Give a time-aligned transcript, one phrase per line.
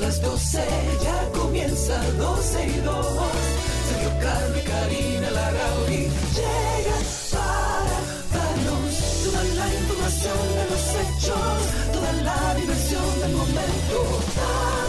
[0.00, 0.58] las 12,
[1.02, 3.06] ya comienza 12 y 2.
[3.88, 7.98] Sergio Carlos y Karina Larrauri llegan para
[8.34, 11.58] darnos toda la información de los hechos,
[11.92, 14.79] toda la diversión del momento.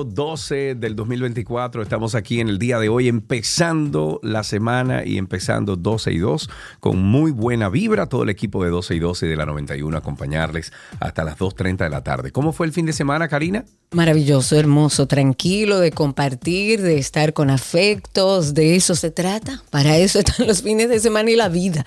[0.00, 5.18] Febrero 12 del 2024, estamos aquí en el día de hoy empezando la semana y
[5.18, 6.48] empezando 12 y 2
[6.80, 10.72] con muy buena vibra, todo el equipo de 12 y 12 de la 91 acompañarles
[11.00, 12.30] hasta las 2.30 de la tarde.
[12.32, 13.64] ¿Cómo fue el fin de semana, Karina?
[13.92, 19.62] Maravilloso, hermoso, tranquilo, de compartir, de estar con afectos, de eso se trata.
[19.70, 21.84] Para eso están los fines de semana y la vida.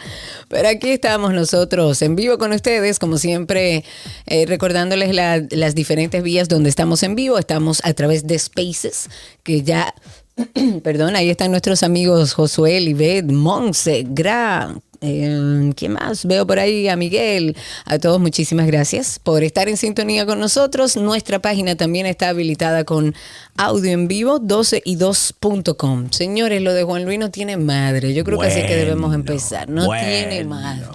[0.49, 3.85] Pero aquí estamos nosotros en vivo con ustedes, como siempre,
[4.25, 7.39] eh, recordándoles la- las diferentes vías donde estamos en vivo.
[7.39, 9.09] Estamos a través de Spaces,
[9.43, 9.93] que ya,
[10.83, 14.75] perdón, ahí están nuestros amigos Josué, Libet, Monse, Gra.
[15.05, 16.25] Eh, ¿Quién más?
[16.25, 17.57] Veo por ahí a Miguel.
[17.85, 20.95] A todos muchísimas gracias por estar en sintonía con nosotros.
[20.95, 23.13] Nuestra página también está habilitada con
[23.57, 26.09] audio en vivo, 12 y 2.com.
[26.11, 28.13] Señores, lo de Juan Luis no tiene madre.
[28.13, 29.69] Yo creo que así que debemos empezar.
[29.69, 30.87] No bueno, tiene madre.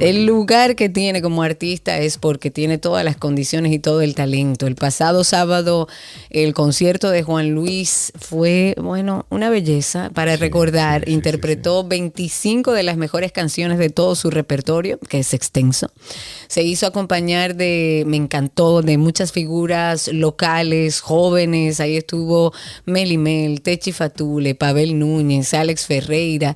[0.00, 4.14] El lugar que tiene como artista es porque tiene todas las condiciones y todo el
[4.14, 4.66] talento.
[4.66, 5.86] El pasado sábado
[6.30, 11.02] el concierto de Juan Luis fue, bueno, una belleza para recordar.
[11.02, 15.90] sí, sí, Interpretó 25 de las mejores canciones de todo su repertorio, que es extenso.
[16.46, 21.80] Se hizo acompañar de, me encantó, de muchas figuras locales, jóvenes.
[21.80, 22.52] Ahí estuvo
[22.86, 26.54] Meli Mel, Techi Fatule, Pavel Núñez, Alex Ferreira.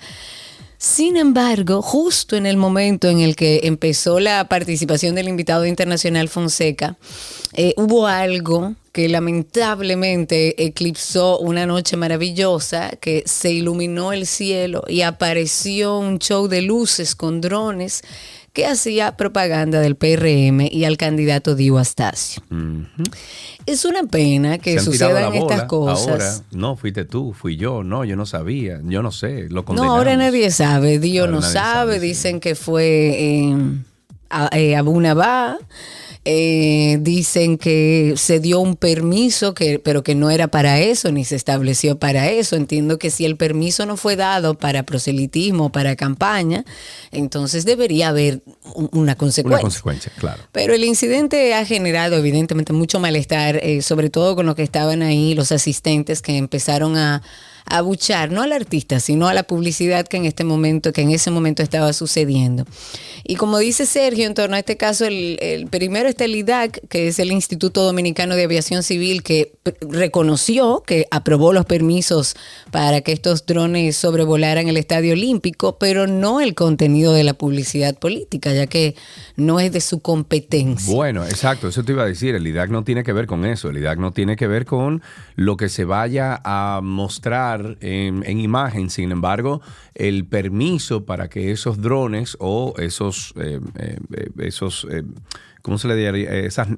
[0.79, 6.29] Sin embargo, justo en el momento en el que empezó la participación del invitado internacional
[6.29, 6.97] Fonseca,
[7.55, 15.03] eh, hubo algo que lamentablemente eclipsó una noche maravillosa, que se iluminó el cielo y
[15.03, 18.03] apareció un show de luces con drones
[18.57, 22.43] que hacía propaganda del PRM y al candidato Dio Astacio.
[23.67, 26.09] Es una pena que sucedan estas cosas.
[26.09, 29.93] Ahora, no, fuiste tú, fui yo, no, yo no sabía, yo no sé, lo No,
[29.95, 30.99] ahora nadie sabe.
[30.99, 32.01] Dios Ahora no sabe.
[32.01, 32.07] sí.
[32.07, 32.87] Dicen que fue
[33.19, 33.57] eh,
[34.31, 34.75] a- eh.
[36.29, 41.25] Eh, dicen que se dio un permiso, que, pero que no era para eso, ni
[41.25, 42.57] se estableció para eso.
[42.57, 46.65] Entiendo que si el permiso no fue dado para proselitismo, para campaña,
[47.13, 48.43] entonces debería haber
[48.75, 49.59] un- una consecuencia.
[49.59, 50.43] Una consecuencia, claro.
[50.51, 55.03] Pero el incidente ha generado evidentemente mucho malestar, eh, sobre todo con los que estaban
[55.03, 57.23] ahí, los asistentes que empezaron a
[57.69, 61.31] abuchar, no al artista, sino a la publicidad que en este momento, que en ese
[61.31, 62.65] momento estaba sucediendo.
[63.25, 67.09] Y como dice Sergio, en torno a este caso, el, primero está el IDAC, que
[67.09, 72.37] es el Instituto Dominicano de Aviación Civil, que reconoció que aprobó los permisos
[72.71, 77.99] para que estos drones sobrevolaran el Estadio Olímpico, pero no el contenido de la publicidad
[77.99, 78.95] política, ya que
[79.35, 80.95] no es de su competencia.
[80.95, 83.71] Bueno, exacto, eso te iba a decir, el IDAC no tiene que ver con eso,
[83.71, 85.03] el IDAC no tiene que ver con
[85.35, 89.61] lo que se vaya a mostrar en, en imagen, sin embargo,
[89.95, 93.99] el permiso para que esos drones o esos, eh, eh,
[94.39, 95.03] esos eh,
[95.63, 96.33] ¿cómo se le diría?
[96.33, 96.69] Esas,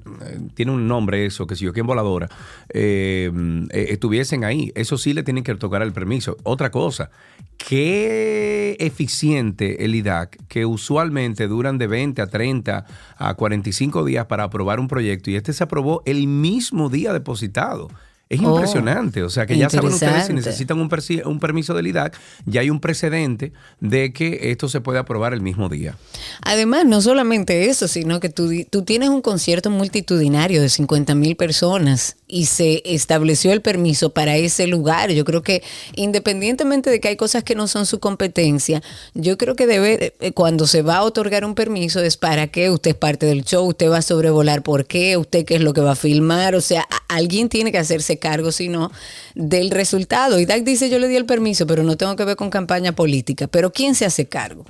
[0.55, 2.29] tiene un nombre eso, que si yo, que en voladora,
[2.71, 6.39] estuviesen ahí, eso sí le tienen que tocar el permiso.
[6.43, 7.11] Otra cosa,
[7.59, 14.45] qué eficiente el IDAC, que usualmente duran de 20 a 30 a 45 días para
[14.45, 17.89] aprobar un proyecto y este se aprobó el mismo día depositado.
[18.29, 20.91] Es Oh, impresionante, o sea que ya saben ustedes si necesitan un,
[21.25, 22.15] un permiso del IDAC,
[22.45, 25.97] ya hay un precedente de que esto se puede aprobar el mismo día.
[26.43, 31.37] Además, no solamente eso, sino que tú, tú tienes un concierto multitudinario de 50 mil
[31.37, 35.11] personas y se estableció el permiso para ese lugar.
[35.11, 35.63] Yo creo que
[35.97, 38.83] independientemente de que hay cosas que no son su competencia,
[39.15, 42.71] yo creo que debe, eh, cuando se va a otorgar un permiso es para qué,
[42.71, 45.73] usted es parte del show, usted va a sobrevolar por qué, usted qué es lo
[45.73, 48.91] que va a filmar, o sea, alguien tiene que hacerse cargo, si no,
[49.35, 50.39] del resultado.
[50.39, 53.47] Y dice, yo le di el permiso, pero no tengo que ver con campaña política.
[53.47, 54.67] Pero ¿quién se hace cargo?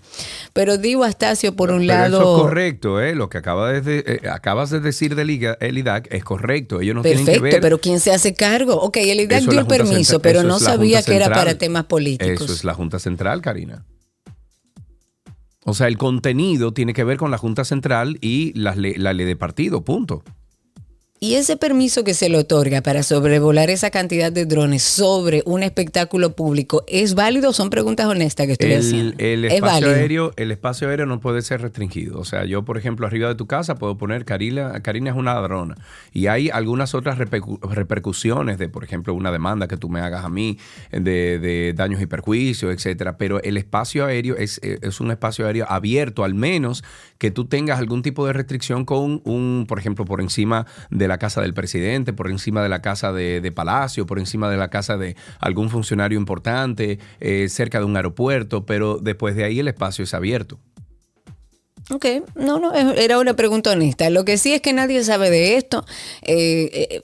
[0.52, 2.20] Pero digo Astacio, por un Pero lado...
[2.20, 3.14] eso es correcto, ¿eh?
[3.14, 6.81] lo que acaba de, de- eh, acabas de decir del IGA- el IDAC es correcto.
[6.81, 8.74] Ellos no tienen que ver Pero ¿quién se hace cargo?
[8.74, 12.42] Ok, el IDAC dio el permiso, pero no sabía que era para temas políticos.
[12.42, 13.84] Eso es la Junta Central, Karina.
[15.64, 19.26] O sea, el contenido tiene que ver con la Junta Central y la, la ley
[19.26, 20.22] de partido, punto.
[21.20, 25.65] Y ese permiso que se le otorga para sobrevolar esa cantidad de drones sobre un
[25.65, 27.53] espectáculo público, ¿es válido?
[27.53, 29.17] Son preguntas honestas que estoy haciendo.
[29.19, 32.20] El espacio, aéreo, el espacio aéreo no puede ser restringido.
[32.20, 35.35] O sea, yo, por ejemplo, arriba de tu casa puedo poner Karina, Karina es una
[35.35, 35.75] ladrona.
[36.12, 40.29] Y hay algunas otras repercusiones de, por ejemplo, una demanda que tú me hagas a
[40.29, 40.59] mí
[40.93, 43.19] de, daños y perjuicios, etcétera.
[43.19, 46.85] Pero el espacio aéreo es, es un espacio aéreo abierto, al menos
[47.19, 51.19] que tú tengas algún tipo de restricción con un, por ejemplo, por encima de la
[51.19, 54.96] casa del presidente, por encima de la casa de, Palacio, por encima de la casa
[54.96, 60.05] de algún funcionario importante, eh, cerca de un aeropuerto, pero después de ahí el espacio
[60.05, 60.58] es abierto.
[61.90, 62.05] Ok,
[62.35, 64.11] no, no, era una pregunta honesta.
[64.11, 65.87] Lo que sí es que nadie sabe de esto.
[66.23, 67.00] Eh, eh,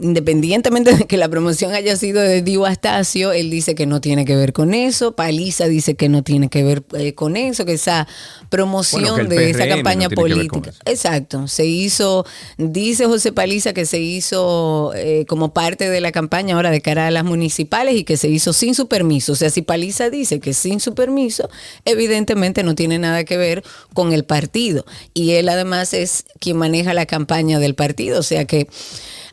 [0.00, 4.24] independientemente de que la promoción haya sido de Dio Astacio, él dice que no tiene
[4.24, 5.14] que ver con eso.
[5.14, 8.08] Paliza dice que no tiene que ver eh, con eso, que esa
[8.48, 10.72] promoción de esa campaña política.
[10.84, 12.26] Exacto, se hizo,
[12.58, 14.92] dice José Paliza que se hizo
[15.28, 18.52] como parte de la campaña ahora de cara a las municipales y que se hizo
[18.52, 19.32] sin su permiso.
[19.32, 21.48] O sea, si Paliza dice que sin su permiso,
[21.84, 24.84] evidentemente no tiene nada que ver con el partido.
[25.14, 28.68] Y él además es quien maneja la campaña del partido, o sea que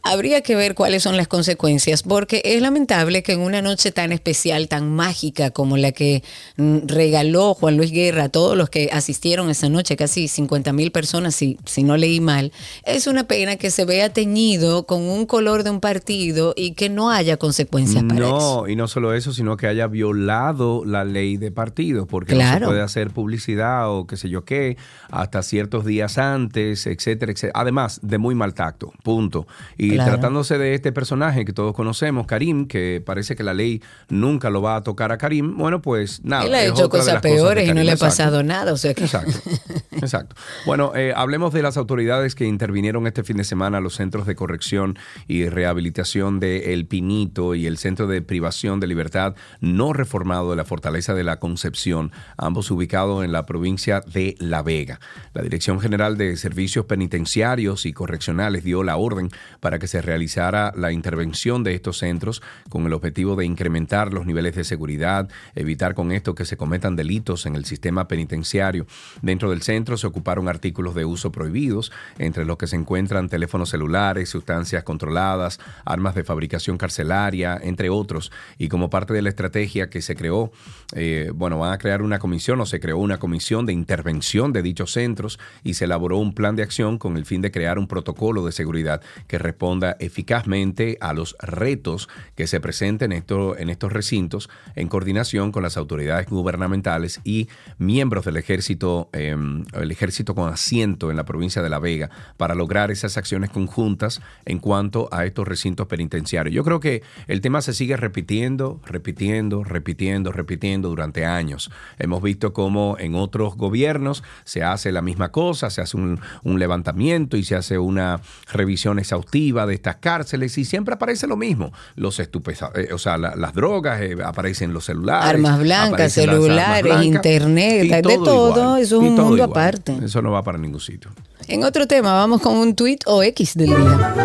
[0.04, 4.12] habría que ver cuáles son las consecuencias, porque es lamentable que en una noche tan
[4.12, 6.24] especial, tan mágica como la que
[6.58, 10.92] mm, regaló Juan Luis Guerra a todos los que asistieron esa noche, casi 50 mil
[10.92, 12.52] personas, si, si no leí mal,
[12.84, 16.90] es una pena que se vea teñido con un color de un partido y que
[16.90, 18.64] no haya consecuencias para eso.
[18.64, 22.54] No, y no solo eso, sino que haya violado la ley de partido, porque no
[22.54, 24.78] se puede hacer publicidad o qué sé yo qué,
[25.10, 27.60] hasta ciertos días antes, etcétera, etcétera.
[27.60, 29.48] Además, de muy mal tacto, punto.
[29.78, 34.50] Y tratándose de este personaje que todos conocemos, Karim, que parece que la ley nunca
[34.50, 36.46] lo va a tocar a Karim, bueno, pues nada.
[36.46, 38.74] Él ha hecho cosas peores y no le ha pasado nada.
[38.74, 39.40] O sea Exacto.
[39.92, 40.36] Exacto.
[40.66, 44.26] Bueno, eh, hablemos de las autoridades que intervinieron este fin de semana a los centros
[44.26, 44.98] de corrección
[45.28, 50.56] y rehabilitación de El Pinito y el Centro de Privación de Libertad no reformado de
[50.56, 55.00] la Fortaleza de la Concepción, ambos ubicados en la provincia de La Vega.
[55.34, 60.74] La Dirección General de Servicios Penitenciarios y Correccionales dio la orden para que se realizara
[60.76, 65.96] la intervención de estos centros con el objetivo de incrementar los niveles de seguridad, evitar
[65.96, 68.86] con esto que se cometan delitos en el sistema penitenciario.
[69.22, 73.70] Dentro del centro se ocuparon artículos de uso prohibidos, entre los que se encuentran teléfonos
[73.70, 78.32] celulares, sustancias controladas, armas de fabricación carcelaria, entre otros.
[78.58, 80.52] Y como parte de la estrategia que se creó,
[80.96, 84.62] eh, bueno, van a crear una comisión o se creó una comisión de intervención de
[84.62, 87.88] dichos centros y se elaboró un plan de acción con el fin de crear un
[87.88, 89.69] protocolo de seguridad que responda
[90.00, 96.28] eficazmente a los retos que se presenten en, estos recintos en coordinación con las autoridades
[96.28, 101.80] gubernamentales y miembros del ejército, em, el ejército con asiento en la provincia de La
[101.80, 106.54] Vega para lograr esas acciones conjuntas en cuanto a estos recintos penitenciarios.
[106.54, 111.72] Yo creo que el tema se sigue repitiendo, repitiendo, repitiendo, repitiendo durante años.
[111.98, 116.20] Hemos visto cómo en otros gobiernos se hace la misma cosa, se hace un
[116.60, 121.72] levantamiento y se hace una revisión exhaustiva de estas cárceles y siempre aparece lo mismo.
[121.96, 125.30] Los estupefacientes, eh, o sea, las drogas, eh, aparecen los celulares.
[125.30, 128.78] Armas blancas, celulares, internet, de todo.
[128.78, 129.98] Eso es un mundo aparte.
[130.04, 131.12] Eso no va para ningún sitio.
[131.48, 134.16] En otro tema, vamos con un tweet o X del día.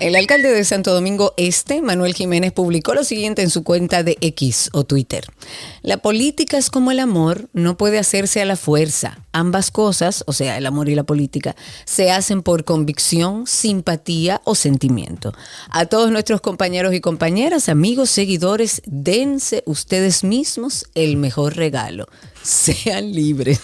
[0.00, 4.16] El alcalde de Santo Domingo Este, Manuel Jiménez, publicó lo siguiente en su cuenta de
[4.20, 5.24] X o Twitter.
[5.82, 9.18] La política es como el amor, no puede hacerse a la fuerza.
[9.32, 14.54] Ambas cosas, o sea, el amor y la política, se hacen por convicción, simpatía o
[14.54, 15.32] sentimiento.
[15.68, 22.06] A todos nuestros compañeros y compañeras, amigos, seguidores, dense ustedes mismos el mejor regalo.
[22.44, 23.60] Sean libres.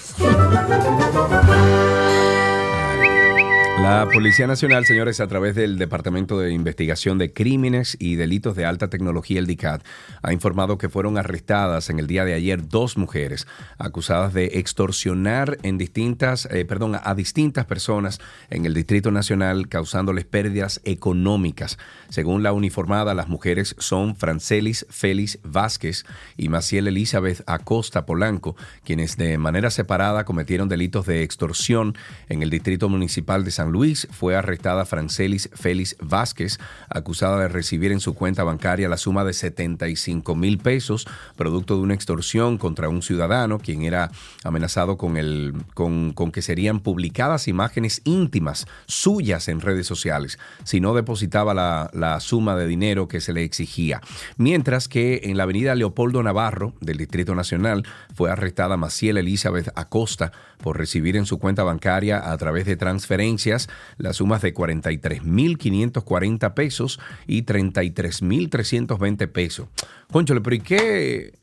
[3.76, 8.64] La Policía Nacional, señores, a través del Departamento de Investigación de Crímenes y Delitos de
[8.64, 9.84] Alta Tecnología, el DICAT,
[10.22, 15.58] ha informado que fueron arrestadas en el día de ayer dos mujeres acusadas de extorsionar
[15.62, 21.76] en distintas, eh, perdón, a distintas personas en el Distrito Nacional, causándoles pérdidas económicas.
[22.08, 26.04] Según la uniformada, las mujeres son Francelis Félix Vázquez
[26.36, 31.96] y Maciel Elizabeth Acosta Polanco, quienes de manera separada cometieron delitos de extorsión
[32.28, 36.58] en el Distrito Municipal de San San Luis fue arrestada Francelis Félix Vázquez,
[36.90, 41.80] acusada de recibir en su cuenta bancaria la suma de 75 mil pesos, producto de
[41.80, 44.10] una extorsión contra un ciudadano, quien era
[44.42, 50.82] amenazado con, el, con, con que serían publicadas imágenes íntimas suyas en redes sociales si
[50.82, 54.02] no depositaba la, la suma de dinero que se le exigía.
[54.36, 60.32] Mientras que en la avenida Leopoldo Navarro del Distrito Nacional fue arrestada Maciel Elizabeth Acosta
[60.62, 63.53] por recibir en su cuenta bancaria a través de transferencias
[63.98, 69.68] las sumas de 43.540 pesos y 33.320 pesos.
[70.10, 71.38] Conchole, pero ¿y qué,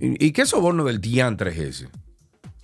[0.00, 1.88] y qué soborno del diantre es ese?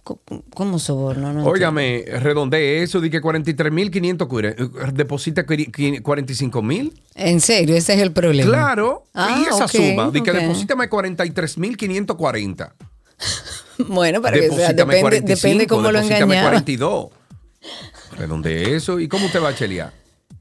[0.04, 1.32] ¿Cómo soborno?
[1.32, 6.92] No Óigame, redondeé eso, di que 43.500, deposita 45.000.
[7.14, 7.74] ¿En serio?
[7.74, 8.50] Ese es el problema.
[8.50, 9.06] Claro.
[9.14, 12.72] Ah, y esa suma, di que deposítame 43.540.
[13.88, 16.42] bueno, para que sea, depende, depende cómo lo engañaba.
[16.42, 17.06] 42.
[18.16, 19.00] Redondeé eso.
[19.00, 19.54] ¿Y cómo usted va?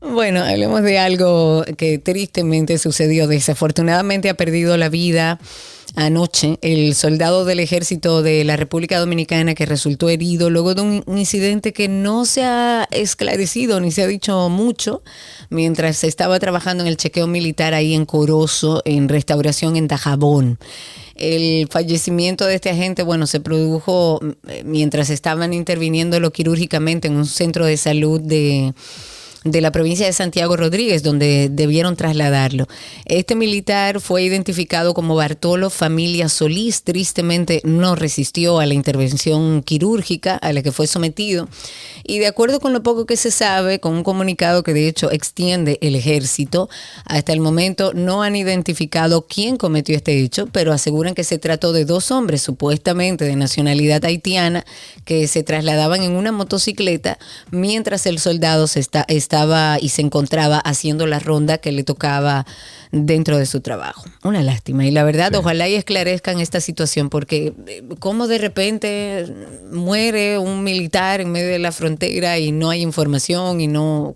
[0.01, 3.27] Bueno, hablemos de algo que tristemente sucedió.
[3.27, 5.39] Desafortunadamente ha perdido la vida
[5.95, 11.03] anoche el soldado del ejército de la República Dominicana que resultó herido luego de un
[11.17, 15.03] incidente que no se ha esclarecido ni se ha dicho mucho
[15.49, 20.57] mientras se estaba trabajando en el chequeo militar ahí en Corozo, en restauración en Tajabón.
[21.15, 27.25] El fallecimiento de este agente, bueno, se produjo eh, mientras estaban interviniéndolo quirúrgicamente en un
[27.25, 28.73] centro de salud de
[29.43, 32.67] de la provincia de Santiago Rodríguez, donde debieron trasladarlo.
[33.05, 36.83] Este militar fue identificado como Bartolo Familia Solís.
[36.83, 41.47] Tristemente no resistió a la intervención quirúrgica a la que fue sometido.
[42.03, 45.11] Y de acuerdo con lo poco que se sabe, con un comunicado que de hecho
[45.11, 46.69] extiende el ejército,
[47.05, 51.73] hasta el momento no han identificado quién cometió este hecho, pero aseguran que se trató
[51.73, 54.65] de dos hombres supuestamente de nacionalidad haitiana
[55.05, 57.17] que se trasladaban en una motocicleta
[57.51, 59.05] mientras el soldado se está
[59.81, 62.45] y se encontraba haciendo la ronda que le tocaba
[62.93, 64.05] dentro de su trabajo.
[64.23, 64.85] Una lástima.
[64.85, 69.25] Y la verdad, ojalá y esclarezcan esta situación, porque eh, como de repente
[69.71, 74.13] muere un militar en medio de la frontera y no hay información y no...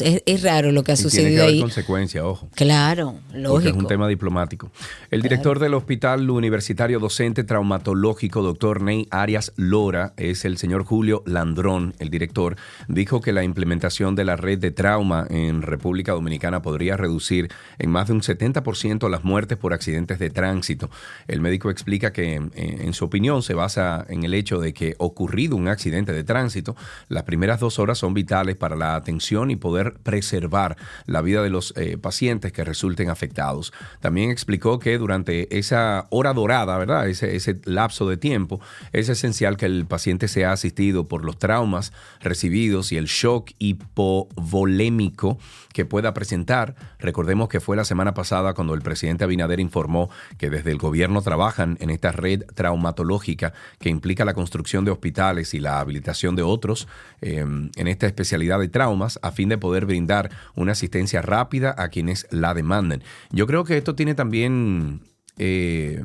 [0.00, 2.48] es, raro lo que ha sucedido tiene que haber consecuencias, ojo.
[2.56, 3.70] Claro, lógico.
[3.70, 4.72] es un tema diplomático.
[5.12, 11.22] El director del Hospital Universitario Docente Traumatológico, doctor Ney Arias Lora, es el señor Julio
[11.26, 12.56] Landrón, el director,
[12.88, 17.90] dijo que la implementación de la red de trauma en República Dominicana podría reducir en
[17.90, 20.90] más de un 70% las muertes por accidentes de tránsito.
[21.28, 25.56] El médico explica que, en su opinión, se basa en el hecho de que ocurrido
[25.56, 26.76] un accidente de tránsito,
[27.08, 31.50] las primeras dos horas son vitales para la atención y poder preservar la vida de
[31.50, 33.72] los eh, pacientes que resulten afectados.
[34.00, 37.08] También explicó que durante esa hora dorada, ¿verdad?
[37.08, 38.60] Ese, ese lapso de tiempo,
[38.92, 45.38] es esencial que el paciente sea asistido por los traumas recibidos y el shock hipovolémico
[45.76, 46.74] que pueda presentar.
[46.98, 51.20] Recordemos que fue la semana pasada cuando el presidente Abinader informó que desde el gobierno
[51.20, 56.40] trabajan en esta red traumatológica que implica la construcción de hospitales y la habilitación de
[56.40, 56.88] otros
[57.20, 61.90] em, en esta especialidad de traumas a fin de poder brindar una asistencia rápida a
[61.90, 63.02] quienes la demanden.
[63.30, 65.02] Yo creo que esto tiene también...
[65.36, 66.02] Eh,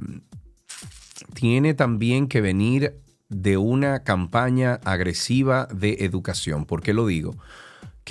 [1.33, 2.99] tiene también que venir
[3.29, 6.65] de una campaña agresiva de educación.
[6.65, 7.37] ¿Por qué lo digo?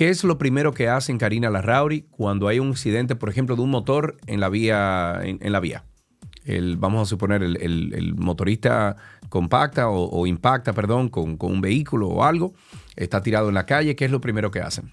[0.01, 3.61] ¿Qué es lo primero que hacen Karina Larrauri cuando hay un incidente, por ejemplo, de
[3.61, 5.21] un motor en la vía?
[5.21, 5.83] En, la vía?
[6.43, 8.95] El, vamos a suponer, el, motorista
[9.29, 12.55] compacta o, impacta, perdón, con, un vehículo o algo,
[12.95, 14.91] está tirado en la calle, ¿qué es lo primero que hacen?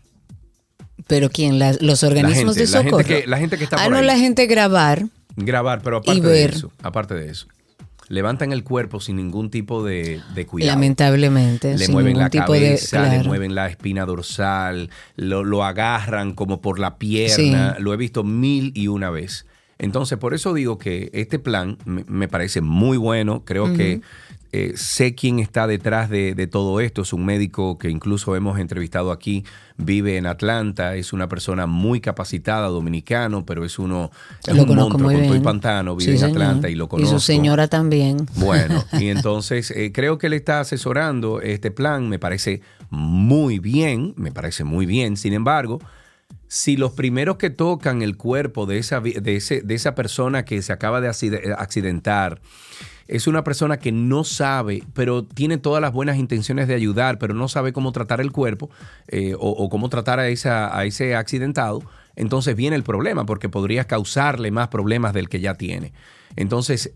[1.06, 1.58] ¿Pero quién?
[1.58, 2.98] los organismos de socorro.
[2.98, 5.06] La gente que, la gente que está ah, no, la gente grabar.
[5.36, 7.48] Grabar, pero aparte de eso, aparte de eso
[8.08, 10.72] levantan el cuerpo sin ningún tipo de, cuidado.
[10.72, 11.76] Lamentablemente.
[11.76, 17.76] Le mueven la cabeza, le mueven la espina dorsal, lo, agarran como por la pierna.
[17.78, 19.46] Lo he visto mil y una vez.
[19.78, 23.44] Entonces, por eso digo que este plan me, parece muy bueno.
[23.44, 24.00] Creo que
[24.50, 27.02] eh, sé quién está detrás de, todo esto.
[27.02, 29.44] Es un médico que incluso hemos entrevistado aquí,
[29.76, 34.10] vive en Atlanta, es una persona muy capacitada, dominicano, pero es uno,
[34.46, 37.16] es un monstruo con todo el pantano, vive en Atlanta y lo conozco.
[37.16, 38.26] Y su señora también.
[38.36, 44.14] Bueno, y entonces eh, creo que le está asesorando este plan, me parece muy bien,
[44.16, 45.18] me parece muy bien.
[45.18, 45.78] Sin embargo,
[46.46, 50.62] si los primeros que tocan el cuerpo de esa, de ese, de esa persona que
[50.62, 52.40] se acaba de accidentar,
[53.08, 57.32] es una persona que no sabe, pero tiene todas las buenas intenciones de ayudar, pero
[57.32, 58.68] no sabe cómo tratar el cuerpo
[59.08, 61.82] eh, o, cómo tratar a, esa, ese accidentado,
[62.16, 65.94] entonces viene el problema, porque podrías causarle más problemas del que ya tiene.
[66.36, 66.92] Entonces,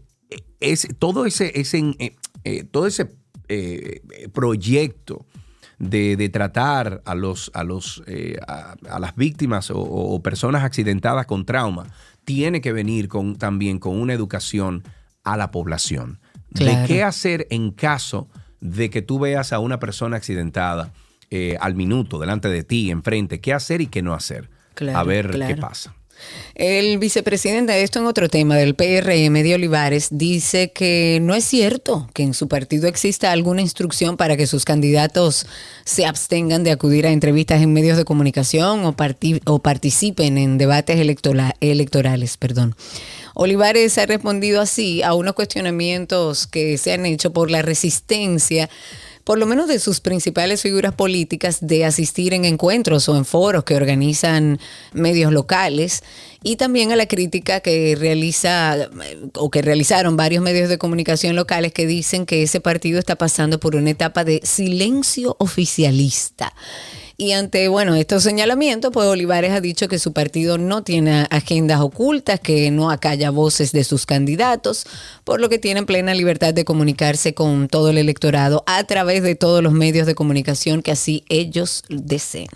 [0.60, 3.10] es, todo ese, eh, eh, todo ese
[4.32, 5.26] proyecto
[5.78, 8.02] de, tratar a, los, a, los,
[8.46, 11.86] a, las víctimas o, personas accidentadas con trauma
[12.24, 14.84] tiene que venir con, también con una educación
[15.24, 16.20] a la población.
[16.50, 18.28] De qué hacer en caso
[18.60, 20.92] de que tú veas a una persona accidentada
[21.30, 24.50] eh, al minuto, delante de ti, enfrente, qué hacer y qué no hacer.
[24.94, 25.94] a ver qué pasa.
[26.54, 32.08] El vicepresidente, esto en otro tema del PRM de Olivares, dice que no es cierto
[32.12, 35.46] que en su partido exista alguna instrucción para que sus candidatos
[35.84, 38.94] se abstengan de acudir a entrevistas en medios de comunicación o,
[39.46, 40.98] o participen en debates
[41.60, 42.36] electorales.
[42.36, 42.76] Perdón.
[43.34, 48.68] Olivares ha respondido así a unos cuestionamientos que se han hecho por la resistencia
[49.24, 53.64] por lo menos de sus principales figuras políticas, de asistir en encuentros o en foros
[53.64, 54.58] que organizan
[54.92, 56.02] medios locales
[56.42, 58.88] y también a la crítica que realiza
[59.34, 63.60] o que realizaron varios medios de comunicación locales que dicen que ese partido está pasando
[63.60, 66.52] por una etapa de silencio oficialista.
[67.22, 71.80] Y ante, bueno, estos señalamientos, pues Olivares ha dicho que su partido no tiene agendas
[71.80, 74.84] ocultas, que no acalla voces de sus candidatos,
[75.22, 79.36] por lo que tienen plena libertad de comunicarse con todo el electorado a través de
[79.36, 82.48] todos los medios de comunicación que así ellos deseen.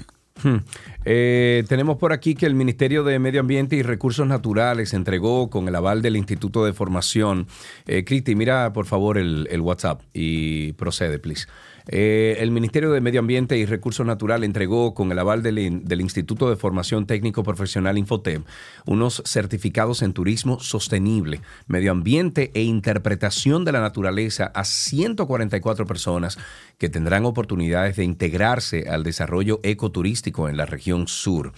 [0.43, 0.57] Hmm.
[1.05, 5.69] Eh, tenemos por aquí que el Ministerio de Medio Ambiente y Recursos Naturales entregó con
[5.69, 7.47] el aval del Instituto de Formación.
[7.87, 11.47] Eh, Cristi, mira por favor el, el WhatsApp y procede, please.
[11.89, 15.59] Eh, el Ministerio de Medio Ambiente y Recursos Naturales entregó, con el aval del,
[16.01, 18.45] Instituto de Formación Técnico Profesional Infotep,
[18.87, 26.39] unos certificados en turismo sostenible, medio ambiente e interpretación de la naturaleza a 144 personas
[26.79, 31.53] que tendrán oportunidades de integrarse al desarrollo ecoturístico en la región sur.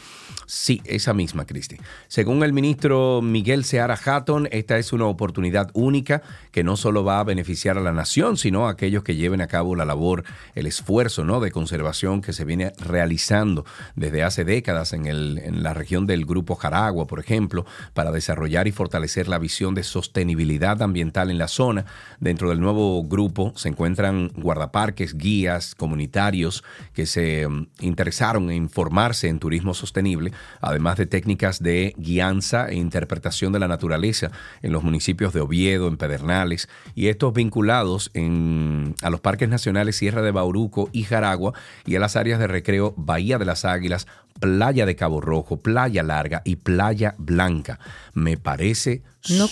[0.47, 1.77] Sí, esa misma, Cristi.
[2.07, 6.23] Según el ministro Miguel Seara Hatton, esta es una oportunidad única
[6.53, 9.49] que no solo va a beneficiar a la nación, sino a aquellos que lleven a
[9.49, 11.41] cabo la labor, el esfuerzo ¿no?
[11.41, 13.65] de conservación que se viene realizando
[13.97, 18.73] desde hace décadas en, en la región del Grupo Jaragua, por ejemplo, para desarrollar y
[18.73, 21.87] fortalecer la visión de sostenibilidad ambiental en la zona.
[22.21, 29.29] Dentro del nuevo grupo se encuentran guardaparques, guías comunitarios que se mm, interesaron en formarse
[29.29, 34.31] en turismo sostenible, además de técnicas de guianza e interpretación de la naturaleza
[34.63, 39.97] en los municipios de Oviedo, en Pedernales, y estos vinculados en, a los parques nacionales
[39.97, 41.53] Sierra de Bauruco y Jaragua
[41.85, 44.07] y a las áreas de recreo Bahía de las Águilas,
[44.41, 47.79] Playa de Cabo Rojo, Playa Larga y Playa Blanca.
[48.15, 49.49] Me parece no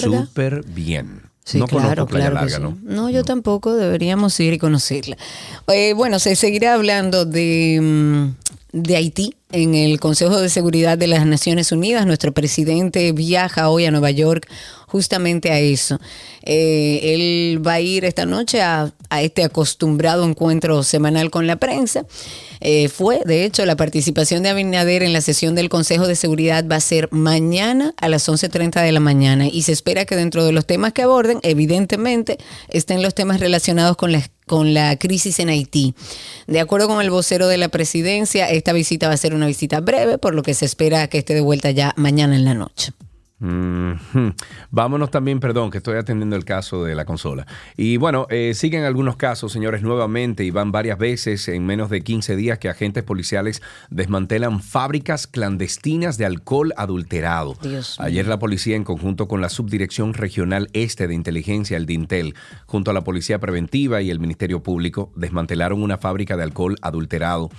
[0.00, 1.31] súper bien.
[1.44, 2.76] Sí, no claro, claro.
[2.82, 3.10] ¿no?
[3.10, 5.16] yo tampoco, deberíamos ir y conocerla.
[5.68, 8.34] Eh, bueno, se seguirá hablando de, mm,
[8.72, 12.06] de Haití en el Consejo de Seguridad de las Naciones Unidas.
[12.06, 14.48] Nuestro presidente viaja hoy a Nueva York
[14.86, 16.00] justamente a eso.
[16.42, 22.06] Eh, él va a ir esta noche a, este acostumbrado encuentro semanal con la prensa.
[22.60, 26.64] Eh, fue, de hecho, la participación de Abinader en la sesión del Consejo de Seguridad
[26.70, 30.44] va a ser mañana a las 11.30 de la mañana y se espera que dentro
[30.44, 35.38] de los temas que aborden, evidentemente, estén los temas relacionados con la con la crisis
[35.38, 35.94] en Haití.
[36.46, 39.80] De acuerdo con el vocero de la presidencia, esta visita va a ser una visita
[39.80, 42.92] breve, por lo que se espera que esté de vuelta ya mañana en la noche.
[44.70, 47.46] Vámonos también, perdón, que estoy atendiendo el caso de la consola.
[47.76, 52.02] Y bueno, eh, siguen algunos casos, señores, nuevamente, y van varias veces en menos de
[52.02, 57.56] 15 días que agentes policiales desmantelan fábricas clandestinas de alcohol adulterado.
[57.98, 62.34] Ayer la policía, en conjunto con la Subdirección Regional Este de Inteligencia, el DINTEL,
[62.66, 67.50] junto a la Policía Preventiva y el Ministerio Público, desmantelaron una fábrica de alcohol adulterado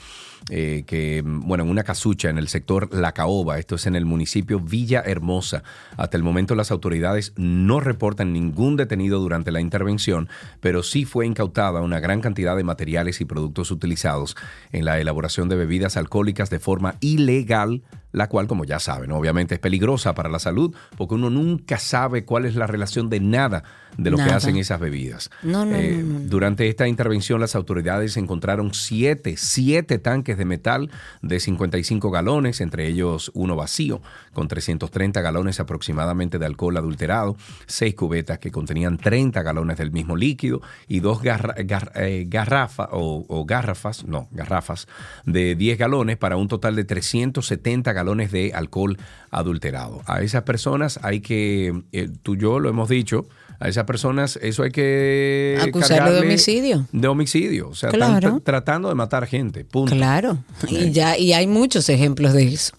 [0.49, 4.05] eh, que, bueno, en una casucha en el sector La Caoba, esto es en el
[4.05, 5.63] municipio Villa Hermosa.
[5.95, 10.29] Hasta el momento las autoridades no reportan ningún detenido durante la intervención,
[10.59, 14.35] pero sí fue incautada una gran cantidad de materiales y productos utilizados
[14.71, 19.55] en la elaboración de bebidas alcohólicas de forma ilegal la cual, como ya saben, obviamente
[19.55, 23.63] es peligrosa para la salud porque uno nunca sabe cuál es la relación de nada
[23.97, 25.29] de lo que hacen esas bebidas.
[25.43, 30.89] Eh, durante esta intervención las autoridades encontraron siete, siete tanques de metal
[31.21, 34.01] de 55 galones, entre ellos uno vacío,
[34.33, 40.15] con 330 galones aproximadamente de alcohol adulterado, seis cubetas que contenían 30 galones del mismo
[40.15, 44.87] líquido y dos eh, garrafas o, garrafas, no, garrafas
[45.25, 48.97] de 10 galones para un total de 370 galones de alcohol
[49.31, 50.01] adulterado.
[50.05, 53.25] A esas personas hay que, eh, tú y yo lo hemos dicho,
[53.59, 56.85] A esas personas eso hay que Acusarlo de homicidio.
[56.91, 58.15] De homicidio, o sea, Claro.
[58.15, 59.95] están tr- tratando de matar gente, punto.
[59.95, 62.73] Claro, y ya y hay muchos ejemplos de eso.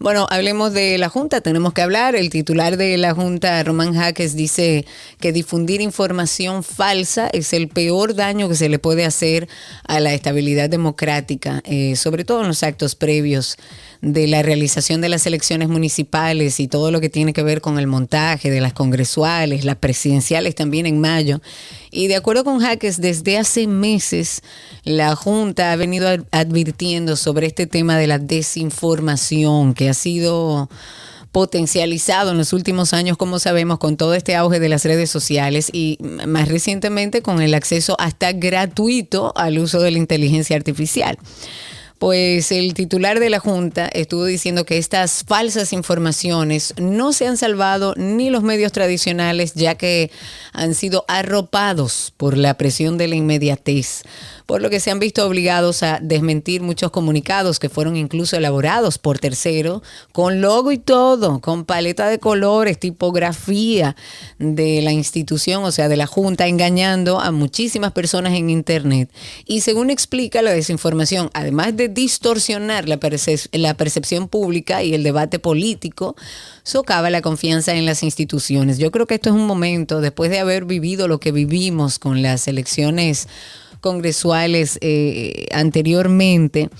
[0.00, 2.16] Bueno, hablemos de la Junta, tenemos que hablar.
[2.16, 4.86] El titular de la Junta, Román Jaques, dice
[5.20, 9.46] que difundir información falsa es el peor daño que se le puede hacer
[9.86, 13.56] a la estabilidad democrática, eh, sobre todo en los actos previos
[14.04, 17.78] de la realización de las elecciones municipales y todo lo que tiene que ver con
[17.78, 21.40] el montaje de las congresuales, las presidenciales también en mayo.
[21.90, 24.42] Y de acuerdo con Jaques, desde hace meses
[24.84, 30.68] la Junta ha venido ad- advirtiendo sobre este tema de la desinformación que ha sido
[31.32, 35.68] potencializado en los últimos años, como sabemos, con todo este auge de las redes sociales
[35.72, 41.18] y más recientemente con el acceso hasta gratuito al uso de la inteligencia artificial.
[42.04, 47.38] Pues el titular de la Junta estuvo diciendo que estas falsas informaciones no se han
[47.38, 50.10] salvado ni los medios tradicionales, ya que
[50.52, 54.02] han sido arropados por la presión de la inmediatez,
[54.46, 58.98] por lo que se han visto obligados a desmentir muchos comunicados que fueron incluso elaborados
[58.98, 63.96] por tercero, con logo y todo, con paleta de colores, tipografía
[64.38, 69.10] de la institución, o sea, de la Junta, engañando a muchísimas personas en Internet.
[69.46, 76.16] Y según explica la desinformación, además de distorsionar la percepción pública y el debate político,
[76.62, 78.78] socava la confianza en las instituciones.
[78.78, 82.22] Yo creo que esto es un momento, después de haber vivido lo que vivimos con
[82.22, 83.28] las elecciones
[83.84, 86.70] congresuales eh, anteriormente,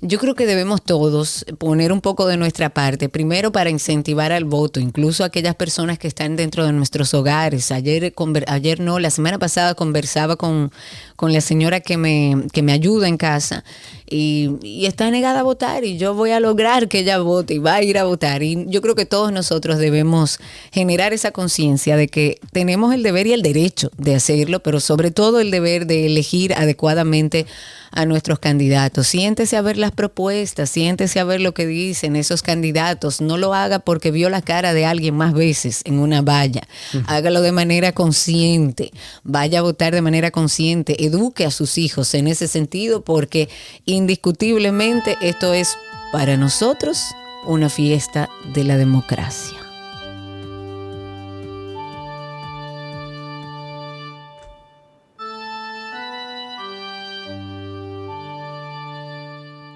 [0.00, 4.44] yo creo que debemos todos poner un poco de nuestra parte, primero para incentivar al
[4.44, 7.72] voto, incluso aquellas personas que están dentro de nuestros hogares.
[7.72, 8.12] Ayer,
[8.46, 10.70] ayer no, la semana pasada conversaba con,
[11.16, 13.64] con la señora que me, que me ayuda en casa
[14.10, 17.74] y está negada a votar y yo voy a lograr que ella vote y va
[17.74, 18.42] a ir a votar.
[18.42, 20.38] Y yo creo que todos nosotros debemos
[20.72, 25.10] generar esa conciencia de que tenemos el deber y el derecho de hacerlo, pero sobre
[25.10, 27.46] todo el deber de elegir adecuadamente
[27.90, 29.06] a nuestros candidatos.
[29.06, 33.20] Siéntese a ver las propuestas, siéntese a ver lo que dicen esos candidatos.
[33.20, 36.62] No lo haga porque vio la cara de alguien más veces en una valla.
[37.06, 38.90] Hágalo de manera consciente.
[39.22, 41.04] Vaya a votar de manera consciente.
[41.04, 43.48] Eduque a sus hijos en ese sentido porque
[43.84, 45.76] indiscutiblemente esto es
[46.12, 47.02] para nosotros
[47.46, 49.57] una fiesta de la democracia.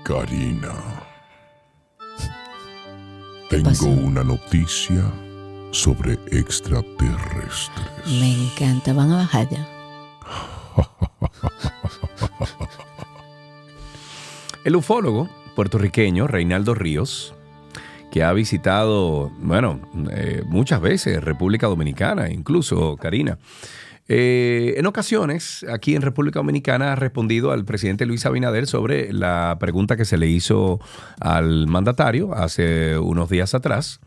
[0.04, 0.74] Karina,
[3.62, 3.84] pasó?
[3.84, 5.04] tengo una noticia
[5.70, 7.86] sobre extraterrestres.
[8.06, 8.92] Me encanta.
[8.92, 9.64] Van a bajar ya.
[14.64, 17.32] El ufólogo puertorriqueño Reinaldo Ríos,
[18.10, 19.78] que ha visitado, bueno,
[20.10, 23.38] eh, muchas veces República Dominicana, incluso Karina.
[24.08, 29.56] Eh, en ocasiones, aquí en República Dominicana, ha respondido al presidente Luis Abinader sobre la
[29.60, 30.80] pregunta que se le hizo
[31.20, 34.00] al mandatario hace unos días atrás.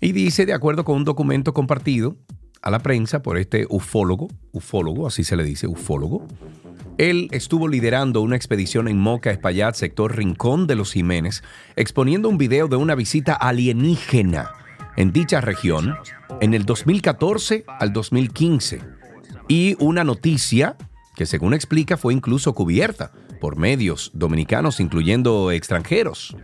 [0.00, 2.16] Y dice, de acuerdo con un documento compartido
[2.60, 6.26] a la prensa por este ufólogo, ufólogo, así se le dice, ufólogo,
[6.98, 11.42] él estuvo liderando una expedición en Moca, Espaillat, sector Rincón de los Jiménez,
[11.76, 14.52] exponiendo un video de una visita alienígena
[14.96, 15.94] en dicha región
[16.40, 18.93] en el 2014 al 2015.
[19.48, 20.76] Y una noticia
[21.14, 26.36] que según explica fue incluso cubierta por medios dominicanos, incluyendo extranjeros.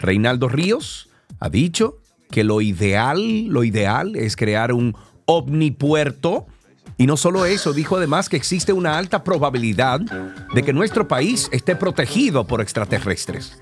[0.00, 1.08] Reinaldo Ríos
[1.40, 1.98] ha dicho
[2.30, 6.46] que lo ideal, lo ideal es crear un omnipuerto.
[6.96, 11.48] Y no solo eso, dijo además que existe una alta probabilidad de que nuestro país
[11.50, 13.58] esté protegido por extraterrestres.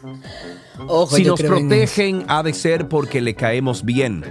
[0.86, 4.24] Ojo, si nos protegen, ha de ser porque le caemos bien.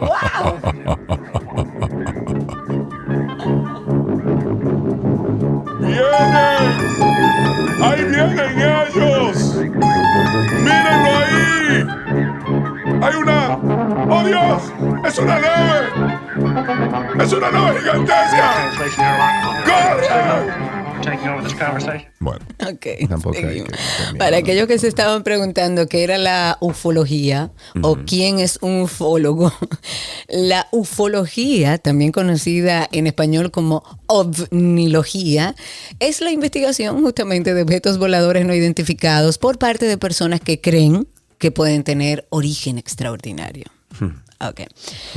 [5.78, 6.62] ¡Vienen!
[7.82, 9.54] ¡Ahí vienen ellos!
[10.64, 11.86] ¡Mírenlo ahí!
[13.02, 13.58] ¡Hay una!
[14.10, 14.72] ¡Oh Dios!
[15.04, 15.88] ¡Es una nave!
[17.20, 18.70] ¡Es una nave gigantesca!
[19.64, 20.77] ¡Corre!
[21.02, 22.08] Taking over this conversation.
[22.20, 27.52] Bueno, Ok, Tampoco hay que Para aquellos que se estaban preguntando qué era la ufología
[27.82, 29.52] o quién es un ufólogo,
[30.28, 35.54] la ufología, también conocida en español como ovnilogía,
[36.00, 41.06] es la investigación justamente de objetos voladores no identificados por parte de personas que creen
[41.38, 43.64] que pueden tener origen extraordinario.
[44.40, 44.60] Ok.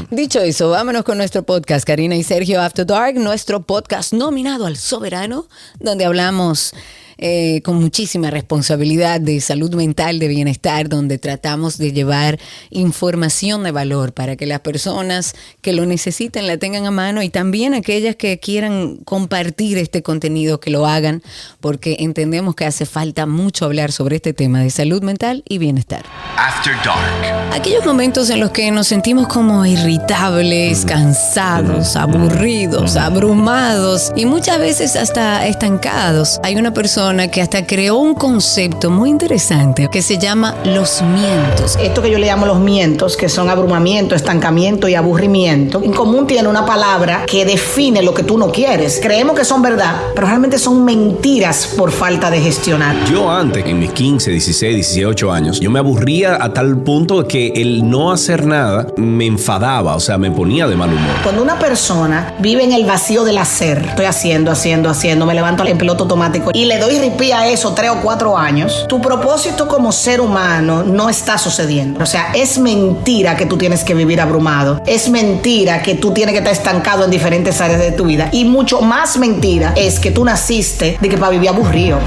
[0.10, 4.78] Dicho eso, vámonos con nuestro podcast, Karina y Sergio After Dark, nuestro podcast nominado al
[4.78, 5.46] soberano,
[5.80, 6.74] donde hablamos
[7.18, 13.72] eh, con muchísima responsabilidad de salud mental, de bienestar, donde tratamos de llevar información de
[13.72, 18.16] valor para que las personas que lo necesiten la tengan a mano y también aquellas
[18.16, 21.22] que quieran compartir este contenido que lo hagan,
[21.60, 26.06] porque entendemos que hace falta mucho hablar sobre este tema de salud mental y bienestar.
[26.38, 27.54] After Dark.
[27.54, 34.96] Aquellos momentos en los que nos sentimos como irritables, cansados, aburridos, abrumados y muchas veces
[34.96, 36.40] hasta estancados.
[36.44, 37.01] Hay una persona
[37.32, 41.76] que hasta creó un concepto muy interesante que se llama los mientos.
[41.82, 46.28] Esto que yo le llamo los mientos, que son abrumamiento, estancamiento y aburrimiento, en común
[46.28, 49.00] tiene una palabra que define lo que tú no quieres.
[49.02, 52.96] Creemos que son verdad, pero realmente son mentiras por falta de gestionar.
[53.12, 57.48] Yo antes, en mis 15, 16, 18 años, yo me aburría a tal punto que
[57.56, 61.16] el no hacer nada me enfadaba, o sea, me ponía de mal humor.
[61.24, 65.66] Cuando una persona vive en el vacío del hacer, estoy haciendo, haciendo, haciendo, me levanto
[65.66, 69.68] en piloto automático y le doy ripí a eso tres o cuatro años, tu propósito
[69.68, 72.02] como ser humano no está sucediendo.
[72.02, 74.82] O sea, es mentira que tú tienes que vivir abrumado.
[74.86, 78.30] Es mentira que tú tienes que estar estancado en diferentes áreas de tu vida.
[78.32, 82.00] Y mucho más mentira es que tú naciste de que para vivir aburrido.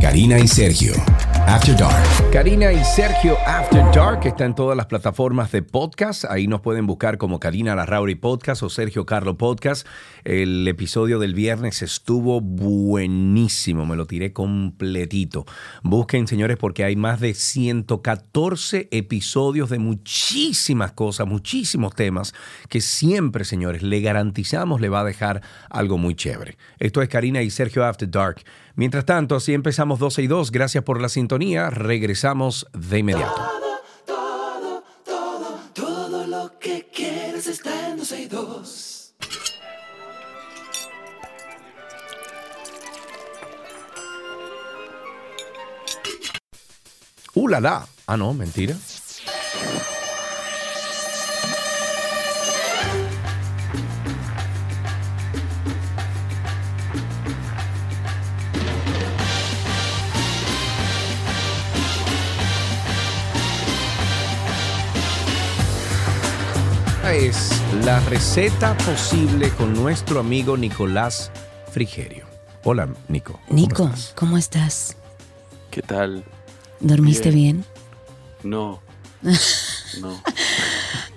[0.00, 0.94] Karina y Sergio.
[1.46, 2.32] After Dark.
[2.32, 6.24] Karina y Sergio After Dark está en todas las plataformas de podcast.
[6.24, 9.86] Ahí nos pueden buscar como Karina Larrauri Podcast o Sergio Carlo Podcast.
[10.24, 15.44] El episodio del viernes estuvo buenísimo, me lo tiré completito.
[15.82, 22.34] Busquen, señores, porque hay más de 114 episodios de muchísimas cosas, muchísimos temas
[22.68, 26.56] que siempre, señores, le garantizamos le va a dejar algo muy chévere.
[26.78, 28.42] Esto es Karina y Sergio After Dark.
[28.80, 30.52] Mientras tanto, así empezamos 12 y 2.
[30.52, 31.68] Gracias por la sintonía.
[31.68, 33.34] Regresamos de inmediato.
[34.06, 39.14] Todo, todo, todo lo que quieres está en 12 y 2.
[47.34, 47.86] ¡Uh, la, la!
[48.06, 48.76] Ah, no, mentira.
[67.84, 71.30] La receta posible con nuestro amigo Nicolás
[71.70, 72.26] Frigerio.
[72.64, 73.40] Hola, Nico.
[73.46, 74.12] ¿Cómo Nico, estás?
[74.14, 74.96] ¿cómo estás?
[75.70, 76.24] ¿Qué tal?
[76.80, 77.64] ¿Dormiste bien?
[78.42, 78.80] No.
[80.00, 80.22] No.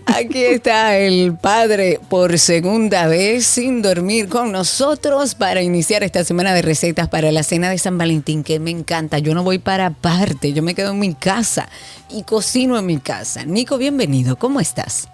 [0.08, 6.56] Aquí está el padre por segunda vez sin dormir con nosotros para iniciar esta semana
[6.56, 9.20] de recetas para la cena de San Valentín que me encanta.
[9.20, 11.70] Yo no voy para aparte, yo me quedo en mi casa
[12.10, 13.46] y cocino en mi casa.
[13.46, 15.08] Nico, bienvenido, ¿cómo estás?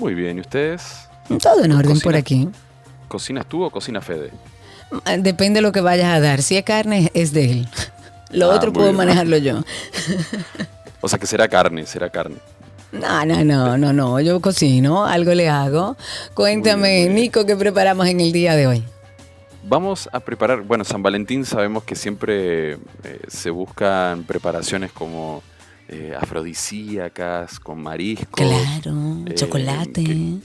[0.00, 1.08] Muy bien, ¿y ustedes?
[1.42, 2.48] Todo en orden por aquí.
[3.06, 4.30] ¿Cocinas tú o cocina Fede?
[5.04, 6.42] Ah, Depende de lo que vayas a dar.
[6.42, 7.68] Si es carne, es de él.
[8.32, 8.96] Lo Ah, otro puedo bien.
[8.96, 9.62] manejarlo yo.
[11.02, 12.36] O sea que será carne, será carne.
[12.92, 14.20] No, no, no, no, no.
[14.20, 15.96] Yo cocino, algo le hago.
[16.34, 17.14] Cuéntame, Muy bien, muy bien.
[17.24, 18.84] Nico, ¿qué preparamos en el día de hoy?
[19.64, 22.78] Vamos a preparar, bueno, San Valentín sabemos que siempre eh,
[23.28, 25.42] se buscan preparaciones como
[25.92, 28.28] eh, afrodisíacas, con mariscos.
[28.46, 30.04] Claro, eh, chocolate.
[30.04, 30.38] que-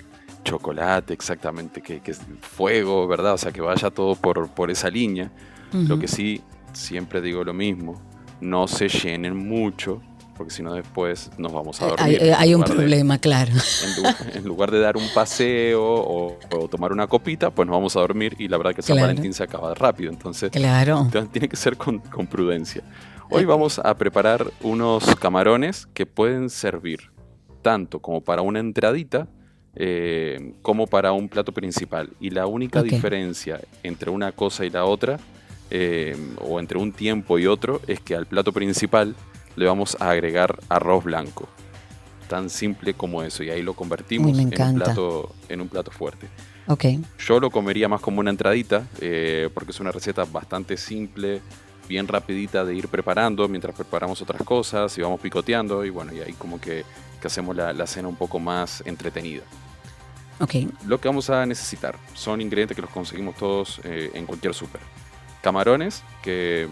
[0.44, 3.34] chocolate, exactamente, que, que es fuego, ¿verdad?
[3.34, 5.32] O sea, que vaya todo por, por esa línea.
[5.72, 6.00] Lo Ujú.
[6.00, 6.42] que sí,
[6.74, 8.00] siempre digo lo mismo,
[8.42, 10.02] no se llenen mucho,
[10.38, 12.22] porque si no después nos vamos a Eh, dormir.
[12.22, 13.52] Hay, en hay un lugar de- problema, claro.
[13.52, 17.76] en, lu- en lugar de dar un paseo o, o tomar una copita, pues nos
[17.76, 19.08] vamos a dormir y la verdad que San Claro.
[19.08, 21.02] Valentín se acaba rápido, entonces, Claro.
[21.06, 22.84] entonces tiene que ser con, con prudencia.
[23.30, 27.12] Hoy vamos a preparar unos camarones que pueden servir
[27.62, 29.28] tanto como para una entradita
[29.76, 32.12] eh, como para un plato principal.
[32.20, 35.20] Y la única diferencia entre una cosa y la otra,
[35.70, 39.16] eh, o entre un tiempo y otro, es que al plato principal
[39.56, 41.50] le vamos a agregar arroz blanco.
[42.30, 43.44] Tan simple como eso.
[43.44, 46.28] Y ahí lo convertimos en, un plato, en un plato fuerte.
[46.68, 46.86] Ok.
[47.20, 51.42] Yo lo comería más como una entradita, eh, porque es una receta bastante simple,
[51.88, 55.84] bien rapidita de ir preparando mientras preparamos otras cosas y vamos picoteando.
[55.86, 56.84] Y bueno, y ahí como que,
[57.22, 59.44] que hacemos la, la cena un poco más entretenida.
[60.40, 60.56] Ok.
[60.86, 64.82] Lo que vamos a necesitar son ingredientes que los conseguimos todos eh, en cualquier súper.
[65.42, 66.68] Camarones, que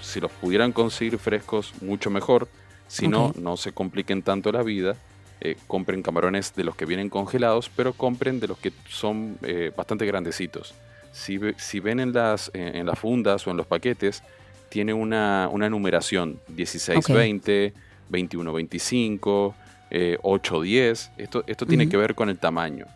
[0.00, 2.48] si los pudieran conseguir frescos, mucho mejor.
[2.86, 4.96] Si no, no se compliquen tanto la vida.
[5.44, 9.72] eh, compren camarones de los que vienen congelados, pero compren de los que son eh,
[9.76, 10.74] bastante grandecitos.
[11.14, 14.22] Si, ve- si ven en las, en, en las fundas o en los paquetes,
[14.68, 17.72] tiene una, una numeración 1620,
[18.08, 19.54] 2125,
[19.90, 21.10] eh, 810.
[21.16, 22.86] Esto, esto tiene que ver con el tamaño.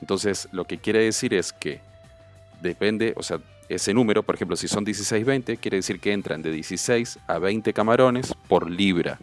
[0.00, 1.80] Entonces, lo que quiere decir es que
[2.60, 6.50] depende, o sea, ese número, por ejemplo, si son 16-20, quiere decir que entran de
[6.52, 9.18] 16 a 20 camarones por libra.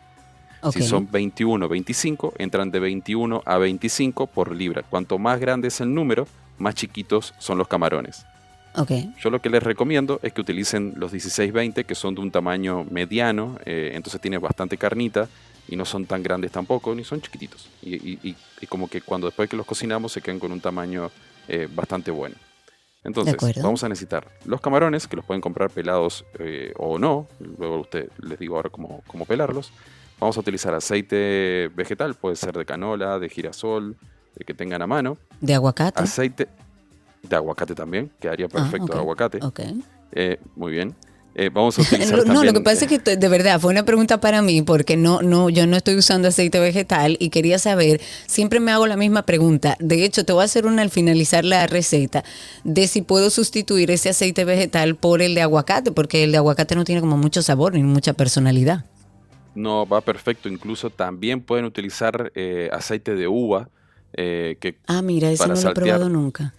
[0.72, 4.84] Si son 21-25, entran de 21 a 25 por libra.
[4.84, 8.26] Cuanto más grande es el número, más chiquitos son los camarones.
[8.76, 8.92] Ok.
[9.20, 12.86] Yo lo que les recomiendo es que utilicen los 16-20, que son de un tamaño
[12.90, 15.28] mediano, eh, entonces tiene bastante carnita
[15.68, 17.70] y no son tan grandes tampoco, ni son chiquititos.
[17.82, 20.60] Y, y- y- y como que cuando después que los cocinamos se quedan con un
[20.62, 21.12] tamaño
[21.48, 22.36] eh, bastante bueno.
[23.04, 27.28] Entonces, vamos a necesitar los camarones, que los pueden comprar pelados eh, o no.
[27.58, 29.72] Luego usted les digo ahora cómo, cómo pelarlos.
[30.20, 33.98] Vamos a utilizar aceite vegetal, puede ser de canola, de girasol,
[34.38, 35.18] el que tengan a mano.
[35.40, 36.00] ¿De aguacate?
[36.00, 36.48] Aceite
[37.24, 39.40] de aguacate también, quedaría perfecto ok, el aguacate.
[39.42, 39.60] Ok.
[40.14, 40.96] Eh, muy bien.
[41.34, 43.72] Eh, vamos a utilizar No, también, lo que pasa es que t- de verdad fue
[43.72, 47.58] una pregunta para mí porque no, no, yo no estoy usando aceite vegetal y quería
[47.58, 49.78] saber, siempre me hago la misma pregunta.
[49.80, 52.26] De hecho, te voy a hacer una al finalizar la receta
[52.66, 56.76] de si puedo sustituir ese aceite vegetal por el de aguacate, porque el de aguacate
[56.76, 58.86] no tiene como mucho sabor ni mucha personalidad.
[59.56, 60.50] No, va perfecto.
[60.50, 63.70] Incluso también pueden utilizar eh, aceite de uva,
[64.14, 66.54] eh, que Ah, mira, ese no lo he probado nunca.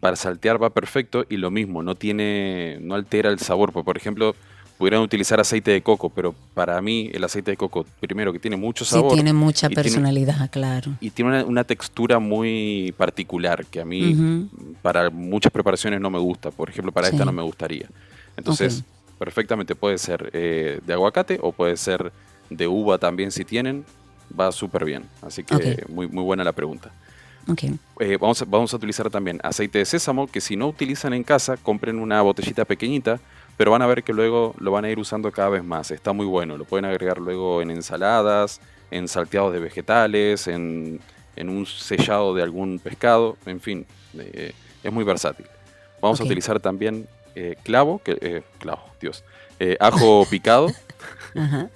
[0.00, 3.72] Para saltear va perfecto y lo mismo, no tiene, no altera el sabor.
[3.72, 4.34] Por, por ejemplo,
[4.78, 8.56] pudieran utilizar aceite de coco, pero para mí el aceite de coco, primero que tiene
[8.56, 9.14] mucho Sí, sabor.
[9.14, 10.92] tiene mucha y tiene- personalidad, claro.
[11.00, 14.48] y tiene una, una textura muy particular que a mí
[14.82, 16.50] para muchas preparaciones no me gusta.
[16.50, 17.14] Por ejemplo, para Sí.
[17.14, 17.88] esta no me gustaría.
[18.36, 18.84] Entonces,
[19.18, 22.12] perfectamente puede ser eh, de aguacate o puede ser
[22.50, 23.84] de uva también si tienen.
[24.38, 25.04] Va súper bien.
[25.22, 26.92] Así que muy, muy buena la pregunta.
[27.48, 27.62] Ok.
[28.00, 31.22] Eh, vamos, a, vamos a utilizar también aceite de sésamo, que si no utilizan en
[31.22, 33.20] casa, compren una botellita pequeñita,
[33.56, 35.90] pero van a ver que luego lo van a ir usando cada vez más.
[35.90, 36.56] Está muy bueno.
[36.56, 41.00] Lo pueden agregar luego en ensaladas, en salteados de vegetales, en,
[41.36, 43.86] en un sellado de algún pescado, en fin,
[44.18, 45.46] eh, es muy versátil.
[46.00, 49.22] Vamos a utilizar también eh, clavo, que, eh, clavo, Dios,
[49.78, 50.68] ajo picado.
[51.34, 51.68] Ajá.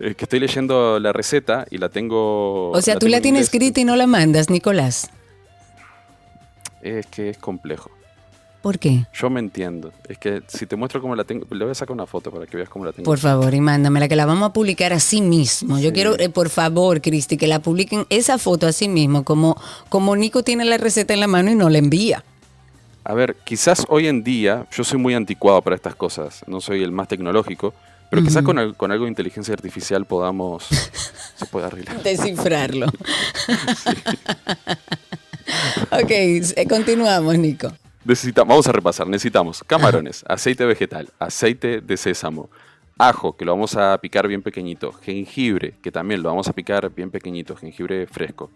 [0.00, 2.70] Eh, que estoy leyendo la receta y la tengo.
[2.70, 5.10] O sea, tú tengo la en tienes escrita y no la mandas, Nicolás.
[6.82, 7.90] Es que es complejo.
[8.62, 9.06] ¿Por qué?
[9.14, 9.92] Yo me entiendo.
[10.08, 12.46] Es que si te muestro cómo la tengo, le voy a sacar una foto para
[12.46, 13.04] que veas cómo la tengo.
[13.04, 15.78] Por favor, y mándamela, que la vamos a publicar así mismo.
[15.78, 15.92] Yo Sí.
[15.94, 19.56] quiero, eh, por favor, Cristi, que la publiquen esa foto así mismo, como,
[19.88, 22.24] como Nico tiene la receta en la mano y no la envía.
[23.04, 26.82] A ver, quizás hoy en día, yo soy muy anticuado para estas cosas, no soy
[26.82, 27.72] el más tecnológico,
[28.10, 32.02] pero quizás con, con algo de inteligencia artificial podamos, se arreglar.
[32.04, 32.86] Descifrarlo.
[35.90, 37.72] ok, eh, continuamos, Nico.
[38.04, 42.48] Necesitamos, vamos a repasar, necesitamos camarones, aceite vegetal, aceite de sésamo,
[42.98, 46.94] ajo, que lo vamos a picar bien pequeñito, jengibre, que también lo vamos a picar
[46.94, 48.50] bien pequeñito, jengibre fresco.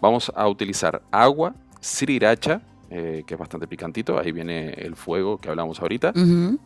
[0.00, 5.48] Vamos a utilizar agua, sriracha, eh, que es bastante picantito, ahí viene el fuego que
[5.48, 6.12] hablamos ahorita,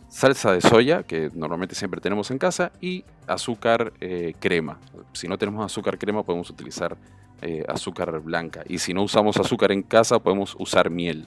[0.08, 4.78] salsa de soya, que normalmente siempre tenemos en casa, y azúcar eh, crema.
[5.12, 6.96] Si no tenemos azúcar crema, podemos utilizar
[7.42, 8.62] eh, azúcar blanca.
[8.68, 11.26] Y si no usamos azúcar en casa, podemos usar miel.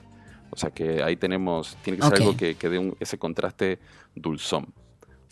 [0.51, 3.79] O sea que ahí tenemos, tiene que ser algo que, que dé un- ese contraste
[4.13, 4.67] dulzón.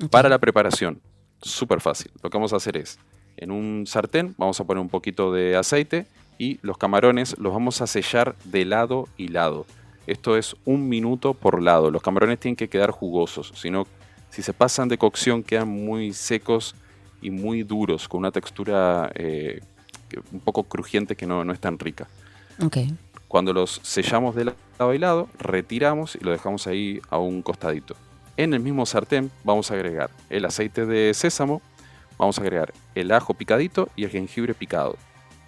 [0.09, 0.99] Para la preparación,
[1.39, 2.09] súper fácil.
[2.23, 2.97] Lo que vamos a hacer es,
[3.37, 6.07] en un sartén vamos a poner un poquito de aceite
[6.41, 9.67] y los camarones los vamos a sellar de lado y lado.
[10.07, 11.91] Esto es un minuto por lado.
[11.91, 13.85] Los camarones tienen que quedar jugosos, si no,
[14.31, 16.73] si se pasan de cocción quedan muy secos
[17.21, 19.61] y muy duros, con una textura eh,
[20.31, 22.07] un poco crujiente que no, no es tan rica.
[23.27, 27.95] Cuando los sellamos de lado y lado, retiramos y lo dejamos ahí a un costadito.
[28.35, 31.61] En el mismo sartén vamos a agregar el aceite de sésamo,
[32.17, 34.97] vamos a agregar el ajo picadito y el jengibre picado.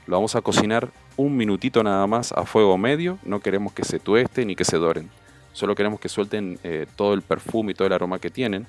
[0.05, 3.99] Lo vamos a cocinar un minutito nada más a fuego medio, no queremos que se
[3.99, 5.09] tuesten ni que se doren.
[5.53, 8.67] Solo queremos que suelten eh, todo el perfume y todo el aroma que tienen,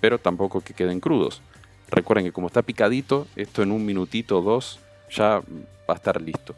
[0.00, 1.42] pero tampoco que queden crudos.
[1.90, 5.40] Recuerden que como está picadito, esto en un minutito o dos ya
[5.88, 6.54] va a estar listo.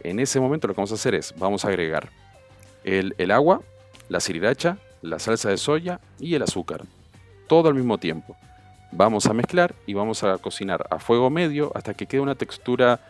[0.00, 2.10] En ese momento lo que vamos a hacer es, vamos a agregar
[2.82, 3.62] el, el agua,
[4.08, 6.82] la sriracha, la salsa de soya y el azúcar.
[7.46, 8.36] Todo al mismo tiempo.
[8.90, 13.00] Vamos a mezclar y vamos a cocinar a fuego medio hasta que quede una textura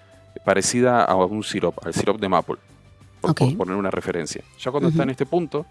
[0.44, 2.56] parecida a un sirope, al sirope de maple.
[3.20, 4.42] Por, poner una referencia.
[4.58, 5.64] Ya cuando está en este punto,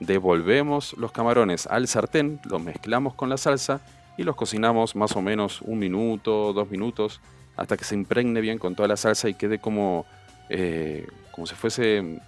[0.00, 3.80] devolvemos los camarones al sartén, los mezclamos con la salsa
[4.16, 7.20] y los cocinamos más o menos un minuto, dos minutos,
[7.56, 10.04] hasta que se impregne bien con toda la salsa y quede como,
[10.48, 12.20] eh, como si fuese,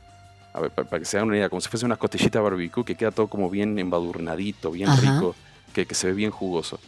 [0.53, 2.85] a ver, para, para que se hagan una idea, como si fuese unas costillitas barbecue,
[2.85, 5.01] que queda todo como bien embadurnadito, bien Ajá.
[5.01, 5.35] rico,
[5.73, 6.79] que, que se ve bien jugoso.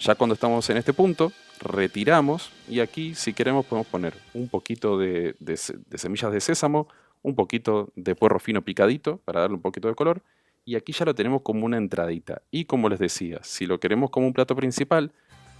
[0.00, 4.98] Ya cuando estamos en este punto, retiramos y aquí si queremos podemos poner un poquito
[4.98, 6.88] de, de se- de semillas de sésamo,
[7.22, 10.22] un poquito de puerro fino picadito para darle un poquito de color
[10.64, 12.42] y aquí ya lo tenemos como una entradita.
[12.50, 15.12] Y como les decía, si lo queremos como un plato principal,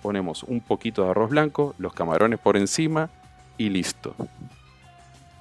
[0.02, 3.10] ponemos un poquito de arroz blanco, los camarones por encima
[3.56, 4.14] y listo.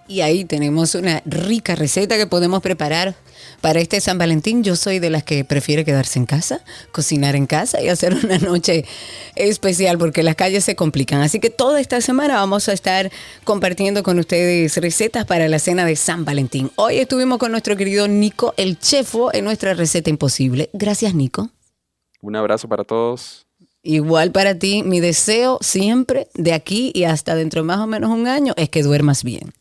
[0.08, 3.16] Y ahí tenemos una rica receta que podemos preparar
[3.62, 4.64] para este San Valentín.
[4.64, 8.38] Yo soy de las que prefiere quedarse en casa, cocinar en casa y hacer una
[8.38, 8.86] noche
[9.36, 11.22] especial porque las calles se complican.
[11.22, 13.12] Así que toda esta semana vamos a estar
[13.44, 16.72] compartiendo con ustedes recetas para la cena de San Valentín.
[16.76, 20.70] Hoy estuvimos con nuestro querido Nico, el chefo, en nuestra receta imposible.
[20.74, 21.50] Gracias, Nico.
[22.22, 23.48] Un abrazo para todos.
[23.82, 28.12] Igual para ti, mi deseo siempre de aquí y hasta dentro de más o menos
[28.12, 29.54] un año es que duermas bien.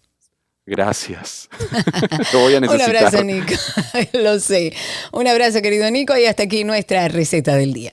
[0.67, 1.49] Gracias.
[2.33, 2.91] Lo voy a necesitar.
[2.91, 3.55] Un abrazo, Nico.
[4.13, 4.73] Lo sé.
[5.13, 7.93] Un abrazo, querido Nico, y hasta aquí nuestra receta del día.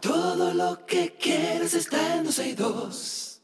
[0.00, 3.42] Todo lo que quieres está en 12 y 2.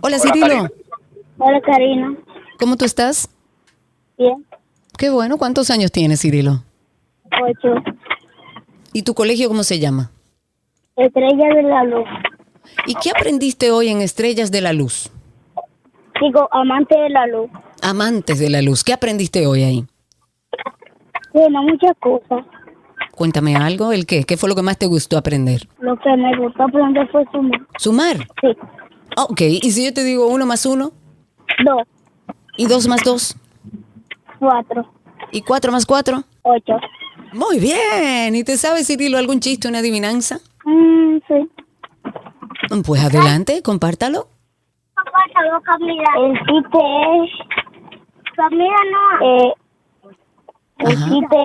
[0.00, 0.68] Hola, Cirilo.
[1.38, 2.16] Hola, Karina.
[2.58, 3.28] ¿Cómo tú estás?
[4.18, 4.44] Bien.
[4.98, 5.38] Qué bueno.
[5.38, 6.64] ¿Cuántos años tienes, Cirilo?
[7.40, 7.74] Ocho.
[8.92, 10.10] ¿Y tu colegio cómo se llama?
[10.96, 12.08] Estrella de la luz.
[12.86, 15.08] ¿Y qué aprendiste hoy en Estrellas de la Luz?
[16.20, 17.48] Digo, amante de la luz.
[17.80, 18.82] Amantes de la Luz.
[18.82, 19.86] ¿Qué aprendiste hoy ahí?
[21.32, 22.44] Bueno, muchas cosas.
[23.14, 24.24] Cuéntame algo, ¿el qué?
[24.24, 25.68] ¿Qué fue lo que más te gustó aprender?
[25.78, 27.60] Lo que me gustó aprender fue sumar.
[27.78, 28.16] ¿Sumar?
[28.40, 28.48] Sí.
[29.16, 30.92] Ok, ¿y si yo te digo uno más uno?
[31.64, 31.82] Dos.
[32.56, 33.36] ¿Y dos más dos?
[34.38, 34.90] Cuatro.
[35.30, 36.24] ¿Y cuatro más cuatro?
[36.42, 36.74] Ocho.
[37.34, 38.34] Muy bien.
[38.34, 40.40] ¿Y te sabes, Cirilo, algún chiste, una adivinanza?
[40.64, 41.50] Mm, sí.
[42.86, 44.28] Pues adelante, compártalo.
[44.94, 46.10] Compártalo, Camila.
[46.18, 46.78] El chiste
[47.24, 48.32] es...
[48.36, 49.26] Camila no.
[49.26, 49.54] Eh,
[50.78, 51.04] el Ajá.
[51.10, 51.36] chiste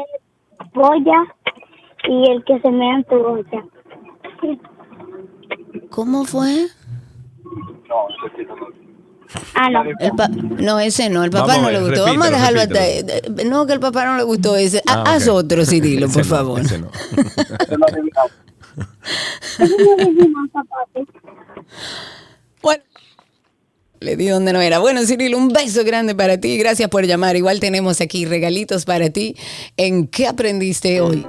[0.82, 1.36] es polla
[2.10, 3.64] y el que se me en tu olla.
[5.90, 6.68] ¿Cómo fue?
[9.56, 9.84] Ah, no.
[10.00, 12.04] El pa- no, ese no, el papá Vamos a no le gustó.
[12.06, 13.42] Vamos a repítelo, dejarlo hasta repítelo.
[13.42, 13.50] ahí.
[13.50, 14.82] No, que el papá no le gustó ese.
[14.88, 15.36] Ah, Haz ok.
[15.36, 16.60] otro, Cirilo, Ese por no, favor.
[16.62, 16.88] ese no.
[22.62, 22.84] Bueno.
[24.00, 24.80] Le di donde no era.
[24.80, 26.58] Bueno, Cirilo, un beso grande para ti.
[26.58, 27.36] Gracias por llamar.
[27.36, 29.36] Igual tenemos aquí regalitos para ti.
[29.76, 31.26] ¿En qué aprendiste hoy?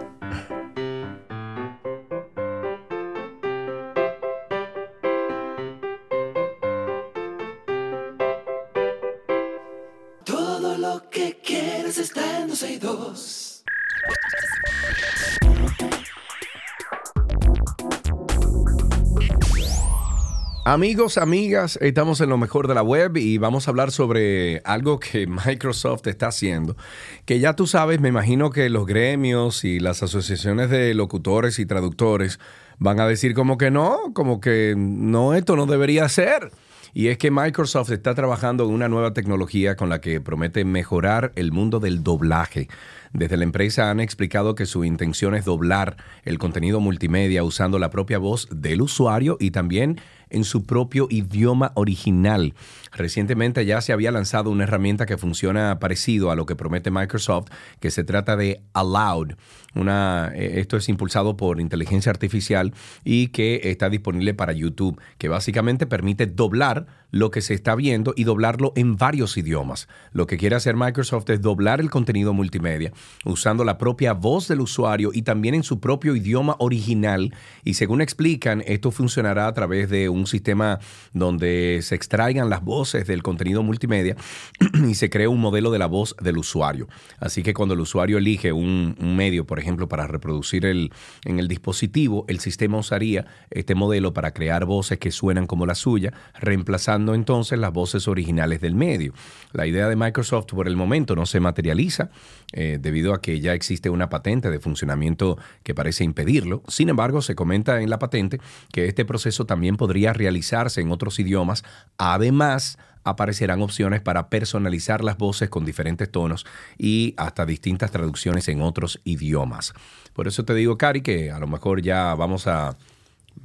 [20.70, 25.00] Amigos, amigas, estamos en lo mejor de la web y vamos a hablar sobre algo
[25.00, 26.76] que Microsoft está haciendo.
[27.24, 31.64] Que ya tú sabes, me imagino que los gremios y las asociaciones de locutores y
[31.64, 32.38] traductores
[32.76, 36.50] van a decir como que no, como que no, esto no debería ser.
[36.92, 41.32] Y es que Microsoft está trabajando en una nueva tecnología con la que promete mejorar
[41.36, 42.68] el mundo del doblaje.
[43.12, 47.90] Desde la empresa han explicado que su intención es doblar el contenido multimedia usando la
[47.90, 50.00] propia voz del usuario y también
[50.30, 52.54] en su propio idioma original.
[52.92, 57.48] Recientemente ya se había lanzado una herramienta que funciona parecido a lo que promete Microsoft,
[57.80, 59.34] que se trata de Aloud.
[59.78, 62.74] Una, eh, esto es impulsado por inteligencia artificial
[63.04, 68.12] y que está disponible para YouTube, que básicamente permite doblar lo que se está viendo
[68.16, 69.88] y doblarlo en varios idiomas.
[70.12, 72.92] Lo que quiere hacer Microsoft es doblar el contenido multimedia
[73.24, 77.34] usando la propia voz del usuario y también en su propio idioma original.
[77.64, 80.80] Y según explican, esto funcionará a través de un sistema
[81.12, 84.16] donde se extraigan las voces del contenido multimedia
[84.88, 86.88] y se crea un modelo de la voz del usuario.
[87.18, 90.92] Así que cuando el usuario elige un, un medio, por ejemplo, para reproducir el,
[91.24, 95.74] en el dispositivo, el sistema usaría este modelo para crear voces que suenan como la
[95.74, 99.12] suya, reemplazando entonces las voces originales del medio.
[99.52, 102.10] La idea de Microsoft por el momento no se materializa
[102.52, 106.62] eh, debido a que ya existe una patente de funcionamiento que parece impedirlo.
[106.68, 108.40] Sin embargo, se comenta en la patente
[108.72, 111.64] que este proceso también podría realizarse en otros idiomas.
[111.98, 116.46] Además, aparecerán opciones para personalizar las voces con diferentes tonos
[116.76, 119.72] y hasta distintas traducciones en otros idiomas.
[120.12, 122.76] Por eso te digo, Cari, que a lo mejor ya vamos a,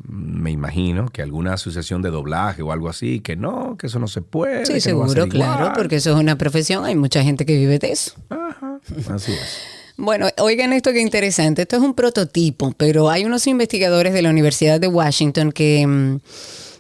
[0.08, 4.08] me imagino, que alguna asociación de doblaje o algo así, que no, que eso no
[4.08, 4.66] se puede.
[4.66, 7.91] Sí, no seguro, claro, porque eso es una profesión, hay mucha gente que vive de
[7.91, 8.14] eso.
[8.30, 8.80] Ajá,
[9.10, 9.84] así es.
[9.95, 11.62] Bueno, oigan esto que interesante.
[11.64, 16.20] Esto es un prototipo, pero hay unos investigadores de la Universidad de Washington que, mm,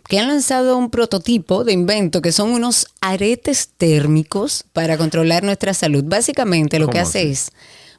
[0.07, 5.73] que han lanzado un prototipo de invento que son unos aretes térmicos para controlar nuestra
[5.73, 6.03] salud.
[6.05, 7.29] Básicamente lo que ¿Cómo hace así?
[7.31, 7.51] es,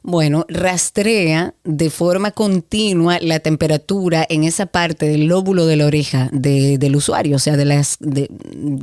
[0.07, 6.29] bueno, rastrea de forma continua la temperatura en esa parte del lóbulo de la oreja
[6.31, 8.29] de- del usuario, o sea, de las, de,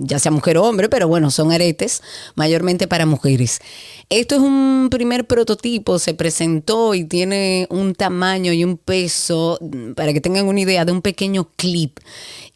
[0.01, 2.03] ya sea mujer o hombre, pero bueno, son aretes
[2.35, 3.61] mayormente para mujeres.
[4.09, 9.61] Esto es un primer prototipo, se presentó y tiene un tamaño y un peso,
[9.95, 12.01] para que tengan una idea, de un pequeño clip.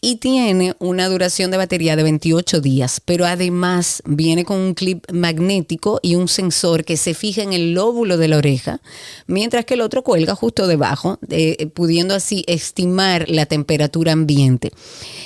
[0.02, 5.10] Y tiene una duración de batería de 28 días, pero además viene con un clip
[5.10, 8.82] magnético y un sensor que se fija en el lóbulo de la oreja,
[9.26, 14.70] mientras que el otro cuelga justo debajo, eh, pudiendo así estimar la temperatura ambiente.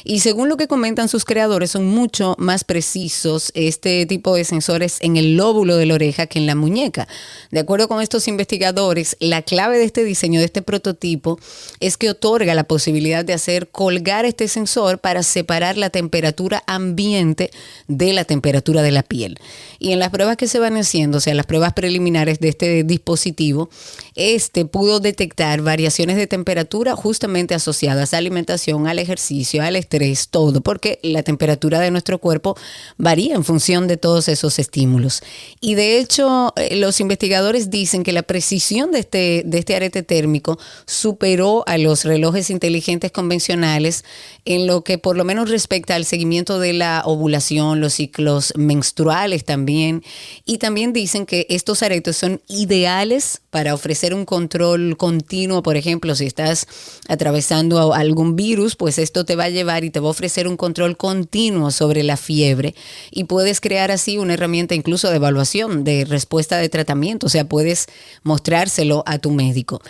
[0.05, 4.99] Y según lo que comentan sus creadores, son mucho más precisos este tipo de sensores
[5.01, 7.09] en el lóbulo de la oreja que en la muñeca.
[7.51, 11.41] De acuerdo con estos investigadores, la clave de este diseño, de este prototipo,
[11.81, 14.60] es que otorga la posibilidad de hacer colgar este sensor
[15.01, 17.51] para separar la temperatura ambiente
[17.89, 19.39] de la temperatura de la piel.
[19.79, 22.85] Y en las pruebas que se van haciendo, o sea, las pruebas preliminares de este
[22.85, 23.71] dispositivo,
[24.15, 30.61] este pudo detectar variaciones de temperatura justamente asociadas a alimentación, al ejercicio, al estrés, todo,
[30.61, 32.57] porque la temperatura de nuestro cuerpo
[32.99, 35.23] varía en función de todos esos estímulos.
[35.61, 40.03] Y de hecho, eh, los investigadores dicen que la precisión de este, de este arete
[40.03, 44.05] térmico superó a los relojes inteligentes convencionales
[44.51, 49.45] en lo que por lo menos respecta al seguimiento de la ovulación, los ciclos menstruales
[49.45, 50.03] también.
[50.45, 55.63] Y también dicen que estos aretes son ideales para ofrecer un control continuo.
[55.63, 56.67] Por ejemplo, si estás
[57.07, 60.57] atravesando algún virus, pues esto te va a llevar y te va a ofrecer un
[60.57, 62.75] control continuo sobre la fiebre.
[63.13, 67.27] Y puedes crear así una herramienta incluso de evaluación, de respuesta de tratamiento.
[67.27, 67.87] O sea, puedes
[68.25, 69.81] mostrárselo a tu médico.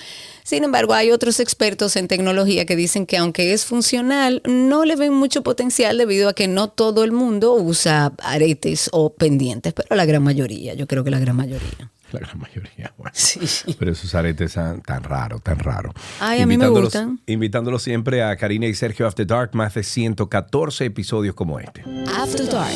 [0.45, 4.97] Sin embargo, hay otros expertos en tecnología que dicen que aunque es funcional, no le
[4.97, 9.95] ven mucho potencial debido a que no todo el mundo usa aretes o pendientes, pero
[9.97, 11.91] la gran mayoría, yo creo que la gran mayoría.
[12.12, 12.93] La gran mayoría.
[12.99, 13.12] bueno.
[13.14, 13.38] Sí.
[13.78, 15.95] Pero esos aretes tan, tan raros, tan raros.
[16.18, 17.20] Ay, a mí me Invitándolos- gustan.
[17.26, 21.84] Invitándolos siempre a Karina y Sergio After Dark, más de 114 episodios como este.
[22.16, 22.74] After Dark.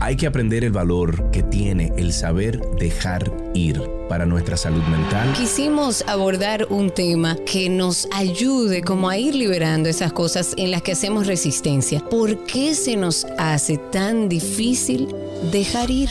[0.00, 5.32] Hay que aprender el valor que tiene el saber dejar ir para nuestra salud mental.
[5.36, 10.82] Quisimos abordar un tema que nos ayude como a ir liberando esas cosas en las
[10.82, 12.00] que hacemos resistencia.
[12.08, 15.08] ¿Por qué se nos hace tan difícil
[15.50, 16.10] dejar ir?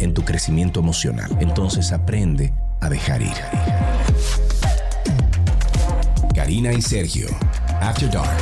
[0.00, 1.30] en tu crecimiento emocional.
[1.40, 3.32] Entonces aprende a dejar ir.
[6.34, 7.26] Karina y Sergio,
[7.80, 8.38] After Dark.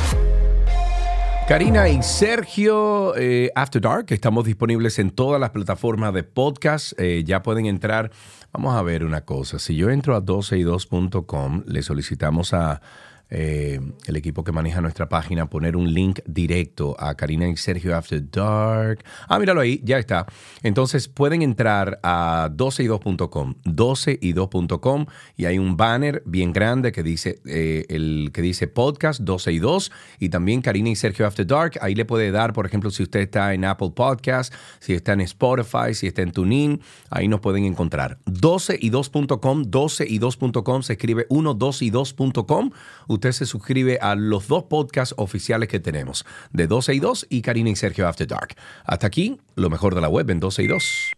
[1.47, 6.93] Karina y Sergio eh, After Dark, estamos disponibles en todas las plataformas de podcast.
[6.99, 8.11] Eh, ya pueden entrar.
[8.53, 9.57] Vamos a ver una cosa.
[9.59, 12.81] Si yo entro a 12y2.com, le solicitamos a
[13.29, 17.95] eh, el equipo que maneja nuestra página poner un link directo a Karina y Sergio
[17.95, 19.03] After Dark.
[19.27, 20.25] Ah, míralo ahí, ya está.
[20.63, 25.05] Entonces pueden entrar a 12y2.com, 12y2.com
[25.37, 29.59] y hay un banner bien grande que dice eh, el que dice podcast 12 y
[29.59, 31.73] 2 y también Karina y Sergio After Dark.
[31.81, 35.21] Ahí le puede dar, por ejemplo, si usted está en Apple Podcast, si está en
[35.21, 38.17] Spotify, si está en TuneIn, ahí nos pueden encontrar.
[38.25, 42.71] 12y2.com, 12y2.com se escribe 1, 2 y 2.com.
[43.19, 47.41] Usted se suscribe a los dos podcasts oficiales que tenemos, de 12 y 2 y
[47.41, 48.55] Karina y Sergio After Dark.
[48.85, 51.11] Hasta aquí, lo mejor de la web en 12 y 2.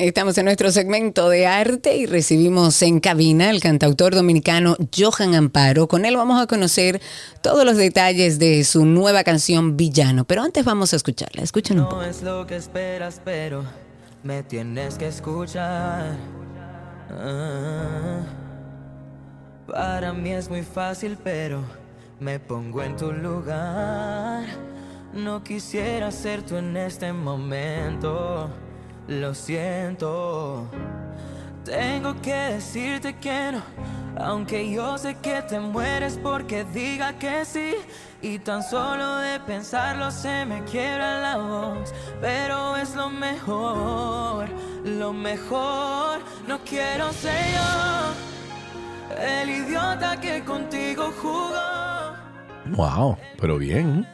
[0.00, 5.88] Estamos en nuestro segmento de arte y recibimos en cabina al cantautor dominicano Johan Amparo.
[5.88, 7.00] Con él vamos a conocer
[7.42, 10.24] todos los detalles de su nueva canción Villano.
[10.24, 11.42] Pero antes vamos a escucharla.
[11.42, 12.02] Escuchen un No poco.
[12.04, 13.64] es lo que esperas, pero
[14.22, 16.16] me tienes que escuchar.
[17.10, 18.20] Ah,
[19.66, 21.60] para mí es muy fácil, pero
[22.20, 24.44] me pongo en tu lugar.
[25.12, 28.48] No quisiera ser tú en este momento.
[29.08, 30.66] Lo siento.
[31.64, 33.62] Tengo que decirte que no,
[34.22, 37.74] aunque yo sé que te mueres porque diga que sí.
[38.20, 44.46] Y tan solo de pensarlo se me quiebra la voz, pero es lo mejor,
[44.84, 46.20] lo mejor.
[46.46, 52.14] No quiero ser yo, el idiota que contigo jugó.
[52.76, 54.06] Wow, pero bien.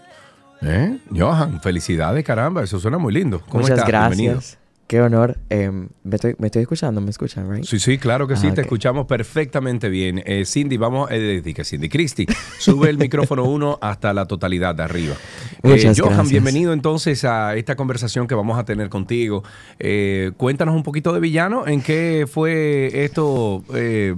[0.62, 0.98] ¿Eh?
[1.14, 3.40] Johan, felicidades, caramba, eso suena muy lindo.
[3.40, 3.88] ¿Cómo Muchas estás?
[3.88, 4.18] gracias.
[4.18, 4.63] Bienvenido.
[4.86, 5.38] Qué honor.
[5.48, 7.64] Em, me, estoy, me estoy escuchando, ¿me escuchan, right?
[7.64, 10.22] Sí, sí, claro que sí, Ah, te escuchamos perfectamente bien.
[10.26, 12.26] Eh, Cindy, vamos, eh, que Cindy, Cristi,
[12.58, 15.14] sube el micrófono uno hasta la totalidad de arriba.
[15.62, 16.30] Eh, Muchas Johan, gracias.
[16.30, 19.42] bienvenido entonces a esta conversación que vamos a tener contigo.
[19.78, 24.14] Eh, cuéntanos un poquito de Villano, ¿en qué fue esto eh,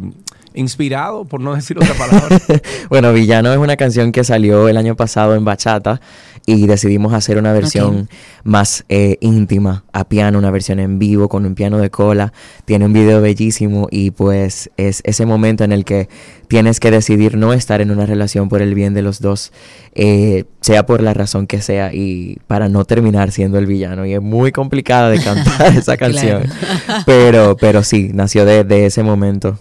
[0.54, 2.38] inspirado, por no decir otra palabra?
[2.88, 6.00] Bueno, Villano es una canción que salió el año pasado en bachata
[6.46, 8.08] y decidimos hacer una versión
[8.44, 12.32] más eh, íntima a piano, una versión en vivo con un piano de cola.
[12.64, 16.08] Tiene un video bellísimo y pues es ese momento en el que
[16.46, 19.52] tienes que decidir no estar en una relación por el bien de los dos,
[19.96, 24.06] eh, sea por la razón que sea y para no terminar siendo el villano.
[24.06, 26.44] Y es muy complicada de cantar esa canción,
[27.04, 29.58] pero, pero sí, nació de, de ese momento.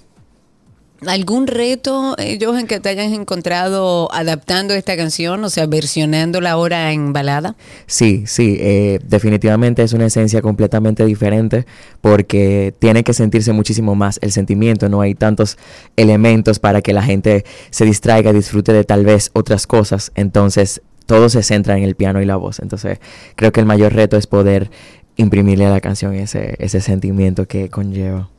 [1.07, 6.91] ¿Algún reto, eh, Johan, que te hayas encontrado adaptando esta canción, o sea, versionándola ahora
[6.91, 7.55] en balada?
[7.85, 11.65] Sí, sí, eh, definitivamente es una esencia completamente diferente
[12.01, 15.57] porque tiene que sentirse muchísimo más el sentimiento, no hay tantos
[15.95, 21.29] elementos para que la gente se distraiga, disfrute de tal vez otras cosas, entonces todo
[21.29, 22.99] se centra en el piano y la voz, entonces
[23.35, 24.71] creo que el mayor reto es poder
[25.17, 28.29] imprimirle a la canción ese, ese sentimiento que conlleva.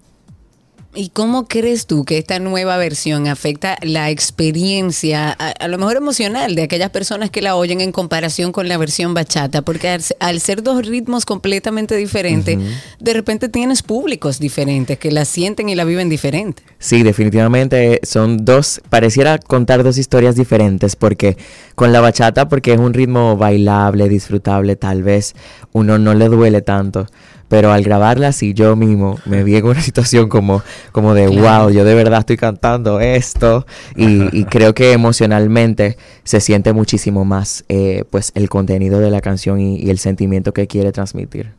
[0.97, 5.97] ¿Y cómo crees tú que esta nueva versión afecta la experiencia, a, a lo mejor
[5.97, 9.61] emocional, de aquellas personas que la oyen en comparación con la versión bachata?
[9.63, 12.59] Porque al, se- al ser dos ritmos completamente diferentes,
[12.99, 16.63] de repente tienes públicos diferentes que la sienten y la viven diferente.
[16.79, 21.37] Sí, definitivamente son dos, pareciera contar dos historias diferentes, porque
[21.75, 25.35] con la bachata, porque es un ritmo bailable, disfrutable, tal vez
[25.73, 27.07] uno no le duele tanto,
[27.49, 31.65] pero al grabarla así yo mismo me vi en una situación como, como de Claro.
[31.65, 33.67] wow, yo de verdad estoy cantando esto
[33.97, 39.21] y, y creo que emocionalmente se siente muchísimo más eh, pues el contenido de la
[39.21, 41.53] canción y, y el sentimiento que quiere transmitir.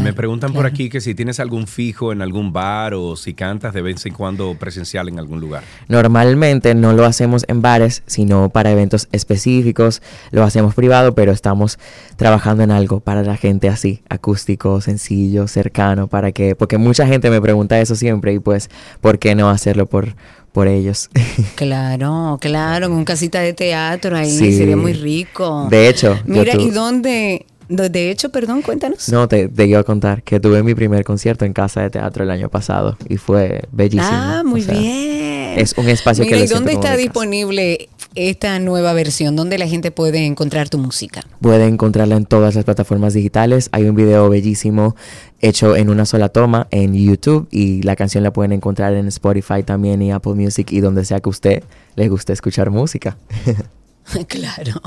[0.00, 3.74] Me preguntan por aquí que si tienes algún fijo en algún bar o si cantas
[3.74, 5.64] de vez en cuando presencial en algún lugar.
[5.88, 10.02] Normalmente no lo hacemos en bares, sino para eventos específicos.
[10.30, 11.78] Lo hacemos privado, pero estamos
[12.16, 17.30] trabajando en algo para la gente así, acústico, sencillo, cercano, para que, porque mucha gente
[17.30, 18.70] me pregunta eso siempre y pues,
[19.00, 20.14] ¿por qué no hacerlo por,
[20.52, 21.10] por ellos?
[21.54, 24.56] Claro, claro, en un casita de teatro ahí Sí.
[24.56, 25.68] sería muy rico.
[25.70, 27.46] De hecho, yo Mira, ¿y dónde?
[27.68, 29.08] De hecho, perdón, cuéntanos.
[29.08, 32.24] no, te, te iba a contar que tuve mi primer concierto en casa de teatro
[32.24, 34.08] el año pasado y fue bellísimo.
[34.10, 35.58] Ah, muy O sea, bien.
[35.58, 39.36] Es un espacio Mira, que ¿y lo dónde está disponible esta nueva versión?
[39.36, 41.22] ¿Dónde la gente puede encontrar tu música?
[41.40, 43.68] Puede encontrarla en todas las plataformas digitales.
[43.72, 44.96] Hay un video bellísimo
[45.40, 49.62] hecho en una sola toma en YouTube y la canción la pueden encontrar en Spotify
[49.62, 51.62] también y Apple Music y donde sea que a usted
[51.96, 53.16] le guste escuchar música.
[54.28, 54.80] Claro,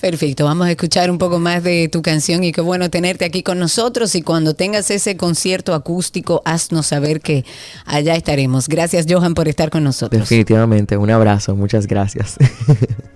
[0.00, 0.44] perfecto.
[0.44, 3.58] Vamos a escuchar un poco más de tu canción y qué bueno tenerte aquí con
[3.58, 4.14] nosotros.
[4.14, 7.44] Y cuando tengas ese concierto acústico, haznos saber que
[7.84, 8.68] allá estaremos.
[8.68, 10.20] Gracias, Johan, por estar con nosotros.
[10.20, 12.36] Definitivamente, un abrazo, muchas gracias.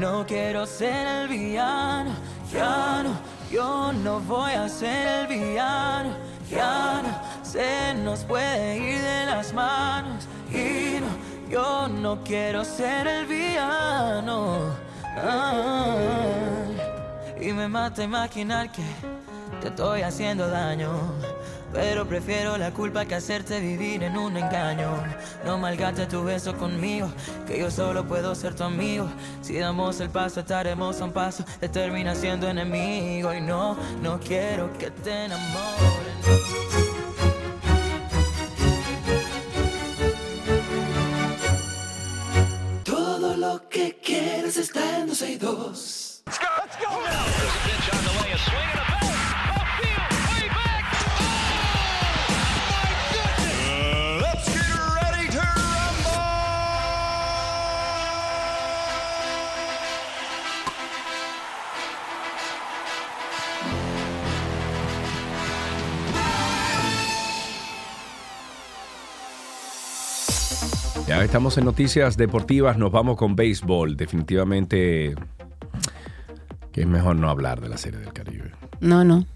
[0.00, 2.12] No quiero ser el villano,
[2.50, 3.10] ya no,
[3.52, 6.16] yo no voy a ser el villano,
[6.50, 13.06] ya no, se nos puede ir de las manos y no, yo no quiero ser
[13.06, 14.74] el villano.
[15.22, 16.80] Ay,
[17.38, 18.84] y me mata imaginar que
[19.60, 20.88] te estoy haciendo daño.
[21.72, 24.90] Pero prefiero la culpa que hacerte vivir en un engaño.
[25.44, 27.08] No malgaste tu beso conmigo,
[27.46, 29.08] que yo solo puedo ser tu amigo.
[29.40, 31.44] Si damos el paso, estaremos a un paso.
[31.60, 33.32] Te termina siendo enemigo.
[33.32, 36.60] Y no, no quiero que te enamores.
[43.36, 46.22] lo que quieres está en dos y dos.
[46.26, 47.00] Let's go
[71.10, 73.96] Ya estamos en noticias deportivas, nos vamos con béisbol.
[73.96, 75.16] Definitivamente
[76.70, 78.52] que es mejor no hablar de la serie del Caribe.
[78.78, 79.26] No, no.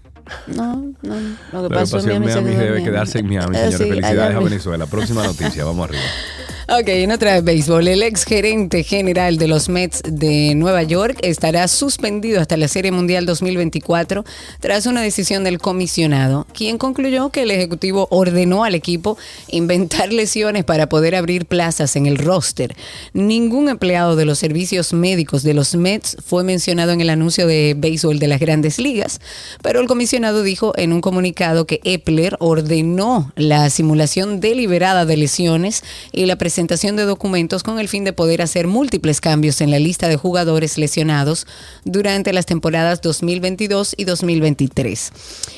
[0.47, 1.15] No, no.
[1.15, 3.77] Lo que Lo que pasó en se Miami quedó debe quedarse en Miami, Eh, señores.
[3.77, 4.85] sí, Felicidades a en- Venezuela.
[4.85, 6.01] Próxima noticia, vamos arriba.
[6.67, 11.19] Ok, en otra de béisbol, el ex gerente general de los Mets de Nueva York
[11.21, 14.25] estará suspendido hasta la Serie Mundial 2024
[14.61, 19.15] tras una decisión del comisionado, quien concluyó que el ejecutivo ordenó al equipo
[19.47, 22.75] inventar lesiones para poder abrir plazas en el roster.
[23.13, 27.75] Ningún empleado de los servicios médicos de los Mets fue mencionado en el anuncio de
[27.77, 29.21] béisbol de las grandes ligas,
[29.61, 35.83] pero el comisionado dijo en un comunicado que Epler ordenó la simulación deliberada de lesiones
[36.11, 39.79] y la presentación de documentos con el fin de poder hacer múltiples cambios en la
[39.79, 41.47] lista de jugadores lesionados
[41.83, 45.11] durante las temporadas 2022 y 2023.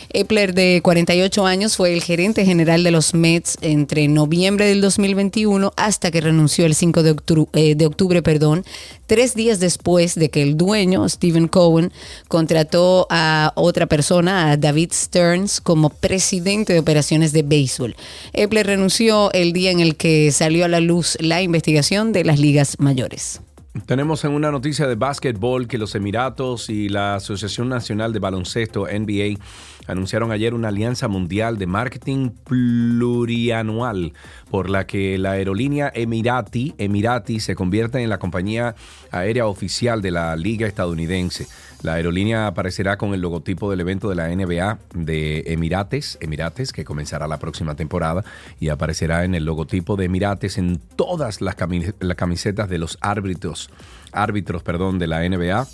[0.10, 5.72] Epler, de 48 años, fue el gerente general de los Mets entre noviembre del 2021
[5.78, 8.66] hasta que renunció el 5 de octubre, eh, de octubre perdón,
[9.08, 11.92] tres días después de que el dueño, Stephen Cohen,
[12.28, 17.96] contrató a otra persona, a David Stearns, como presidente de operaciones de béisbol.
[18.34, 22.40] Epler renunció el día en el que salió a la luz la investigación de las
[22.40, 23.42] ligas mayores.
[23.86, 28.88] Tenemos en una noticia de básquetbol que los Emiratos y la Asociación Nacional de Baloncesto,
[28.88, 29.40] NBA,
[29.88, 34.14] anunciaron ayer una alianza mundial de marketing plurianual
[34.52, 38.76] por la que la aerolínea Emirati, Emirati se convierte en la compañía
[39.12, 41.48] aérea oficial de la liga estadounidense.
[41.84, 46.84] La aerolínea aparecerá con el logotipo del evento de la NBA de Emirates, Emirates, que
[46.84, 48.24] comenzará la próxima temporada,
[48.60, 52.98] y aparecerá en el logotipo de Emirates en todas las, cami- las camisetas de los
[53.02, 53.70] árbitros,
[54.12, 55.68] árbitros, perdón, de la NBA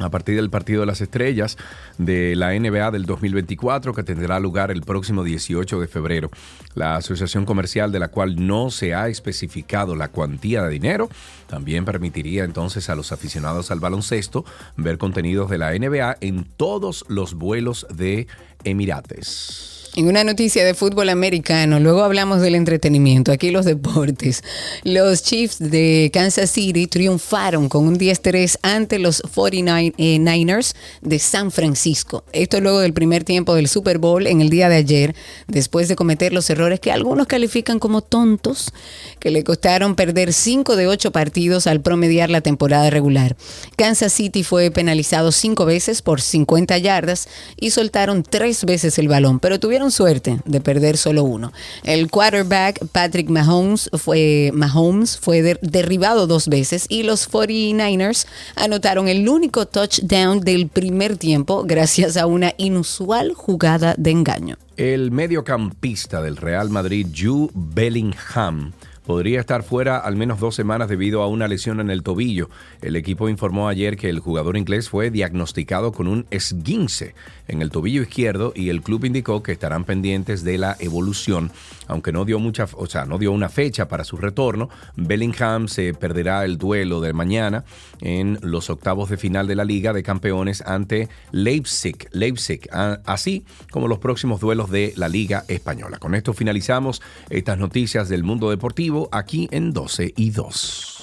[0.00, 1.56] a partir del partido de las estrellas
[1.98, 6.30] de la NBA del 2024 que tendrá lugar el próximo 18 de febrero.
[6.74, 11.08] La asociación comercial de la cual no se ha especificado la cuantía de dinero
[11.46, 14.44] también permitiría entonces a los aficionados al baloncesto
[14.76, 18.26] ver contenidos de la NBA en todos los vuelos de
[18.64, 19.73] Emirates.
[19.96, 24.42] En una noticia de fútbol americano, luego hablamos del entretenimiento, aquí los deportes.
[24.82, 32.24] Los Chiefs de Kansas City triunfaron con un 10-3 ante los 49ers de San Francisco.
[32.32, 35.14] Esto luego del primer tiempo del Super Bowl en el día de ayer,
[35.46, 38.72] después de cometer los errores que algunos califican como tontos,
[39.20, 43.36] que le costaron perder 5 de 8 partidos al promediar la temporada regular.
[43.76, 47.28] Kansas City fue penalizado 5 veces por 50 yardas
[47.60, 51.52] y soltaron 3 veces el balón, pero tuvieron suerte de perder solo uno.
[51.84, 58.26] El quarterback Patrick Mahomes fue, Mahomes fue der- derribado dos veces y los 49ers
[58.56, 64.56] anotaron el único touchdown del primer tiempo gracias a una inusual jugada de engaño.
[64.76, 68.72] El mediocampista del Real Madrid, Jude Bellingham,
[69.04, 72.48] podría estar fuera al menos dos semanas debido a una lesión en el tobillo.
[72.82, 77.14] El equipo informó ayer que el jugador inglés fue diagnosticado con un esguince
[77.46, 81.50] en el tobillo izquierdo y el club indicó que estarán pendientes de la evolución,
[81.86, 84.70] aunque no dio mucha, o sea, no dio una fecha para su retorno.
[84.96, 87.64] Bellingham se perderá el duelo de mañana
[88.00, 92.68] en los octavos de final de la Liga de Campeones ante Leipzig, Leipzig,
[93.04, 95.98] así como los próximos duelos de la Liga Española.
[95.98, 100.94] Con esto finalizamos estas noticias del mundo deportivo aquí en 12 y 2.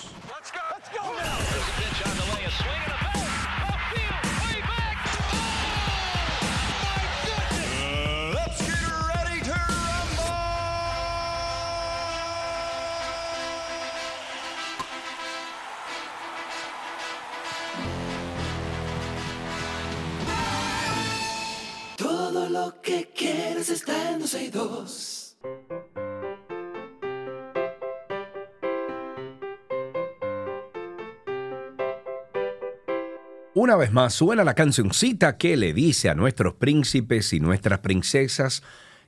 [33.62, 38.64] Una vez más suena la cancioncita que le dice a nuestros príncipes y nuestras princesas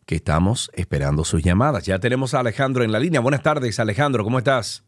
[0.05, 1.87] que estamos esperando sus llamadas.
[1.87, 3.19] Ya tenemos a Alejandro en la línea.
[3.19, 4.83] Buenas tardes, Alejandro, ¿cómo estás?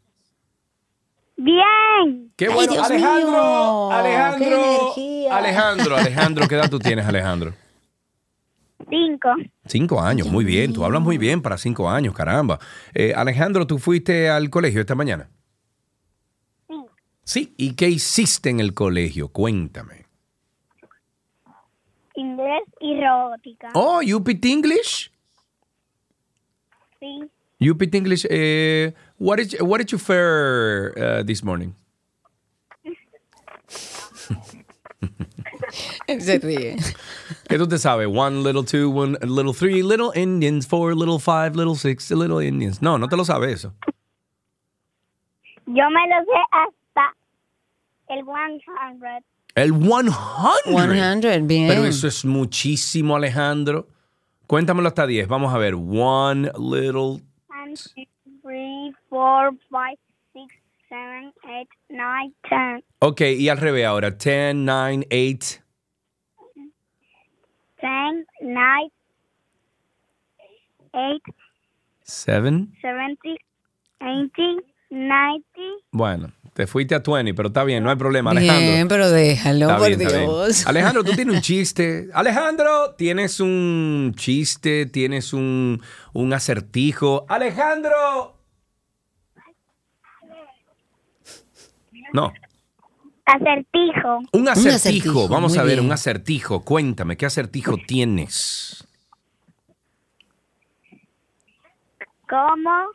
[1.36, 2.32] Bien.
[2.36, 5.30] Qué bueno, Alejandro, mío, Alejandro, qué.
[5.32, 7.55] Alejandro, Alejandro, ¿qué edad tú tienes, Alejandro?
[8.88, 9.30] Cinco.
[9.66, 12.59] Cinco años, muy bien, tú hablas muy bien para cinco años, caramba.
[12.93, 15.28] Eh, Alejandro, ¿tú fuiste al colegio esta mañana?
[17.26, 17.54] Sí.
[17.58, 19.30] ¿y qué hiciste en el colegio?
[19.30, 20.06] Cuéntame.
[22.16, 23.72] Inglés y robótica.
[23.74, 25.12] Oh, you picked English?
[27.00, 27.30] Sí.
[27.60, 28.26] You picked English.
[28.30, 31.74] eh, what, did, what did you fare uh, this morning?
[36.08, 36.78] Se ríe.
[37.50, 38.08] ¿Qué tú te sabes?
[38.08, 42.82] One, little two, one, little three, little Indians, four, little five, little six, little Indians.
[42.82, 43.74] No, no te lo sabes eso.
[45.66, 46.40] Yo me lo sé
[48.08, 48.62] el 100.
[49.56, 51.22] El 100.
[51.22, 51.68] 100, bien.
[51.68, 53.88] Pero eso es muchísimo, Alejandro.
[54.47, 55.28] Cuéntamelo hasta 10.
[55.28, 55.76] Vamos a ver.
[55.76, 57.22] One little.
[57.49, 57.93] 1, 2,
[58.43, 59.97] 3, 4, 5,
[60.34, 60.47] 6,
[60.89, 62.84] 7, 8, 9, 10.
[62.99, 64.12] Ok, y al revés ahora.
[64.12, 65.62] 10, 9, 8.
[67.82, 68.91] 10, 9,
[70.91, 71.22] 8,
[72.03, 72.68] 7.
[72.82, 73.30] 70,
[73.99, 75.43] 80, 90.
[75.91, 78.72] Bueno, te fuiste a 20, pero está bien, no hay problema, Alejandro.
[78.72, 79.99] Bien, pero déjalo, Está por bien.
[79.99, 80.66] Dios.
[80.66, 82.08] Alejandro, tú tienes un chiste.
[82.14, 85.82] Alejandro, tienes un chiste, tienes un,
[86.14, 87.26] un acertijo.
[87.28, 88.38] Alejandro.
[92.14, 92.32] No,
[93.26, 94.20] Acertijo.
[94.32, 94.76] un acertijo.
[94.76, 95.86] acertijo, Vamos muy a ver, bien.
[95.88, 96.62] un acertijo.
[96.64, 98.88] Cuéntame, ¿qué acertijo tienes?
[102.30, 102.86] ¿Cómo,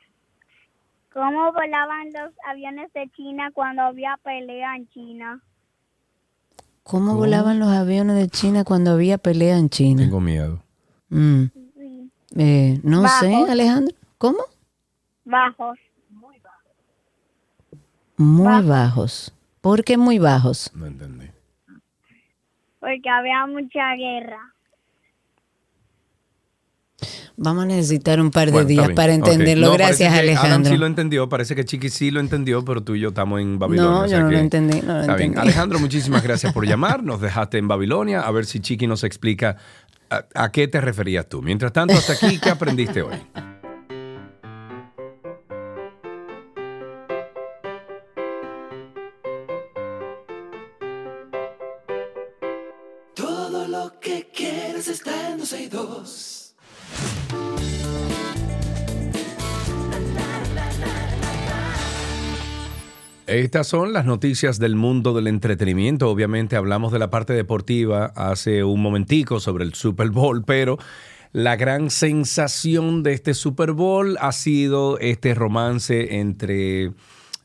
[1.20, 5.42] ¿Cómo volaban los aviones de China cuando había pelea en China?
[6.82, 10.02] ¿Cómo volaban los aviones de China cuando había pelea en China?
[10.02, 10.62] Tengo miedo.
[11.10, 11.44] Mm.
[12.38, 13.20] Eh, no Bajos.
[13.20, 13.94] sé, Alejandro.
[14.16, 14.38] ¿Cómo?
[15.26, 15.78] Bajos.
[18.16, 19.34] Muy bajos.
[19.60, 20.72] ¿Por qué muy bajos?
[20.74, 21.26] No entendí.
[22.78, 24.40] Porque había mucha guerra.
[27.42, 29.68] Vamos a necesitar un par de Bueno, días para entenderlo.
[29.68, 30.72] No, Gracias, que Adam Alejandro.
[30.72, 33.58] sí lo entendió, parece que Chiqui sí lo entendió, pero tú y yo estamos en
[33.58, 33.90] Babilonia.
[33.90, 35.38] No, o yo no lo entendí, no lo Está bien.
[35.38, 37.02] Alejandro, muchísimas gracias por llamar.
[37.02, 38.20] Nos dejaste en Babilonia.
[38.20, 39.56] A ver si Chiqui nos explica
[40.10, 41.40] a, a qué te referías tú.
[41.40, 43.16] Mientras tanto, hasta aquí, ¿qué aprendiste hoy?
[63.30, 66.10] Estas son las noticias del mundo del entretenimiento.
[66.10, 70.78] Obviamente hablamos de la parte deportiva hace un momentico sobre el Super Bowl, pero
[71.30, 76.90] la gran sensación de este Super Bowl ha sido este romance entre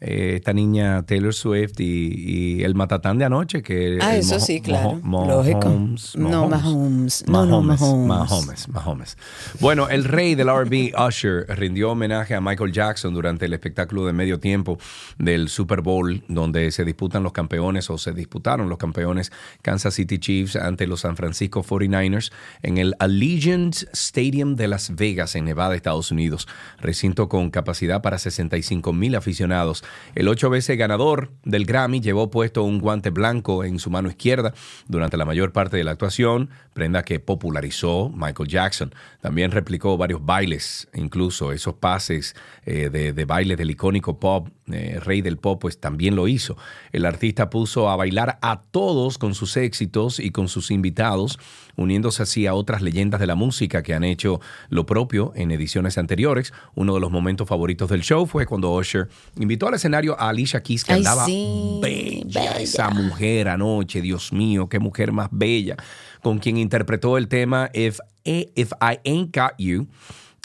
[0.01, 4.61] eh, esta niña Taylor Swift y, y el matatán de anoche, que Ah, eso sí,
[4.61, 4.99] claro.
[5.03, 5.69] Lógico.
[6.15, 7.23] No, Mahomes.
[7.27, 7.61] No, no.
[7.61, 9.17] Mahomes, Mahomes.
[9.59, 14.13] Bueno, el rey del R&B, Usher, rindió homenaje a Michael Jackson durante el espectáculo de
[14.13, 14.77] medio tiempo
[15.17, 19.31] del Super Bowl, donde se disputan los campeones o se disputaron los campeones
[19.61, 22.31] Kansas City Chiefs ante los San Francisco 49ers
[22.63, 26.47] en el Allegiant Stadium de Las Vegas, en Nevada, Estados Unidos.
[26.79, 29.83] Recinto con capacidad para 65 mil aficionados.
[30.15, 34.53] El ocho veces ganador del Grammy llevó puesto un guante blanco en su mano izquierda
[34.87, 38.93] durante la mayor parte de la actuación, prenda que popularizó Michael Jackson.
[39.21, 44.99] También replicó varios bailes, incluso esos pases eh, de, de baile del icónico pop, eh,
[44.99, 46.57] rey del pop, pues también lo hizo.
[46.91, 51.37] El artista puso a bailar a todos con sus éxitos y con sus invitados,
[51.77, 55.97] uniéndose así a otras leyendas de la música que han hecho lo propio en ediciones
[55.97, 56.53] anteriores.
[56.75, 60.61] Uno de los momentos favoritos del show fue cuando Usher invitó al escenario a Alicia
[60.63, 65.75] Keys, que Ay, andaba sí, bella, esa mujer anoche, Dios mío, qué mujer más bella,
[66.21, 69.87] con quien interpretó el tema If, If I Ain't Got You.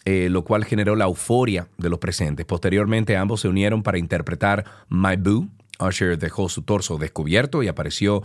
[0.07, 2.47] eh, lo cual generó la euforia de los presentes.
[2.47, 5.49] Posteriormente, ambos se unieron para interpretar My Boo.
[5.79, 8.23] Usher dejó su torso descubierto y apareció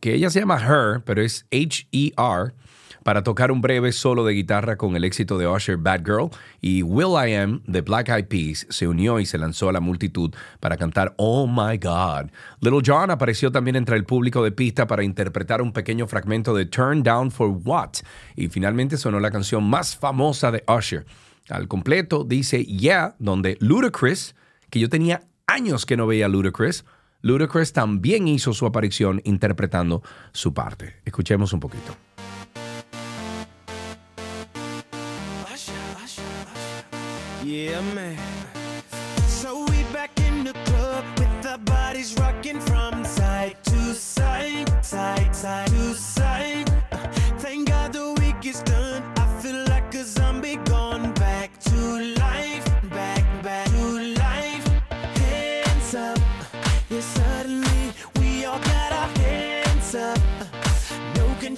[0.00, 2.52] que ella se llama Her, pero es H-E-R,
[3.02, 6.30] para tocar un breve solo de guitarra con el éxito de Usher Bad Girl.
[6.60, 9.80] Y Will I Am de Black Eyed Peas se unió y se lanzó a la
[9.80, 12.30] multitud para cantar Oh My God.
[12.60, 16.66] Little John apareció también entre el público de pista para interpretar un pequeño fragmento de
[16.66, 17.92] Turn Down for What.
[18.36, 21.06] Y finalmente sonó la canción más famosa de Usher.
[21.48, 24.34] Al completo dice Yeah, donde Ludacris,
[24.68, 26.84] que yo tenía años que no veía Ludacris,
[27.22, 30.02] Ludacris también hizo su aparición interpretando
[30.32, 30.96] su parte.
[31.04, 31.96] Escuchemos un poquito.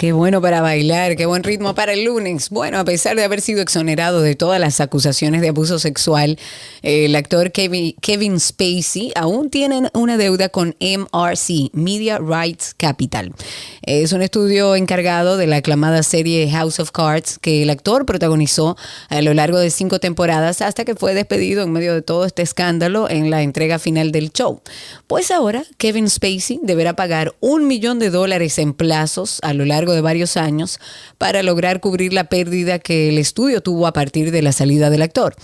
[0.00, 2.48] Qué bueno para bailar, qué buen ritmo para el lunes.
[2.48, 6.38] Bueno, a pesar de haber sido exonerado de todas las acusaciones de abuso sexual,
[6.80, 13.34] eh, el actor Kevin, Spacey aún tiene una deuda con MRC, Media Rights Capital.
[13.82, 18.78] Es un estudio encargado de la aclamada serie House of Cards que el actor protagonizó
[19.10, 22.40] a lo largo de cinco temporadas hasta que fue despedido en medio de todo este
[22.40, 24.62] escándalo en la entrega final del show.
[25.06, 29.89] Pues ahora Kevin Spacey deberá pagar un millón de dólares en plazos a lo largo
[29.92, 30.78] de varios años
[31.18, 35.02] para lograr cubrir la pérdida que el estudio tuvo a partir de la salida del
[35.02, 35.34] actor.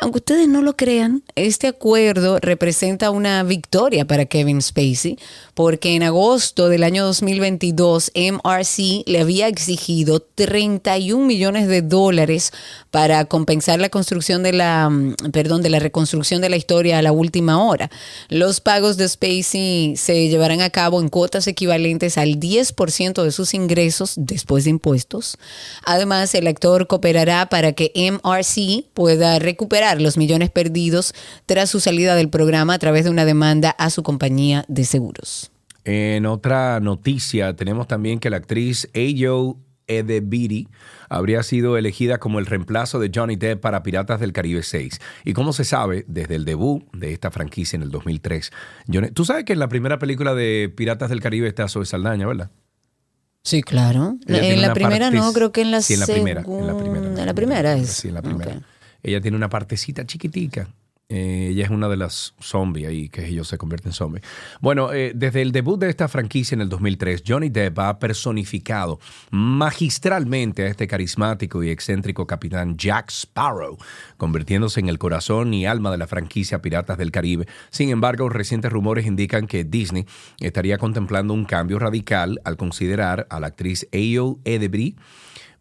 [0.00, 5.18] Aunque ustedes no lo crean, este acuerdo representa una victoria para Kevin Spacey,
[5.54, 12.52] porque en agosto del año 2022 MRC le había exigido 31 millones de dólares
[12.90, 17.02] para compensar la construcción de la, mm, perdón, de la reconstrucción de la historia a
[17.02, 17.90] la última hora.
[18.28, 23.54] Los pagos de Spacey se llevarán a cabo en cuotas equivalentes al 10% de sus
[23.54, 23.83] ingresos
[24.16, 25.36] después de impuestos.
[25.84, 31.14] Además, el actor cooperará para que MRC pueda recuperar los millones perdidos
[31.46, 35.50] tras su salida del programa a través de una demanda a su compañía de seguros.
[35.84, 39.56] En otra noticia, tenemos también que la actriz Ayo
[39.86, 40.68] Edebiri
[41.10, 44.98] habría sido elegida como el reemplazo de Johnny Depp para Piratas del Caribe 6.
[45.26, 48.50] Y como se sabe, desde el debut de esta franquicia en el 2003,
[48.90, 52.26] Johnny- tú sabes que en la primera película de Piratas del Caribe está Zoe Saldaña,
[52.26, 52.50] ¿verdad?
[53.44, 54.16] Sí, claro.
[54.26, 56.72] Ella En la primera no, creo que en la Sí, en la primera, en la
[56.72, 57.20] segunda- primera.
[57.20, 57.90] En la primera es.
[57.90, 58.60] Sí, en la primera.
[59.02, 60.68] Ella tiene una partecita chiquitica.
[61.10, 64.24] Eh, ella es una de las zombies ahí, que ellos se convierten en zombies.
[64.60, 68.98] Bueno, eh, desde el debut de esta franquicia en el 2003, Johnny Depp ha personificado
[69.30, 73.76] magistralmente a este carismático y excéntrico capitán Jack Sparrow,
[74.16, 77.46] convirtiéndose en el corazón y alma de la franquicia Piratas del Caribe.
[77.70, 80.06] Sin embargo, recientes rumores indican que Disney
[80.40, 84.96] estaría contemplando un cambio radical al considerar a la actriz Ayo Edebri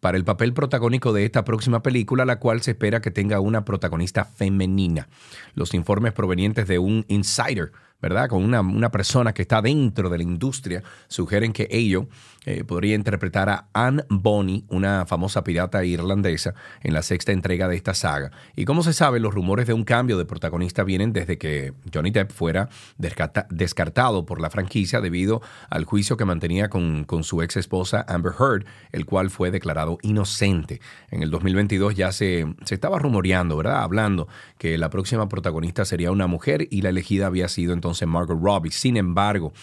[0.04, 3.64] para el papel protagónico de esta próxima película, la cual se espera que tenga una
[3.64, 5.08] protagonista femenina.
[5.56, 7.72] Los informes provenientes de un insider,
[8.04, 8.28] ¿verdad?
[8.28, 12.08] Con una, una persona que está dentro de la industria, sugieren que ello
[12.46, 17.78] eh, podría interpretar a Anne Bonny, una famosa pirata irlandesa, en la sexta entrega de
[17.78, 18.32] esta saga.
[18.58, 22.12] Y como se sabe, los rumores de un cambio de protagonista vienen desde que Johnny
[22.12, 27.42] Depp fuera descarta- descartado por la franquicia debido al juicio que mantenía con, con su
[27.42, 30.82] ex esposa Amber Heard, el cual fue declarado inocente.
[31.10, 33.82] En el 2022 ya se, se estaba rumoreando, ¿verdad?
[33.82, 34.28] Hablando
[34.58, 38.72] que la próxima protagonista sería una mujer y la elegida había sido entonces Margot Robbie.
[38.72, 39.54] Sin embargo,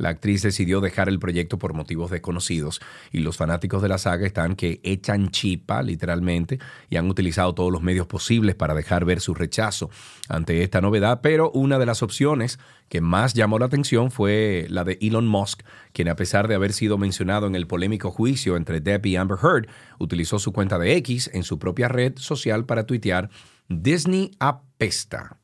[0.00, 2.80] la actriz decidió dejar el proyecto por motivos desconocidos
[3.12, 7.70] y los fanáticos de la saga están que echan chipa, literalmente, y han utilizado todos
[7.70, 9.90] los medios posibles para dejar ver su rechazo
[10.28, 14.84] ante esta novedad, pero una de las opciones que más llamó la atención fue la
[14.84, 15.62] de Elon Musk,
[15.92, 19.38] quien a pesar de haber sido mencionado en el polémico juicio entre Depp y Amber
[19.42, 19.68] Heard,
[19.98, 23.28] utilizó su cuenta de X en su propia red social para tuitear
[23.68, 25.39] Disney apesta.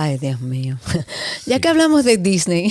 [0.00, 0.78] Ay, Dios mío.
[1.46, 2.70] Ya que hablamos de Disney,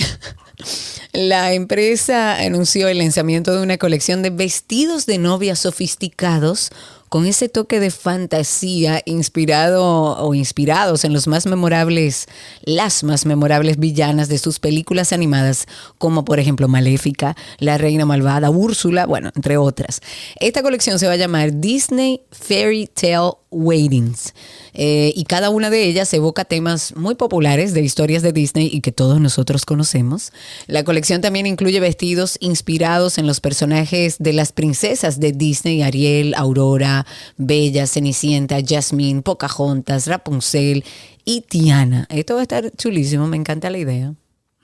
[1.12, 6.70] la empresa anunció el lanzamiento de una colección de vestidos de novia sofisticados
[7.10, 12.28] con ese toque de fantasía inspirado o inspirados en los más memorables,
[12.62, 15.66] las más memorables villanas de sus películas animadas,
[15.98, 20.00] como por ejemplo Maléfica, La Reina Malvada, Úrsula, bueno, entre otras.
[20.40, 24.34] Esta colección se va a llamar Disney Fairy Tale Weddings.
[24.80, 28.80] Eh, y cada una de ellas evoca temas muy populares de historias de Disney y
[28.80, 30.32] que todos nosotros conocemos.
[30.68, 36.32] La colección también incluye vestidos inspirados en los personajes de las princesas de Disney, Ariel,
[36.36, 37.06] Aurora,
[37.36, 40.84] Bella, Cenicienta, Jasmine, Pocahontas, Rapunzel
[41.24, 42.06] y Tiana.
[42.08, 44.14] Esto va a estar chulísimo, me encanta la idea.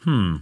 [0.05, 0.37] Hmm.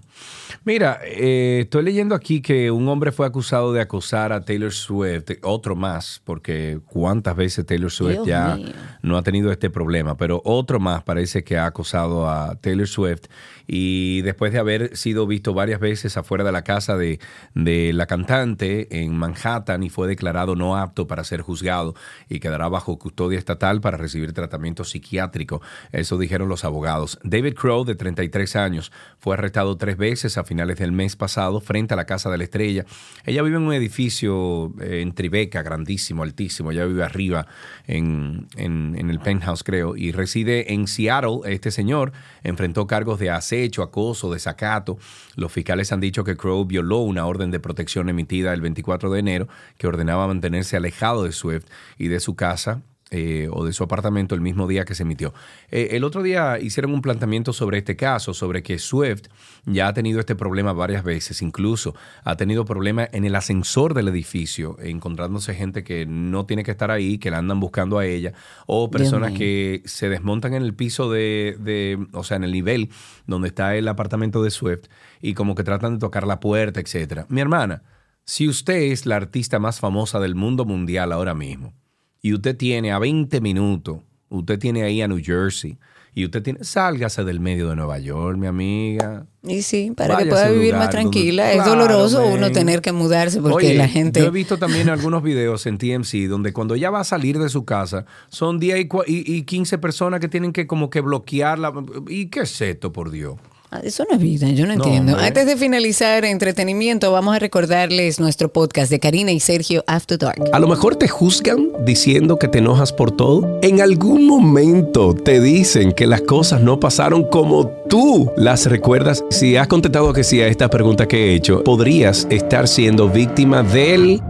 [0.65, 5.31] Mira, eh, estoy leyendo aquí que un hombre fue acusado de acosar a Taylor Swift,
[5.43, 8.69] otro más, porque cuántas veces Taylor Swift Dios ya mío.
[9.03, 13.27] no ha tenido este problema, pero otro más parece que ha acosado a Taylor Swift
[13.67, 17.19] y después de haber sido visto varias veces afuera de la casa de,
[17.55, 21.95] de la cantante en Manhattan y fue declarado no apto para ser juzgado
[22.29, 25.63] y quedará bajo custodia estatal para recibir tratamiento psiquiátrico.
[25.93, 27.19] Eso dijeron los abogados.
[27.23, 31.61] David Crow, de 33 años, fue arrestado arrestado tres veces a finales del mes pasado
[31.61, 32.85] frente a la Casa de la Estrella.
[33.25, 36.73] Ella vive en un edificio eh, en Tribeca, grandísimo, altísimo.
[36.73, 37.47] Ella vive arriba
[37.87, 41.39] en, en- en el penthouse, creo, y reside en Seattle.
[41.45, 42.11] Este señor
[42.43, 44.99] enfrentó cargos de acecho, acoso, desacato.
[45.37, 49.21] Los fiscales han dicho que Crow violó una orden de protección emitida el 24 de
[49.21, 49.49] enero
[49.79, 52.83] que ordenaba mantenerse alejado de Swift y de su casa
[53.13, 55.33] eh, o de su apartamento el mismo día que se emitió.
[55.71, 59.25] Eh, el otro día hicieron un planteamiento sobre este caso, sobre que Swift
[59.67, 61.95] ya ha tenido este problema varias veces, incluso
[62.25, 66.91] ha tenido problemas en el ascensor del edificio, encontrándose gente que no tiene que estar
[66.91, 68.33] ahí, que la andan buscando a ella,
[68.67, 72.89] o personas que se desmontan en el piso de, de- o sea, en el nivel
[73.27, 74.87] donde está el apartamento de Swift
[75.21, 77.27] y como que tratan de tocar la puerta, etcétera.
[77.29, 77.83] Mi hermana,
[78.25, 81.75] si usted es la artista más famosa del mundo mundial ahora mismo,
[82.23, 83.99] y usted tiene a 20 minutos,
[84.31, 85.77] usted tiene ahí a New Jersey,
[86.15, 89.25] y usted tiene, sálgase del medio de Nueva York, mi amiga.
[89.43, 91.51] Y sí, para que pueda vivir más donde- tranquila.
[91.53, 94.21] es Claro, doloroso uno tener que mudarse porque Oye, la gente...
[94.21, 97.49] Yo he visto también algunos videos en TMC donde cuando ella va a salir de
[97.49, 101.73] su casa, son 10 y, y, y 15 personas que tienen que como que bloquearla.
[102.07, 103.37] ¿Y qué es esto, por Dios?
[103.75, 105.13] Ah, Eso no es vida, yo no No, entiendo.
[105.13, 105.27] hombre.
[105.29, 110.43] Antes de finalizar entretenimiento, vamos a recordarles nuestro podcast de Karina y Sergio After Dark.
[110.53, 113.59] A lo mejor te juzgan diciendo que te enojas por todo.
[113.63, 119.25] En algún momento te dicen que las cosas no pasaron como tú las recuerdas.
[119.31, 123.63] Si has contestado que sí a esta pregunta que he hecho, podrías estar siendo víctima
[123.63, 124.21] del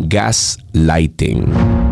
[0.00, 1.81] gaslighting.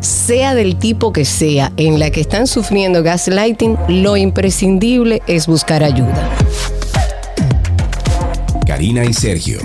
[0.00, 5.82] sea del tipo que sea, en la que están sufriendo gaslighting, lo imprescindible es buscar
[5.82, 6.30] ayuda.
[8.66, 9.60] Karina y Sergio,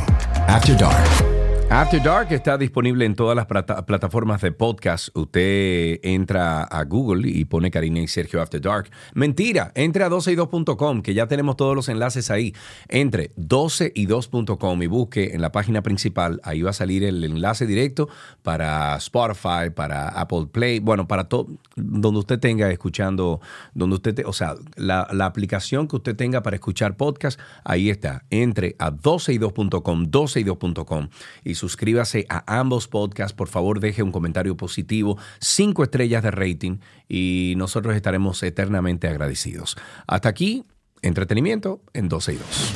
[0.48, 1.31] After Dark.
[1.74, 5.08] After Dark está disponible en todas las plata- plataformas de podcast.
[5.16, 8.90] Usted entra a Google y pone Karina y Sergio After Dark.
[9.14, 12.54] Mentira, entre a 12y2.com, que ya tenemos todos los enlaces ahí.
[12.90, 18.10] Entre 12y2.com y busque en la página principal, ahí va a salir el enlace directo
[18.44, 21.48] para Spotify, para Apple Play, bueno, para todo,
[21.78, 23.40] donde usted tenga escuchando,
[23.74, 27.90] donde usted, te- o sea, la, la aplicación que usted tenga para escuchar podcast, ahí
[27.90, 28.26] está.
[28.30, 31.08] Entre a 12y2.com, 12y2.com
[31.46, 33.34] y suscríbase a ambos podcasts.
[33.34, 39.78] Por favor, deje un comentario positivo, cinco estrellas de rating y nosotros estaremos eternamente agradecidos.
[40.08, 40.66] Hasta aquí,
[41.04, 42.74] entretenimiento en 12 y 2.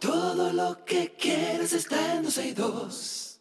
[0.00, 1.16] Todo lo que
[1.72, 3.38] está en 12 y 2.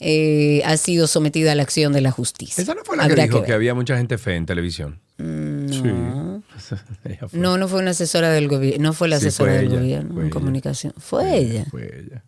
[0.00, 2.60] eh, ha sido sometida a la acción de la justicia.
[2.62, 3.46] Esa no fue la que Habrá dijo ver.
[3.46, 4.98] que, había mucha gente fe en televisión.
[5.18, 6.42] No.
[7.04, 7.38] Ella fue.
[7.38, 9.80] No, no fue una asesora del gobierno, no fue la Sí, asesora fue del ella,
[9.80, 10.30] gobierno en ella.
[10.30, 10.92] comunicación.
[10.98, 11.66] Fue ella.
[11.70, 12.24] Fue ella.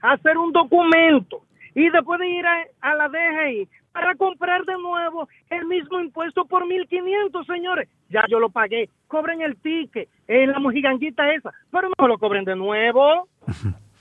[0.00, 1.42] hacer un documento
[1.74, 6.44] y después de ir a, a la DGI para comprar de nuevo el mismo impuesto
[6.46, 7.88] por 1.500, señores.
[8.08, 8.88] Ya yo lo pagué.
[9.06, 13.28] Cobren el ticket en la mojiganguita esa, pero no lo cobren de nuevo.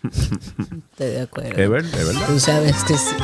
[0.03, 1.49] Estoy de acuerdo.
[1.52, 2.27] Es ver- es verdad.
[2.27, 3.15] Tú sabes que sí.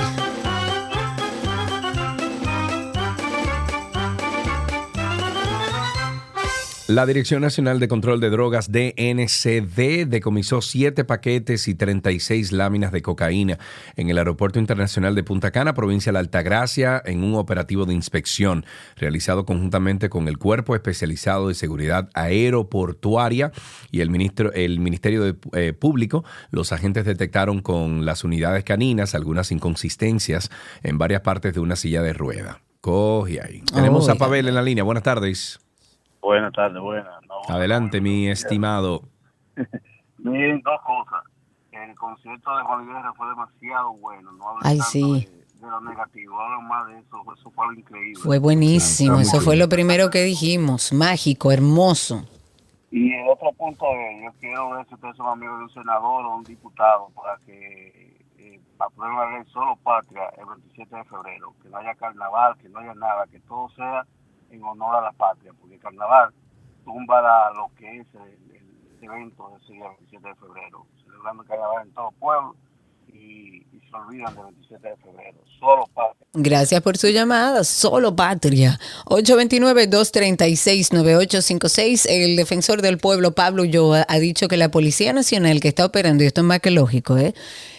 [6.90, 13.04] La Dirección Nacional de Control de Drogas, DNCD, decomisó siete paquetes y 36 láminas de
[13.04, 13.60] cocaína
[13.96, 17.94] en el Aeropuerto Internacional de Punta Cana, provincia de la Altagracia, en un operativo de
[17.94, 23.52] inspección realizado conjuntamente con el Cuerpo Especializado de Seguridad Aeroportuaria
[23.92, 26.26] y el, ministro, el Ministerio de, eh, Público.
[26.50, 30.50] Los agentes detectaron con las unidades caninas algunas inconsistencias
[30.82, 32.62] en varias partes de una silla de rueda.
[32.82, 33.62] Coge ahí.
[33.72, 34.16] Tenemos a.
[34.16, 34.84] Pavel en la línea.
[34.84, 35.60] Buenas tardes.
[36.22, 37.22] Buenas tardes, buenas.
[37.28, 39.02] No, Adelante, mi estimado.
[40.18, 41.24] miren, dos cosas.
[41.72, 44.32] El concierto de Juan Guerra fue demasiado bueno.
[44.34, 45.28] No hablen Ay, tanto sí.
[45.30, 47.24] de, de lo negativo, hablan más de eso.
[47.38, 48.22] Eso fue algo increíble.
[48.22, 49.18] Fue buenísimo.
[49.18, 50.92] Sí, Eso fue lo primero que dijimos.
[50.92, 52.26] Mágico, hermoso.
[52.92, 56.26] Y el otro punto es, yo quiero ver si ustedes son amigos de un senador
[56.26, 61.54] o un diputado para que eh, aprueben la ley solo patria el 27 de febrero,
[61.62, 64.06] que no haya carnaval, que no haya nada, que todo sea
[64.52, 66.34] en honor a la patria, porque carnaval
[66.84, 71.50] tumba lo que es el, el evento de ese día 27 de febrero, celebrando el
[71.50, 72.56] carnaval en todo el pueblo
[73.14, 76.28] y, se olvidan del 27 de febrero, solo patria.
[76.34, 77.64] Gracias por su llamada.
[77.64, 78.80] Solo Patria.
[79.06, 82.06] 829-236-9856.
[82.08, 86.24] El defensor del pueblo, Pablo Ulloa, ha dicho que la Policía Nacional que está operando,
[86.24, 87.18] y esto es más que lógico.
[87.18, 87.34] Eh,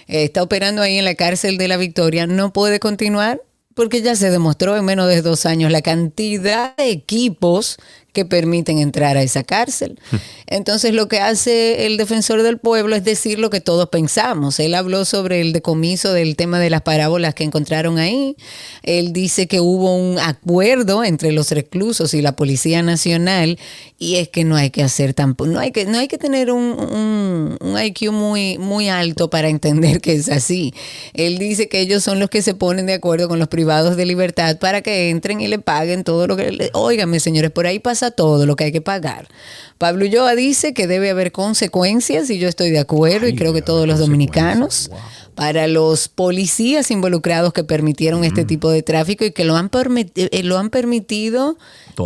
[0.08, 3.40] está operando ahí en la cárcel de la Victoria, no puede continuar
[3.80, 7.78] porque ya se demostró en menos de dos años la cantidad de equipos
[8.12, 9.98] que permiten entrar a esa cárcel.
[10.46, 14.58] Entonces lo que hace el defensor del pueblo es decir lo que todos pensamos.
[14.58, 18.36] Él habló sobre el decomiso del tema de las parábolas que encontraron ahí.
[18.82, 23.58] Él dice que hubo un acuerdo entre los reclusos y la Policía Nacional
[23.98, 26.50] y es que no hay que hacer tampoco, no hay que, no hay que tener
[26.50, 30.72] un, un, un IQ muy, muy alto para entender que es así.
[31.12, 34.06] Él dice que ellos son los que se ponen de acuerdo con los privados de
[34.06, 36.70] libertad para que entren y le paguen todo lo que...
[36.72, 39.28] Óigame, señores, por ahí pasa todo lo que hay que pagar.
[39.76, 43.62] Pablo Ulloa dice que debe haber consecuencias y yo estoy de acuerdo y creo que
[43.62, 44.90] todos los dominicanos
[45.34, 49.70] para los policías involucrados que permitieron este tipo de tráfico y que lo han,
[50.14, 51.56] eh, lo han permitido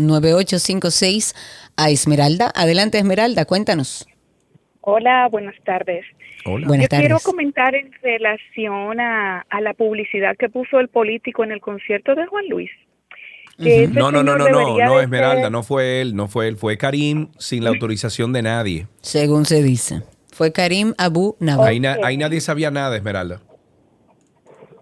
[0.09, 1.35] 829-236-9856
[1.77, 2.51] a Esmeralda.
[2.55, 4.07] Adelante, Esmeralda, cuéntanos.
[4.81, 6.05] Hola, buenas tardes.
[6.47, 6.67] Hola.
[6.67, 7.25] Buenas Yo quiero tardes.
[7.25, 12.27] comentar en relación a, a la publicidad que puso el político en el concierto de
[12.27, 12.71] Juan Luis.
[13.59, 16.77] No, no, no, no, no, no, Esmeralda, ser- no fue él, no fue él, fue
[16.79, 18.87] Karim sin la autorización de nadie.
[19.01, 20.03] Según se dice.
[20.33, 21.69] Fue Karim Abu Nabar.
[21.69, 23.41] Ahí, na- ahí nadie sabía nada, Esmeralda.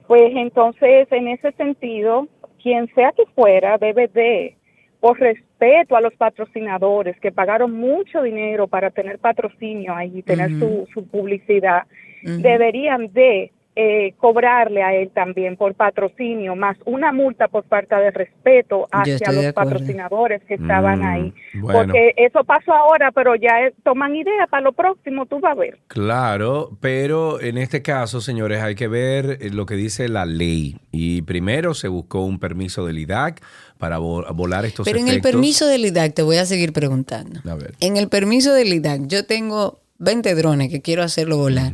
[0.07, 2.29] Pues entonces, en ese sentido,
[2.63, 4.57] quien sea que fuera, debe de,
[5.01, 10.87] por respeto a los patrocinadores que pagaron mucho dinero para tener patrocinio ahí, tener su,
[10.93, 11.85] su publicidad,
[12.23, 18.11] deberían de eh, cobrarle a él también por patrocinio, más una multa por falta de
[18.11, 21.35] respeto hacia los patrocinadores que estaban Mm, ahí.
[21.55, 21.79] bueno.
[21.93, 25.55] Porque eso pasó ahora, pero ya eh, toman idea para lo próximo, tú vas a
[25.61, 25.79] ver.
[25.89, 30.77] Claro, pero en este caso, señores, hay que ver eh, lo que dice la ley.
[30.91, 33.43] Y primero se buscó un permiso del IDAC
[33.77, 37.41] para vo- volar estos Pero en el permiso del IDAC, te voy a seguir preguntando.
[37.47, 37.75] A ver.
[37.81, 41.73] En el permiso del IDAC, yo tengo 20 drones que quiero hacerlo volar.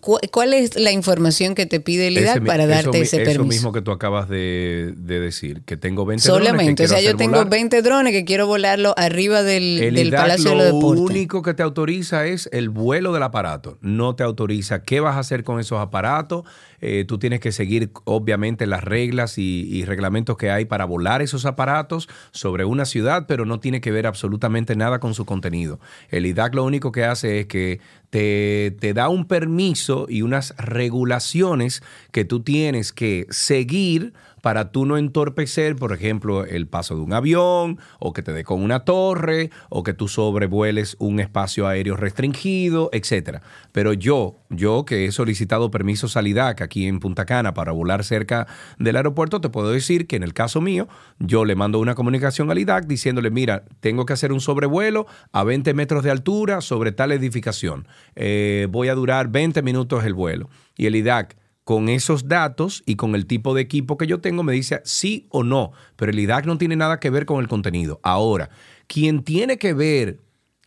[0.00, 3.30] ¿Cu- ¿Cuál es la información que te pide el IDAC para eso darte ese Eso
[3.32, 3.44] permiso?
[3.48, 7.16] mismo que tú acabas de, de decir, que tengo 20 drones Solamente, o sea, yo
[7.16, 7.50] tengo volar.
[7.50, 11.00] 20 drones que quiero volarlo arriba del, El del IDAC Palacio de lo los Deportes.
[11.02, 13.78] único que te autoriza es el vuelo del aparato.
[13.82, 16.44] No te autoriza qué vas a hacer con esos aparatos.
[16.80, 21.22] Eh, tú tienes que seguir, obviamente, las reglas y, y reglamentos que hay para volar
[21.22, 25.80] esos aparatos sobre una ciudad, pero no tiene que ver absolutamente nada con su contenido.
[26.10, 27.80] El IDAC lo único que hace que
[28.10, 31.82] te, te da un permiso y unas regulaciones
[32.12, 34.12] que tú tienes que seguir
[34.44, 38.44] para tú no entorpecer, por ejemplo, el paso de un avión, o que te dé
[38.44, 43.40] con una torre, o que tú sobrevueles un espacio aéreo restringido, etcétera.
[43.72, 48.04] Pero yo, yo que he solicitado permisos al IDAC aquí en Punta Cana para volar
[48.04, 48.46] cerca
[48.78, 50.88] del aeropuerto, te puedo decir que en el caso mío,
[51.18, 55.42] yo le mando una comunicación al IDAC diciéndole, mira, tengo que hacer un sobrevuelo a
[55.42, 57.88] 20 metros de altura sobre tal edificación.
[58.14, 60.50] Eh, voy a durar 20 minutos el vuelo.
[60.76, 61.34] Y el IDAC
[61.64, 65.26] con esos datos y con el tipo de equipo que yo tengo, me dice sí
[65.30, 65.72] o no.
[65.96, 68.00] Pero el IDAC no tiene nada que ver con el contenido.
[68.02, 68.50] Ahora,
[68.86, 70.20] quien tiene que ver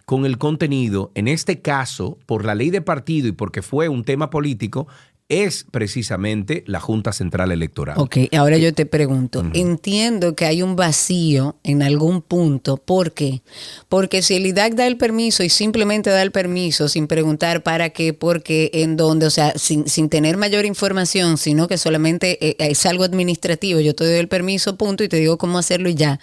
[0.05, 4.03] con el contenido, en este caso, por la ley de partido y porque fue un
[4.03, 4.87] tema político,
[5.29, 7.97] es precisamente la Junta Central Electoral.
[7.97, 13.41] Ok, ahora yo te pregunto, entiendo que hay un vacío en algún punto, ¿por qué?
[13.89, 17.89] Porque si el IDAC da el permiso y simplemente da el permiso sin preguntar para
[17.89, 22.37] qué, por qué, en dónde, o sea, sin, sin tener mayor información, sino que solamente
[22.47, 25.89] eh, es algo administrativo, yo te doy el permiso, punto, y te digo cómo hacerlo
[25.89, 26.19] y ya.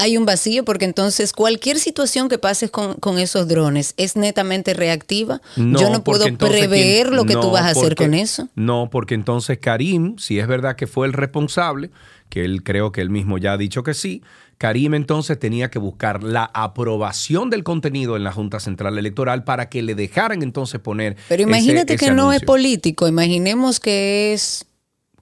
[0.00, 4.72] Hay un vacío porque entonces cualquier situación que pases con, con esos drones es netamente
[4.72, 5.42] reactiva.
[5.56, 8.48] yo no puedo prever quien- lo que tú vas a hacer con eso.
[8.54, 11.90] No, porque entonces Karim, si es verdad que fue el responsable,
[12.30, 14.22] que él creo que él mismo ya ha dicho que sí,
[14.56, 19.68] Karim entonces tenía que buscar la aprobación del contenido en la Junta Central Electoral para
[19.68, 21.16] que le dejaran entonces poner.
[21.28, 24.64] Pero imagínate ese que no es político, imaginemos que es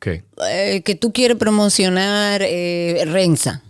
[0.00, 0.24] ¿Qué?
[0.50, 3.62] eh, que tú quieres promocionar eh, Renza.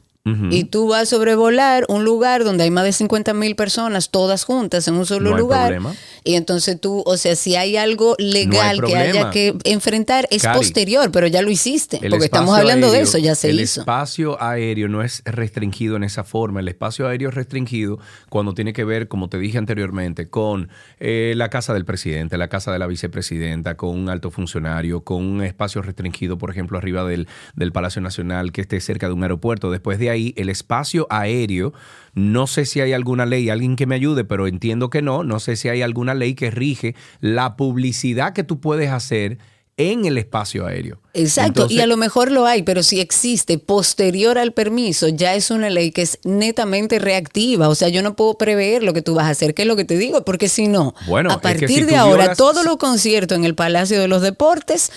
[0.51, 4.45] Y tú vas a sobrevolar un lugar donde hay más de 50 mil personas, todas
[4.45, 5.69] juntas en un solo No lugar.
[5.73, 5.95] problema.
[6.25, 10.59] Y entonces tú, o sea, si hay algo legal que haya que enfrentar, es Cari,
[10.59, 11.99] posterior, pero ya lo hiciste.
[12.03, 13.81] El Porque estamos hablando de eso, ya se el hizo.
[13.81, 16.61] espacio aéreo no es restringido en esa forma.
[16.61, 17.99] El espacio aéreo es restringido
[18.29, 20.69] cuando tiene que ver, como te dije anteriormente, con
[21.01, 25.25] eh, la casa del presidente, la casa de la vicepresidenta, con un alto funcionario, con
[25.25, 29.23] un espacio restringido, por ejemplo, arriba del, del Palacio Nacional que esté cerca de un
[29.23, 29.71] aeropuerto.
[29.71, 31.73] Después de ahí, el espacio aéreo,
[32.15, 35.41] no sé si hay alguna ley, alguien que me ayude, pero entiendo que no, no
[35.41, 39.39] sé si hay alguna ley que rige la publicidad que tú puedes hacer
[39.79, 40.99] en el espacio aéreo.
[41.15, 45.51] Exacto, y a lo mejor lo hay, pero si existe posterior al permiso, ya es
[45.51, 47.69] una ley que es netamente reactiva.
[47.69, 49.75] O sea, yo no puedo prever lo que tú vas a hacer, que es lo
[49.75, 52.37] que te digo, porque si no, Bueno, a es que partir si de ahora, violas-
[52.37, 54.93] todos los conciertos en el Palacio de los Deportes,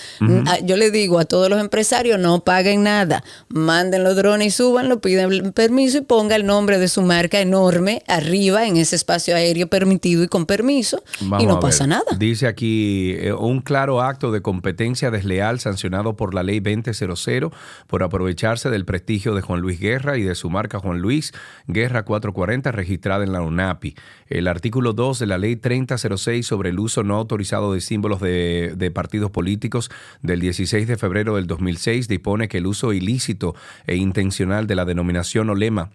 [0.64, 5.00] yo le digo a todos los empresarios, no paguen nada, manden los drones y súbanlo,
[5.00, 9.66] pidan permiso y ponga el nombre de su marca enorme arriba en ese espacio aéreo
[9.66, 12.04] permitido y con permiso, Vamos y no pasa nada.
[12.18, 17.50] Dice aquí eh, un claro acto de competencia desleal sancionado por la ley 2000
[17.86, 21.32] por aprovecharse del prestigio de Juan Luis Guerra y de su marca Juan Luis
[21.66, 23.94] Guerra 440 registrada en la UNAPI.
[24.26, 28.74] El artículo 2 de la ley 3006 sobre el uso no autorizado de símbolos de,
[28.76, 29.90] de partidos políticos
[30.22, 33.54] del 16 de febrero del 2006 dispone que el uso ilícito
[33.86, 35.90] e intencional de la denominación o lema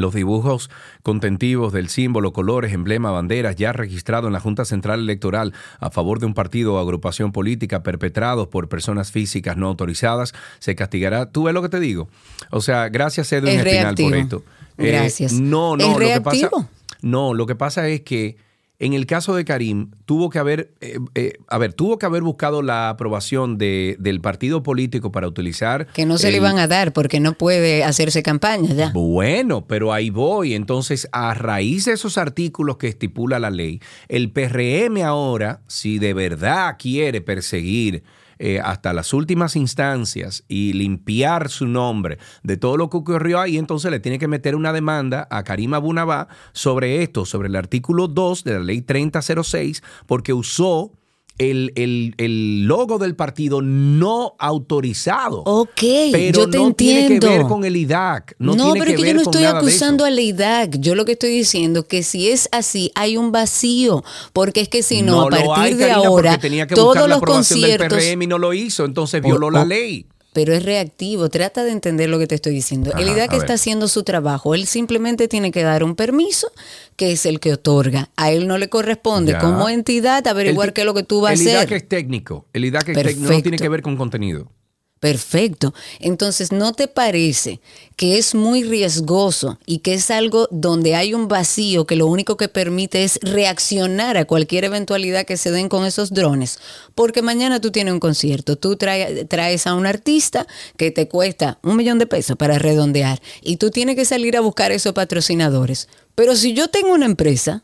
[0.00, 0.70] los dibujos
[1.02, 6.20] contentivos del símbolo, colores, emblema, banderas ya registrado en la Junta Central Electoral a favor
[6.20, 11.30] de un partido o agrupación política perpetrados por personas físicas no autorizadas se castigará.
[11.30, 12.08] ¿Tú ves lo que te digo?
[12.50, 14.14] O sea, gracias Edwin Es Espinal por reactivo.
[14.14, 14.42] esto.
[14.78, 15.32] Eh, Gracias.
[15.32, 16.68] no, no, ¿Es lo que pasa, reactivo?
[17.02, 18.36] no, lo que pasa es que
[18.80, 22.22] en el caso de Karim tuvo que haber, eh, eh, a ver, tuvo que haber
[22.22, 26.68] buscado la aprobación de, del partido político para utilizar Que no se le iban a
[26.68, 28.90] dar porque no puede hacerse campaña ya.
[28.94, 30.54] bueno, pero ahí voy.
[30.54, 36.14] Entonces, a raíz de esos artículos que estipula la ley, el PRM ahora, si de
[36.14, 38.04] verdad quiere perseguir
[38.38, 43.58] eh, hasta las últimas instancias y limpiar su nombre de todo lo que ocurrió ahí,
[43.58, 48.08] entonces le tiene que meter una demanda a Karim Abunabá sobre esto, sobre el artículo
[48.08, 50.92] 2 de la ley 3006, porque usó
[51.38, 55.42] el, el- el logo del partido no autorizado.
[55.46, 55.70] Ok,
[56.12, 57.48] pero yo te no tiene que ver entiendo.
[57.48, 58.34] con el IDAC.
[58.38, 60.12] No, No, tiene pero que es que ver yo no estoy acusando eso.
[60.12, 60.76] a la IDAC.
[60.80, 64.02] Yo lo que estoy diciendo que si es así, hay un vacío.
[64.32, 66.84] Porque es que si no, a partir hay, de Karina, ahora, porque tenía que buscar
[66.94, 67.98] todos la los aprobación del conciertos.
[68.04, 70.06] PRM y no lo hizo, entonces violó O- la ley.
[70.38, 72.92] Pero es reactivo, trata de entender lo que te estoy diciendo.
[72.96, 73.54] el Ajá, IDAC a está ver.
[73.56, 76.52] haciendo su trabajo, él simplemente tiene que dar un permiso,
[76.94, 78.10] que es el que otorga.
[78.14, 79.40] A él no le corresponde Ya.
[79.40, 81.72] como entidad averiguar El- qué es lo que tú vas a El IDAC hacer.
[81.78, 82.46] es técnico.
[82.52, 84.52] El IDAC es técnico, no tiene que ver con contenido.
[85.00, 85.74] Perfecto.
[86.00, 87.60] Entonces, ¿no te parece
[87.96, 92.36] que es muy riesgoso y que es algo donde hay un vacío que lo único
[92.36, 96.58] que permite es reaccionar a cualquier eventualidad que se den con esos drones?
[96.96, 100.46] Porque mañana tú tienes un concierto, tú trae- traes a un artista
[100.76, 104.40] que te cuesta un millón de pesos para redondear y tú tienes que salir a
[104.40, 105.88] buscar esos patrocinadores.
[106.16, 107.62] Pero si yo tengo una empresa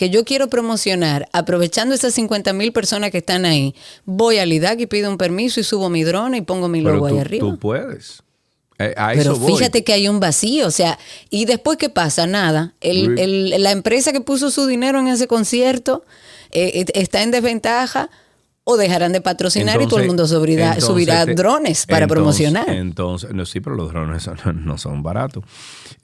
[0.00, 3.74] que yo quiero promocionar, aprovechando esas 50 mil personas que están ahí,
[4.06, 6.94] voy al IDAC y pido un permiso y subo mi drone y pongo mi Pero
[6.94, 7.46] logo ahí arriba.
[7.46, 8.22] tú puedes.
[8.78, 9.52] Eh, a Pero eso voy.
[9.52, 10.98] fíjate que hay un vacío, o sea,
[11.28, 12.72] y después qué pasa, nada.
[12.80, 16.02] El- el- la empresa que puso su dinero en ese concierto
[16.50, 18.08] eh, eh, está en desventaja
[18.62, 22.14] o dejarán de patrocinar y todo el mundo subirá, entonces subirá te- drones para entonces-
[22.16, 22.68] promocionar.
[22.70, 25.44] Entonces, no, sí, pero los drones son- no son baratos.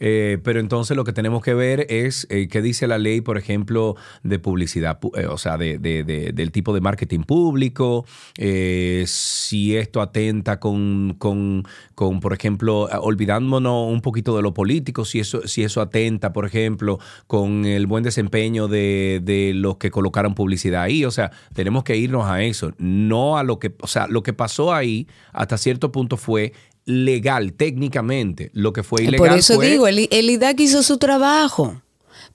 [0.01, 3.39] Eh, pero entonces lo que tenemos que ver es eh, qué dice la ley, por
[3.39, 8.05] ejemplo, de publicidad, pu- eh, o sea, de, de- de- del tipo de marketing público,
[8.39, 11.65] eh, si esto atenta con, con,
[11.95, 16.33] con, por ejemplo, eh, olvidándonos un poquito de lo político, si eso, si eso atenta,
[16.33, 21.05] por ejemplo, con el buen desempeño de, de los que colocaron publicidad ahí.
[21.05, 24.33] O sea, tenemos que irnos a eso, no a lo que, o sea, lo que
[24.33, 26.53] pasó ahí hasta cierto punto fue
[26.85, 28.51] legal técnicamente.
[28.55, 31.83] Lo que fue ilegal Por eso fue- digo, el, el IDAC hizo su trabajo.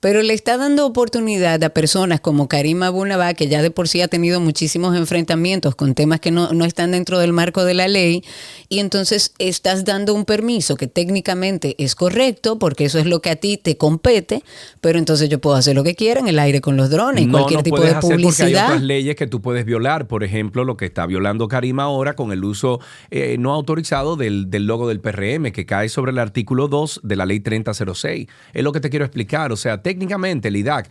[0.02, 4.00] Pero le está dando oportunidad a personas como Karim Abunabá, que ya de por sí
[4.00, 7.86] ha tenido muchísimos enfrentamientos con temas que no, no están dentro del marco de la
[7.86, 8.24] ley,
[8.68, 13.30] y entonces estás dando un permiso que técnicamente es correcto, porque eso es lo que
[13.30, 14.42] a ti te compete,
[14.80, 17.38] pero entonces yo puedo hacer lo que quiera en el aire con los drones, no,
[17.38, 18.66] cualquier no tipo puedes de hacer porque hay publicidad.
[18.66, 20.08] otras leyes que tú puedes violar.
[20.08, 22.80] Por ejemplo, lo que está violando Karim ahora con el uso
[23.12, 27.14] eh, no autorizado del, del logo del PRM, que cae sobre el artículo 2 de
[27.14, 28.26] la ley 3006.
[28.52, 29.52] Es lo que te quiero explicar.
[29.52, 30.88] O sea, técnicamente el IDAC,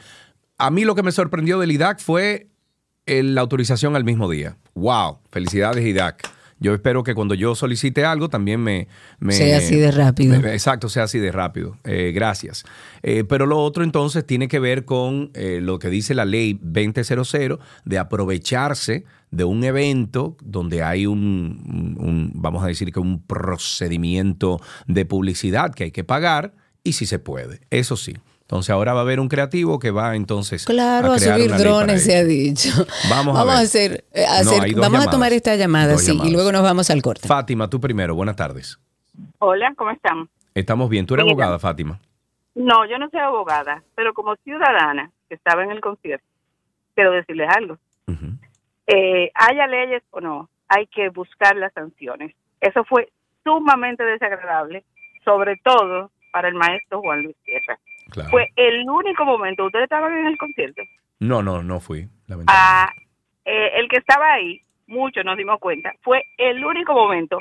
[0.57, 2.47] a mí lo que me sorprendió del IDAC fue
[3.07, 4.57] el- la autorización al mismo día.
[4.75, 5.19] ¡Wow!
[5.31, 6.29] Felicidades, IDAC.
[6.59, 8.87] Yo espero que cuando yo solicite algo también me...
[9.19, 10.39] me- Sea así de rápido.
[10.39, 11.75] me- exacto, sea así de rápido.
[11.83, 12.63] Eh, gracias.
[13.01, 16.59] Eh, pero lo otro entonces tiene que ver con eh, lo que dice la ley
[16.61, 21.17] 2000 de aprovecharse de un evento donde hay un,
[21.97, 26.53] un- un, vamos a decir que un procedimiento de publicidad que hay que pagar
[26.83, 27.61] y si se puede.
[27.71, 28.13] Eso sí.
[28.51, 31.57] Entonces ahora va a haber un creativo que va entonces Claro, a, crear subir una
[31.57, 32.69] ley para drones, se ha dicho.
[33.09, 33.53] Vamos a ver.
[33.53, 35.09] hacer, eh, a vamos a llamadas.
[35.09, 36.29] tomar esta llamada, sí, llamadas.
[36.29, 37.25] y luego nos vamos al corte.
[37.25, 38.13] Fátima, tú primero.
[38.13, 38.77] Buenas tardes.
[39.39, 40.27] Hola, ¿cómo están?
[40.53, 41.05] Estamos bien.
[41.05, 41.33] ¿Tú eres Mira.
[41.33, 41.97] abogada, Fátima?
[42.53, 46.25] No, yo no soy abogada, pero como ciudadana que estaba en el concierto,
[46.93, 47.77] quiero decirles algo.
[48.87, 52.35] eh, haya leyes o no, hay que buscar las sanciones.
[52.59, 53.09] Eso fue
[53.45, 54.83] sumamente desagradable,
[55.23, 57.35] sobre todo para el maestro Juan Luis
[58.29, 60.81] Fue el único momento, ustedes estaban en el concierto,
[61.19, 62.07] No, no, no fui.
[62.47, 62.89] Ah,
[63.45, 67.39] eh, el que estaba ahí, muchos nos dimos cuenta, fue el único momento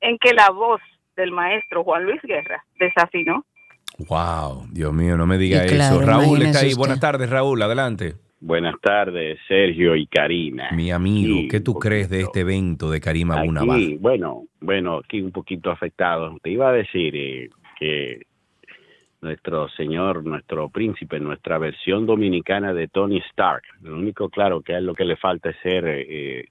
[0.00, 0.80] en que la voz
[1.16, 3.44] del maestro Juan Luis Guerra desafinó.
[4.08, 5.74] Wow, Dios mío, no me diga Y eso.
[5.74, 6.68] claro, Raúl está ahí.
[6.68, 6.78] usted.
[6.78, 8.14] Buenas tardes, Raúl, adelante.
[8.40, 10.70] Buenas tardes, Sergio y Karina.
[10.70, 13.76] Mi amigo, Sí, ¿qué tú crees de este evento de Karim Abunabal?
[13.76, 16.36] Aquí, bueno, bueno, aquí un poquito afectado.
[16.40, 17.50] Te iba a decir eh,
[17.80, 18.22] que
[19.20, 24.78] nuestro señor, nuestro príncipe, nuestra versión dominicana de Tony Stark, lo único claro que a
[24.78, 26.48] él lo que le falta es ser eh,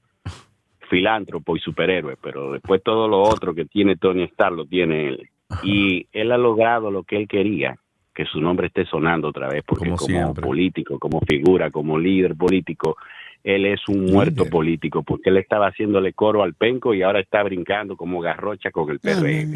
[0.90, 5.30] filántropo y superhéroe, pero después todo lo otro que tiene Tony Stark lo tiene él.
[5.64, 7.78] Y él ha logrado lo que él quería,
[8.14, 12.98] que su nombre esté sonando otra vez, porque como, político, como figura, como líder político,
[13.44, 17.44] él es un muerto político, porque él estaba haciéndole coro al penco y ahora está
[17.44, 19.54] brincando como garrocha con el PRM.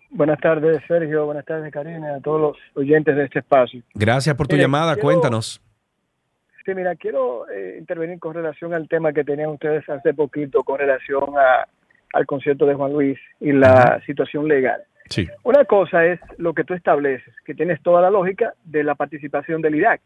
[0.10, 1.26] Buenas tardes, Sergio.
[1.26, 3.82] Buenas tardes, Karina, a todos los oyentes de este espacio.
[3.94, 4.94] Gracias por tu llamada.
[4.94, 5.62] quiero- Cuéntanos.
[6.66, 10.80] Sí, mira, quiero eh, intervenir con relación al tema que tenían ustedes hace poquito con
[10.80, 11.66] relación a-
[12.14, 14.82] al concierto de Juan Luis y la situación legal.
[15.10, 15.28] Sí.
[15.44, 19.62] Una cosa es lo que tú estableces, que tienes toda la lógica de la participación
[19.62, 20.02] del IRAC.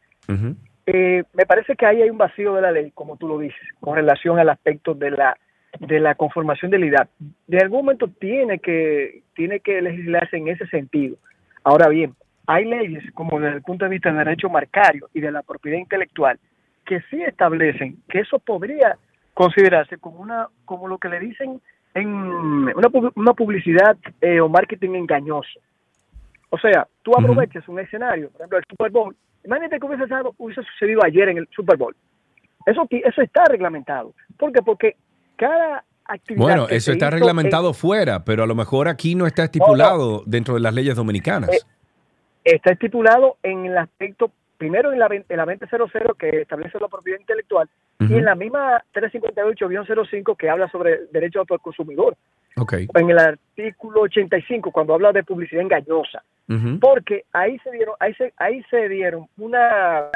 [0.85, 3.59] Eh, me parece que ahí hay un vacío de la ley, como tú lo dices,
[3.79, 5.35] con relación al aspecto de la
[5.79, 7.09] de la conformación del IDAC.
[7.47, 11.17] De algún momento tiene que tiene que legislarse en ese sentido.
[11.63, 12.13] Ahora bien,
[12.47, 15.77] hay leyes como desde el punto de vista del derecho marcario y de la propiedad
[15.77, 16.39] intelectual
[16.85, 18.97] que sí establecen que eso podría
[19.33, 21.61] considerarse como una como lo que le dicen
[21.93, 25.59] en una, una publicidad eh, o marketing engañoso.
[26.49, 29.15] O sea, tú aprovechas un escenario, por ejemplo, el Super Bowl.
[29.45, 30.03] Imagínate que hubiese,
[30.37, 31.95] hubiese sucedido ayer en el Super Bowl.
[32.65, 34.13] Eso, eso está reglamentado.
[34.37, 34.61] ¿Por qué?
[34.61, 34.95] Porque
[35.41, 36.43] cada actividad.
[36.43, 39.45] Bueno, que eso se está hizo reglamentado fuera, pero a lo mejor aquí no está
[39.45, 41.49] estipulado dentro de las leyes dominicanas.
[41.49, 41.59] Eh,
[42.43, 45.89] está estipulado en el aspecto, primero en la, en la 2000
[46.19, 47.67] que establece la propiedad intelectual
[47.99, 52.15] y en la misma 358-05 que habla sobre derecho de autor consumidor.
[52.57, 52.73] Ok.
[52.95, 56.23] En el artículo 85 cuando habla de publicidad engañosa.
[56.81, 60.09] Porque ahí se dieron, ahí se, ahí se dieron una,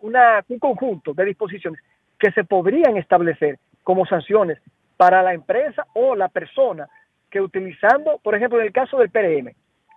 [0.00, 1.80] una, un conjunto de disposiciones
[2.20, 4.58] que se podrían establecer como sanciones
[4.96, 6.88] para la empresa o la persona
[7.30, 9.52] que utilizando, por ejemplo, en el caso del PRM,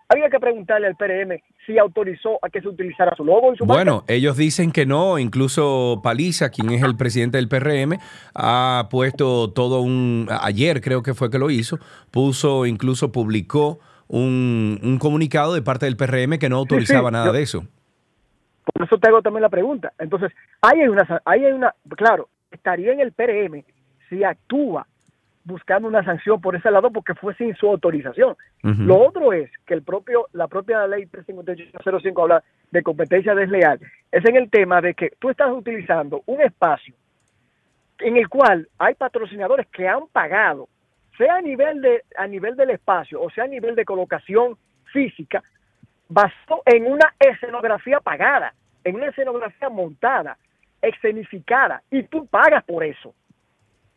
[0.08, 3.66] había que preguntarle al PRM si autorizó a que se utilizara su logo y su
[3.66, 3.84] marca.
[3.84, 7.98] Bueno, ellos dicen que no, incluso Paliza, quien es el presidente del PRM,
[8.36, 11.80] ha puesto todo un, ayer creo que fue que lo hizo,
[12.12, 17.34] puso, incluso publicó un, un comunicado de parte del PRM que no autorizaba nada yo-
[17.34, 17.64] de eso.
[18.74, 19.92] Por eso te hago también la pregunta.
[20.00, 20.32] Entonces,
[20.62, 23.64] ahí hay una, ahí hay una, claro, estaría en el PRM
[24.10, 24.88] si actúa
[25.46, 28.36] buscando una sanción por ese lado porque fue sin su autorización.
[28.64, 33.80] Lo otro es que el propio, la propia ley 35805 habla de competencia desleal.
[34.12, 36.96] Es en el tema de que tú estás utilizando un espacio
[38.00, 40.68] en el cual hay patrocinadores que han pagado,
[41.18, 44.58] sea a nivel de a nivel del espacio o sea a nivel de colocación
[44.92, 45.44] física,
[46.10, 48.54] basado en una escenografía pagada,
[48.84, 50.38] en una escenografía montada,
[50.82, 53.14] escenificada, y tú pagas por eso.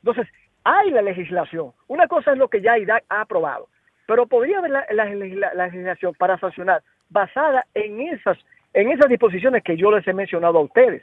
[0.02, 0.26] Entonces,
[0.64, 1.72] hay la legislación.
[1.86, 3.68] Una cosa es lo que ya IDAC ha aprobado,
[4.06, 8.38] pero podría haber la, la- la- la legislación para sancionar basada en esas,
[8.74, 11.02] en esas disposiciones que yo les he mencionado a ustedes.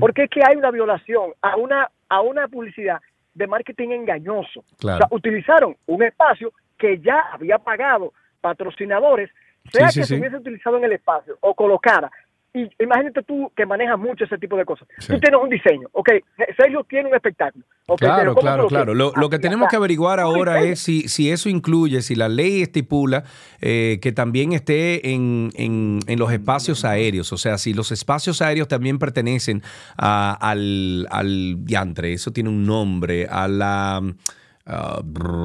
[0.00, 3.00] Porque es que hay una violación a una, a una publicidad
[3.34, 4.64] de marketing engañoso.
[4.80, 4.96] Claro.
[4.96, 9.30] O sea, utilizaron un espacio que ya había pagado patrocinadores,
[9.70, 10.14] sea Sí, sí, que sí.
[10.14, 12.10] se hubiese utilizado en el espacio o colocara.
[12.54, 14.88] Y imagínate tú que manejas mucho ese tipo de cosas.
[14.98, 15.12] Sí.
[15.12, 16.08] Tú tienes un diseño, ok,
[16.56, 17.62] Sergio tiene un espectáculo.
[17.86, 18.94] ok, pero Claro, ¿cómo tú claro, claro.
[18.94, 22.28] Lo, lo que Así, tenemos que averiguar ahora es si, si eso incluye, si la
[22.30, 23.24] ley estipula
[23.60, 28.40] eh, que también esté en, en- en los espacios aéreos, o sea, si los espacios
[28.40, 29.62] aéreos también pertenecen
[29.98, 34.02] a- al, al diantre, eso tiene un nombre, a la...
[34.68, 35.02] ah,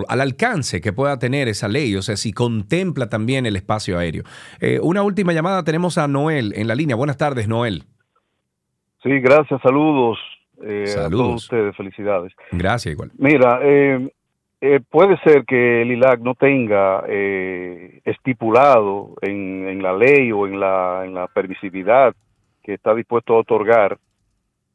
[0.08, 4.24] al alcance que pueda tener esa ley, o sea, si contempla también el espacio aéreo.
[4.60, 6.96] Eh, una última llamada, tenemos a Noel en la línea.
[6.96, 7.84] Buenas tardes, Noel.
[9.02, 10.18] Sí, gracias, saludos,
[10.64, 11.10] eh, a Saludos.
[11.28, 12.34] todos ustedes, felicidades.
[12.52, 13.12] Gracias, igual.
[13.18, 14.10] Mira, eh,
[14.62, 20.48] eh, puede ser que el ILAC no tenga eh, estipulado en, en la ley o
[20.48, 22.16] en la, en la permisividad
[22.64, 23.98] que está dispuesto a otorgar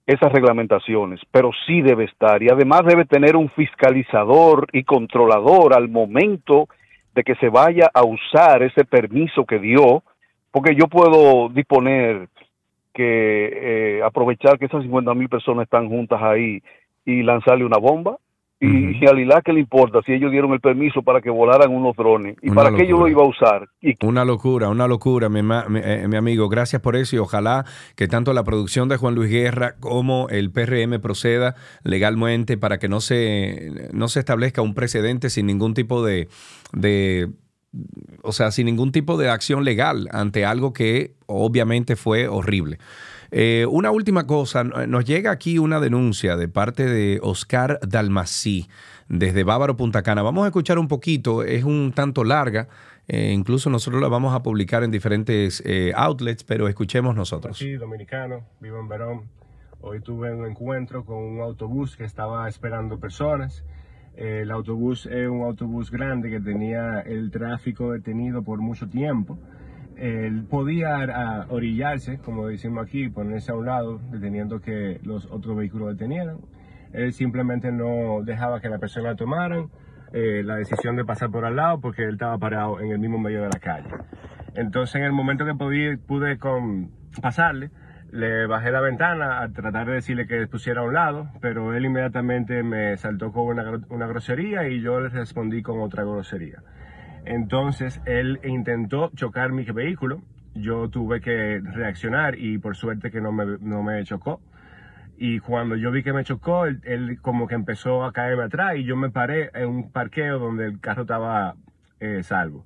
[0.09, 5.91] esas reglamentaciones, pero sí debe estar y además debe tener un fiscalizador y controlador al
[5.91, 6.67] momento
[7.15, 10.03] de que se vaya a usar ese permiso que dio,
[10.51, 12.27] porque yo puedo disponer
[12.95, 16.63] que eh, aprovechar que esas 50 mil personas están juntas ahí
[17.05, 18.17] y lanzarle una bomba.
[18.61, 21.71] Y, y al ILAC que le importa si ellos dieron el permiso para que volaran
[21.73, 23.11] unos drones y Una para qué yo lo locura.
[23.13, 23.69] iba a usar.
[23.81, 26.49] Y Una locura, una locura, mi, mi- eh, mi amigo.
[26.49, 27.65] Gracias por eso y ojalá
[27.95, 31.55] que tanto la producción de Juan Luis Guerra como el PRM proceda
[31.85, 36.27] legalmente para que no se, no se establezca un precedente sin ningún tipo de,
[36.73, 37.29] de,
[38.23, 42.79] o sea, sin ningún tipo de acción legal ante algo que obviamente fue horrible.
[43.31, 48.69] Eh, una última cosa, nos llega aquí una denuncia de parte de Oscar Dalmací
[49.09, 50.23] desde Bávaro Punta Cana.
[50.23, 52.69] Vamos a escuchar un poquito, es un tanto larga,
[53.07, 57.59] eh, incluso nosotros la vamos a publicar en diferentes eh, outlets, pero escuchemos nosotros.
[57.59, 59.23] Sí, dominicano, vivo en Verón.
[59.81, 63.63] Hoy tuve un encuentro con un autobús que estaba esperando personas.
[64.17, 69.39] El autobús es un autobús grande que tenía el tráfico detenido por mucho tiempo.
[69.99, 75.89] Él podía orillarse, como decimos aquí, ponerse a un lado, deteniendo que los otros vehículos
[75.89, 76.39] detenieran.
[76.93, 79.71] Él simplemente no dejaba que la persona tomaran
[80.13, 83.19] eh, la decisión de pasar por al lado porque él estaba parado en el mismo
[83.19, 83.91] medio de la calle.
[84.55, 87.71] Entonces, en el momento que pude con, pasarle,
[88.11, 91.85] le bajé la ventana a tratar de decirle que pusiera a un lado, pero él
[91.85, 93.59] inmediatamente me saltó con
[93.91, 96.63] una grosería y yo le respondí con otra grosería.
[97.29, 100.23] Entonces él intentó chocar mi vehículo,
[100.55, 104.41] yo tuve que reaccionar y por suerte que no me, no me chocó.
[105.19, 108.85] Y cuando yo vi que me chocó, él, como que empezó a caerme atrás y
[108.85, 111.55] yo me paré en un parqueo donde el carro estaba
[112.01, 112.65] eh, salvo.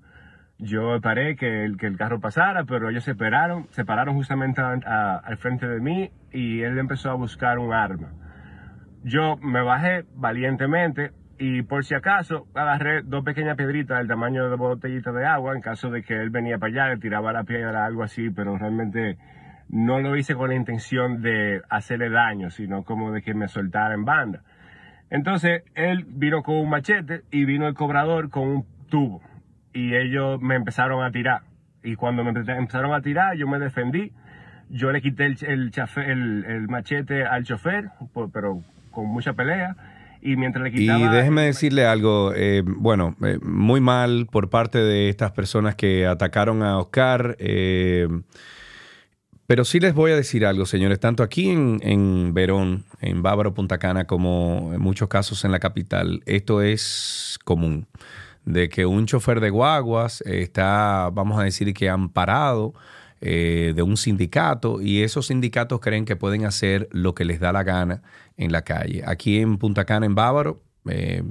[0.59, 4.61] Yo paré que el, que el carro pasara, pero ellos se pararon, se pararon justamente
[4.61, 8.13] al frente de mí y él empezó a buscar un arma.
[9.03, 11.11] Yo me bajé valientemente
[11.45, 15.61] y por si acaso agarré dos pequeñas piedritas del tamaño de botellita de agua en
[15.61, 19.19] caso de que él venía para allá, le tiraba la piedra, algo así, pero realmente
[19.69, 23.93] no lo hice con la intención de hacerle daño, sino como de que me soltara
[23.93, 24.43] en banda.
[25.11, 29.21] Entonces él vino con un machete y vino el cobrador con un tubo
[29.73, 31.41] y ellos me empezaron a tirar.
[31.83, 34.13] Y cuando me empe- empezaron a tirar, yo me defendí.
[34.71, 35.35] Yo le quité el,
[36.47, 37.91] el, machete al chofer,
[38.33, 38.63] pero
[38.93, 39.75] con mucha pelea.
[40.23, 41.13] Y mientras le Y quitaba...
[41.13, 46.63] déjeme decirle algo, eh, bueno, eh, muy mal por parte de estas personas que atacaron
[46.63, 47.37] a Oscar.
[47.41, 48.09] eh,
[49.47, 53.53] pero sí les voy a decir algo, señores, tanto aquí en, en Verón, en Bávaro,
[53.53, 57.87] Punta Cana, como en muchos casos en la capital, esto es común.
[58.45, 62.73] De que un chofer de guaguas está, vamos a decir que amparado
[63.25, 67.53] eh, de un sindicato y esos sindicatos creen que pueden hacer lo que les da
[67.53, 68.03] la gana
[68.37, 69.05] en la calle.
[69.07, 71.23] Aquí en Punta Cana, en Bávaro, eh,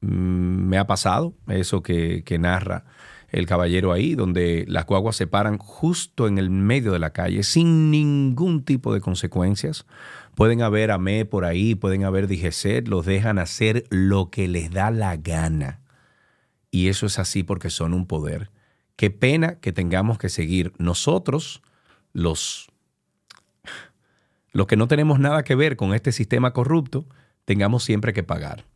[0.00, 2.84] mm, me ha pasado eso que, narra
[3.30, 7.42] el caballero ahí, donde las guaguas se paran justo en el medio de la calle
[7.42, 9.86] sin ningún tipo de consecuencias.
[10.36, 14.92] Pueden haber AME por ahí, pueden haber DGC, los dejan hacer lo que les da
[14.92, 15.80] la gana.
[16.70, 18.52] Y eso es así porque son un poder.
[19.00, 21.62] Qué pena que tengamos que seguir nosotros,
[22.12, 22.68] los,
[24.52, 27.06] los que no tenemos nada que ver con este sistema corrupto,
[27.46, 28.66] tengamos siempre que pagar.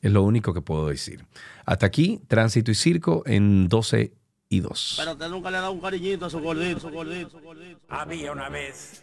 [0.00, 1.26] Es lo único que puedo decir.
[1.66, 4.14] Hasta aquí, tránsito y circo en 12
[4.48, 4.94] y 2.
[4.96, 7.78] Pero usted nunca le ha dado un cariñito a su gordito, su gordito, su gordito.
[7.90, 9.02] Había una vez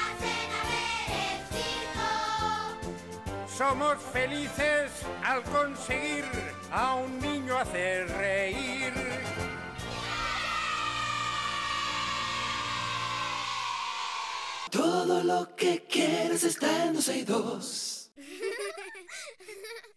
[3.57, 4.91] Somos felices
[5.23, 6.25] al conseguir
[6.71, 8.93] a un niño hacer reír.
[14.71, 18.11] Todo lo que quieres está en 12 y 2.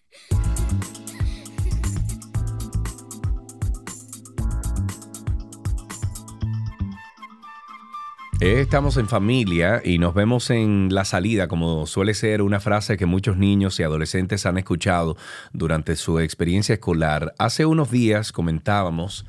[8.41, 13.07] Estamos en familia y nos vemos en la salida, como suele ser una frase que
[13.07, 15.17] muchos niños y adolescentes han escuchado
[15.53, 17.35] durante su experiencia escolar.
[17.39, 19.25] Hace unos días comentábamos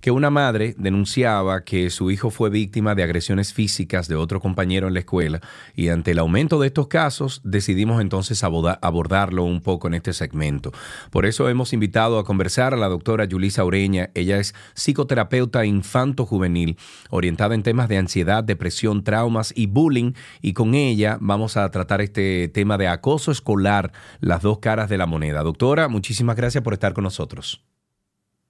[0.00, 4.88] que una madre denunciaba que su hijo fue víctima de agresiones físicas de otro compañero
[4.88, 5.40] en la escuela
[5.74, 10.72] y ante el aumento de estos casos decidimos entonces abordarlo un poco en este segmento.
[11.10, 14.10] Por eso hemos invitado a conversar a la doctora Yulisa Ureña.
[14.14, 16.76] Ella es psicoterapeuta infanto-juvenil,
[17.10, 22.00] orientada en temas de ansiedad, depresión, traumas y bullying y con ella vamos a tratar
[22.00, 25.42] este tema de acoso escolar, las dos caras de la moneda.
[25.42, 27.69] Doctora, muchísimas gracias por estar con nosotros.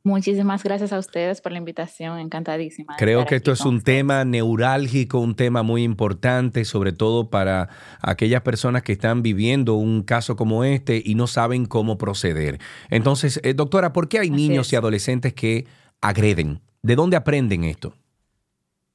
[0.02, 2.97] Muchísimas gracias a ustedes por la invitación, encantadísima.
[2.97, 7.68] Creo que esto es un tema neurálgico, un tema muy importante, sobre todo para
[8.01, 12.59] aquellas personas que están viviendo un caso como este y no saben cómo proceder.
[12.89, 15.66] Entonces, eh, doctora, ¿por qué hay niños y adolescentes que
[16.01, 16.62] agreden?
[16.82, 17.93] ¿De dónde aprenden esto?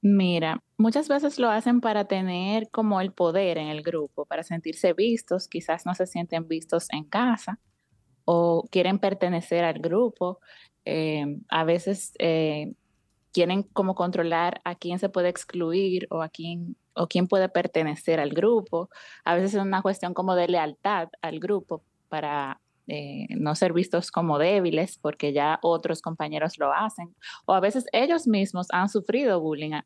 [0.02, 4.94] Mira, muchas veces lo hacen para tener como el poder en el grupo, para sentirse
[4.94, 7.60] vistos, quizás no se sienten vistos en casa
[8.24, 10.40] o quieren pertenecer al grupo
[10.86, 12.74] eh, a veces eh,
[13.34, 18.22] quieren como controlar a quién se puede excluir o a quién o quién puede pertenecer
[18.22, 18.90] al grupo.
[19.26, 24.12] A veces es una cuestión como de lealtad al grupo para eh, no ser vistos
[24.12, 27.14] como débiles porque ya otros compañeros lo hacen.
[27.46, 29.82] O a veces ellos mismos han sufrido bullying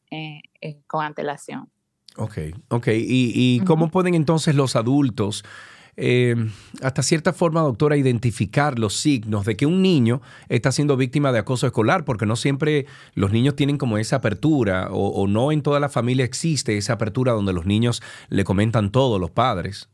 [0.86, 1.72] con antelación.
[2.18, 2.38] Ok,
[2.70, 2.88] ok.
[2.90, 5.44] ¿Y, y cómo pueden entonces los adultos
[6.02, 6.36] eh,
[6.82, 11.40] hasta cierta forma, doctora, identificar los signos de que un niño está siendo víctima de
[11.40, 12.86] acoso escolar, porque no siempre
[13.16, 17.34] los niños tienen como esa apertura o, no en toda la familia existe esa apertura
[17.34, 19.90] donde los niños le comentan todo, los padres.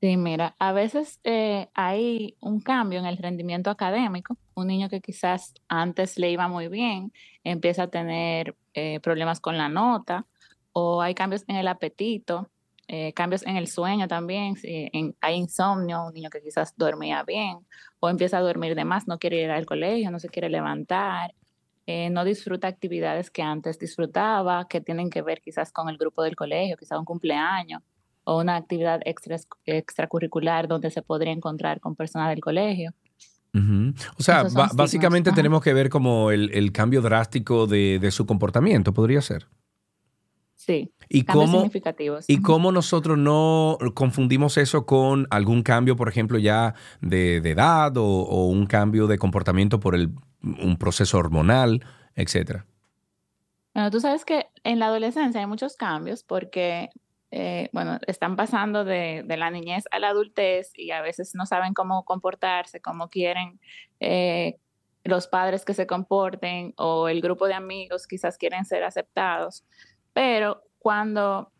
[0.00, 4.36] Sí, mira, a veces eh, hay un cambio en el rendimiento académico.
[4.54, 9.56] Un niño que quizás antes le iba muy bien empieza a tener eh, problemas con
[9.56, 10.26] la nota
[10.72, 12.50] o hay cambios en el apetito
[12.88, 14.90] eh, cambios en el sueño también, si
[15.20, 17.58] hay insomnio, un niño que quizás dormía bien
[17.98, 21.34] o empieza a dormir de más, no quiere ir al colegio, no se quiere levantar,
[21.86, 26.22] eh, no disfruta actividades que antes disfrutaba, que tienen que ver quizás con el grupo
[26.22, 27.82] del colegio, quizás un cumpleaños
[28.22, 32.92] o una actividad extra, extracurricular donde se podría encontrar con personas del colegio.
[34.18, 34.44] O sea,
[34.74, 39.46] básicamente tenemos que ver como el, cambio drástico de, de su comportamiento, podría ser.
[40.66, 40.92] Sí.
[41.08, 42.24] ¿Y cómo, significativos.
[42.26, 48.46] ¿Y cómo nosotros no confundimos eso con algún cambio, por ejemplo, ya de, edad o,
[48.48, 50.10] un cambio de comportamiento por el,
[50.42, 51.84] un proceso hormonal,
[52.16, 52.66] etcétera?
[53.74, 56.90] Bueno, tú sabes que en la adolescencia hay muchos cambios porque,
[57.30, 61.74] eh, bueno, están pasando de, la niñez a la adultez y a veces no saben
[61.74, 63.60] cómo comportarse, cómo quieren
[64.00, 64.56] eh,
[65.04, 69.64] los padres que se comporten o el grupo de amigos quizás quieren ser aceptados.
[70.16, 71.52] Pero cuando,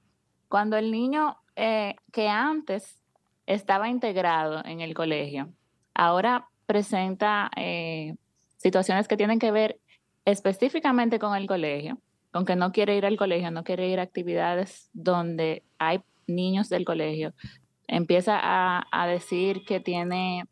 [0.49, 2.99] cuando el niño eh, que antes
[3.45, 5.51] estaba integrado en el colegio,
[5.93, 8.15] ahora presenta eh,
[8.57, 9.79] situaciones que tienen que ver
[10.25, 11.99] específicamente con el colegio,
[12.33, 16.71] con que no quiere ir al colegio, no quiere ir a actividades donde hay niños
[16.71, 17.35] del colegio,
[17.89, 20.45] empieza a, a decir que tiene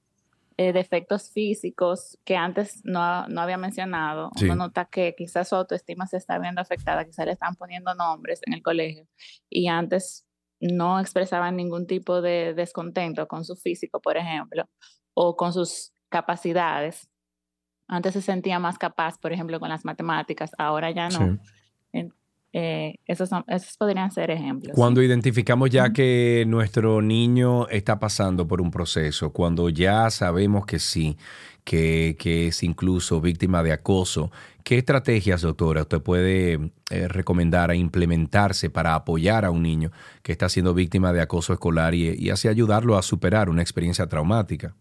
[0.56, 4.30] eh, defectos físicos que antes no, no había mencionado.
[4.40, 8.40] Uno nota que quizás su autoestima se está viendo afectada, quizás le están poniendo nombres
[8.46, 9.06] en el colegio
[9.50, 10.26] y antes
[10.60, 14.68] no expresaban ningún tipo de descontento con su físico, por ejemplo,
[15.12, 17.10] o con sus capacidades.
[17.88, 21.38] Antes se sentía más capaz, por ejemplo, con las matemáticas, ahora ya no.
[22.56, 24.76] Eh, esos, esos podrían ser ejemplos.
[24.76, 30.78] Cuando identificamos ya que nuestro niño está pasando por un proceso, cuando ya sabemos que
[30.78, 31.16] sí,
[31.64, 32.16] que,
[32.46, 34.30] es incluso víctima de acoso,
[34.62, 39.90] ¿qué estrategias, doctora, usted puede eh, recomendar a implementarse para apoyar a un niño
[40.22, 44.76] que está siendo víctima de acoso escolar y, así ayudarlo a superar una experiencia traumática?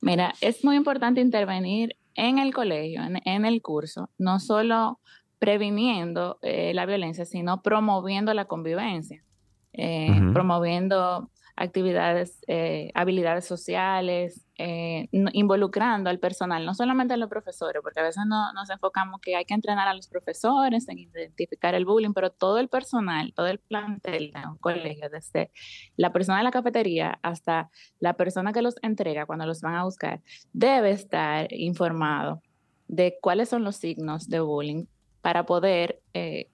[0.00, 4.98] Mira, es muy importante intervenir en el colegio, en, en el curso, no solo
[5.40, 9.24] previniendo eh, la violencia, sino promoviendo la convivencia,
[9.72, 11.30] eh, promoviendo
[11.60, 18.02] actividades, eh, habilidades sociales, eh, involucrando al personal, no solamente a los profesores, porque a
[18.02, 22.14] veces no, nos enfocamos que hay que entrenar a los profesores en identificar el bullying,
[22.14, 25.50] pero todo el personal, todo el plantel de un colegio, desde
[25.96, 29.84] la persona de la cafetería hasta la persona que los entrega cuando los van a
[29.84, 30.22] buscar,
[30.54, 32.42] debe estar informado
[32.88, 34.86] de cuáles son los signos de bullying
[35.22, 36.48] para poder eh,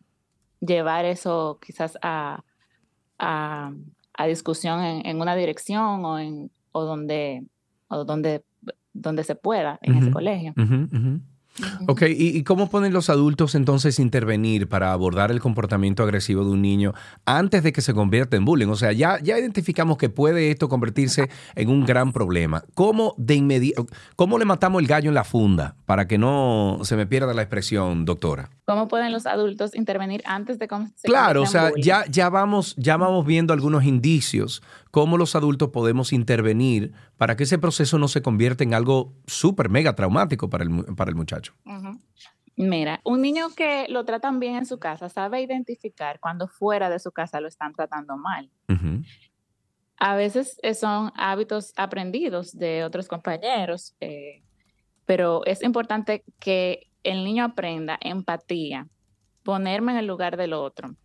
[0.61, 2.43] llevar eso quizás a,
[3.19, 3.73] a,
[4.15, 7.45] a discusión en, en una dirección o, en, o donde,
[7.89, 8.43] o donde,
[8.93, 10.55] donde se pueda en ese colegio.
[11.87, 16.51] Ok, ¿y, y cómo pueden los adultos entonces intervenir para abordar el comportamiento agresivo de
[16.51, 16.93] un niño
[17.24, 18.69] antes de que se convierta en bullying?
[18.69, 22.62] O sea, ya, ya identificamos que puede esto convertirse en un gran problema.
[22.74, 26.97] ¿Cómo de inmediato, cómo le matamos el gallo en la funda para que no se
[26.97, 28.51] me pierda la expresión, doctora?
[28.66, 31.85] ¿Cómo pueden los adultos intervenir antes de que se Claro, o convierta en sea, bullying?
[31.85, 34.62] ya, ya, vamos, ya vamos viendo algunos indicios,
[34.97, 39.68] cómo los adultos podemos intervenir para que ese proceso no se convierta en algo súper
[39.68, 41.52] mega traumático para el, para el muchacho.
[42.56, 46.98] Mira, un niño que lo tratan bien en su casa sabe identificar cuando fuera de
[46.98, 48.51] su casa lo están tratando mal.
[49.98, 54.44] A veces eh, son hábitos aprendidos de otros compañeros, eh,
[55.05, 58.89] pero es importante que el niño aprenda empatía,
[59.43, 60.97] ponerme en el lugar del otro,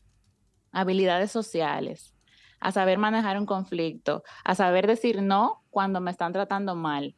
[0.71, 2.13] habilidades sociales,
[2.61, 7.15] a saber manejar un conflicto, a saber decir no cuando me están tratando mal,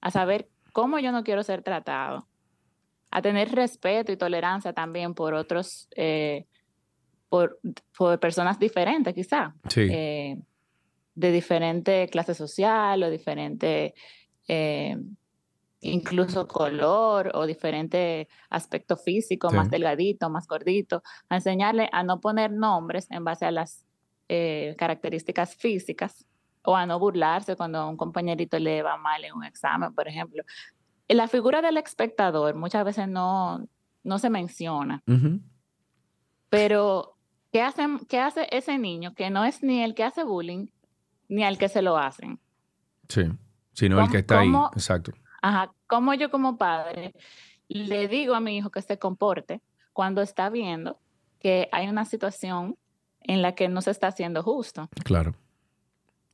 [0.00, 2.26] a saber cómo yo no quiero ser tratado,
[3.10, 6.46] a tener respeto y tolerancia también por otros, eh,
[7.28, 7.60] por,
[7.96, 9.88] por personas diferentes quizá, Sí.
[9.90, 10.38] eh,
[11.14, 13.94] de diferente clase social o diferente
[14.48, 14.96] eh,
[15.80, 19.56] incluso color o diferente aspecto físico, Sí.
[19.56, 23.86] más delgadito, más gordito, a enseñarle a no poner nombres en base a las
[24.36, 26.26] eh, características físicas
[26.62, 30.08] o a no burlarse cuando a un compañerito le va mal en un examen, por
[30.08, 30.42] ejemplo.
[31.08, 33.66] La figura del espectador muchas veces no,
[34.02, 35.02] no se menciona,
[36.48, 37.16] pero
[37.52, 40.66] ¿qué, hacen, ¿qué hace ese niño que no es ni el que hace bullying
[41.28, 42.38] ni al que se lo hacen?
[43.08, 43.22] Sí,
[43.72, 44.46] sino el ¿Cómo- que está ahí.
[44.50, 45.12] cómo- Exacto.
[45.42, 47.12] Ajá, como yo como padre
[47.68, 49.60] le digo a mi hijo que se comporte
[49.92, 50.98] cuando está viendo
[51.38, 52.76] que hay una situación
[53.24, 54.88] en la que no se está haciendo justo.
[55.04, 55.34] Claro.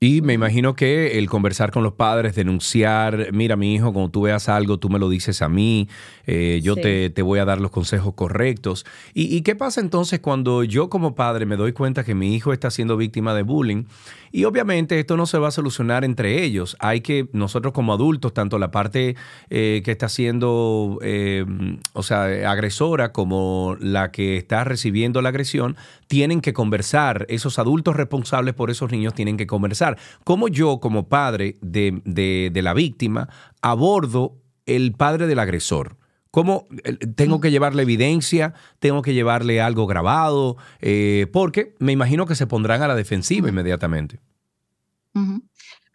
[0.02, 4.22] Y me imagino que el conversar con los padres, denunciar, mira mi hijo, cuando tú
[4.22, 5.89] veas algo, tú me lo dices a mí,
[6.27, 6.81] eh, yo Sí.
[6.81, 8.86] te, te voy a dar los consejos correctos.
[9.12, 12.55] ¿Y, y qué pasa entonces cuando yo como padre me doy cuenta que mi hijo
[12.55, 13.85] está siendo víctima de bullying?
[14.32, 16.77] Y obviamente esto no se va a solucionar entre ellos.
[16.78, 19.16] Hay que, nosotros como adultos, tanto la parte
[19.51, 21.44] eh, que está siendo, eh,
[21.93, 27.27] o sea, agresora como la que está recibiendo la agresión, tienen que conversar.
[27.28, 29.90] Esos adultos responsables por esos niños tienen que conversar.
[30.25, 33.29] ¿Cómo yo, como padre de, de- de la víctima,
[33.62, 34.37] abordo
[34.67, 35.97] el padre del agresor?
[36.31, 38.55] ¿Cómo eh, tengo que llevarle evidencia?
[38.79, 40.57] ¿Tengo que llevarle algo grabado?
[40.81, 44.21] Eh, porque me imagino que se pondrán a la defensiva inmediatamente.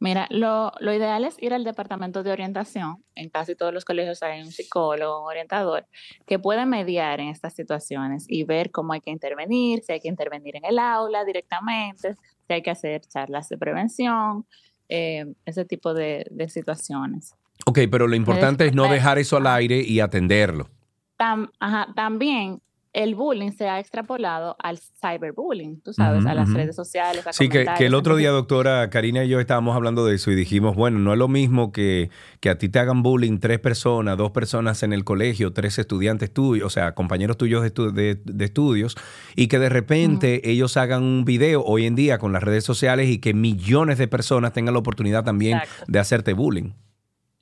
[0.02, 3.02] Mira, lo, lo ideal es ir al departamento de orientación.
[3.16, 5.88] En casi todos los colegios hay un psicólogo, un orientador,
[6.28, 10.10] que puede mediar en estas situaciones y ver cómo hay que intervenir, si hay que
[10.10, 12.16] intervenir en el aula directamente,
[12.48, 14.46] si hay que hacer charlas de prevención,
[14.90, 17.34] eh, ese tipo de, de situaciones.
[17.66, 20.70] Ok, pero lo importante es no me- dejar eso al aire y atenderlo.
[21.18, 22.62] Tam- ajá, también
[22.96, 27.28] el bullying se ha extrapolado al cyberbullying, tú sabes, a las redes sociales.
[27.28, 30.32] A Sí, que, que el otro día, doctora Karina y yo estábamos hablando de eso
[30.32, 32.10] y dijimos, bueno, no es lo mismo que,
[32.40, 36.34] que a ti te hagan bullying tres personas, dos personas en el colegio, tres estudiantes
[36.34, 38.96] tuyos, o sea, compañeros tuyos de, estu- de- de estudios,
[39.36, 43.10] y que de repente ellos hagan un video hoy en día con las redes sociales
[43.10, 45.84] y que millones de personas tengan la oportunidad también Exacto.
[45.88, 46.72] de hacerte bullying.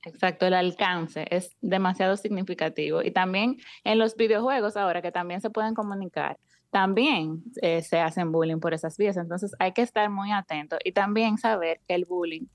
[0.05, 3.01] Exacto, el alcance es demasiado significativo.
[3.01, 6.37] Y también en los videojuegos ahora que también se pueden comunicar,
[6.71, 9.15] también eh, se hacen bullying por esas vías.
[9.17, 12.47] Entonces hay que estar muy atentos y también saber que el bullying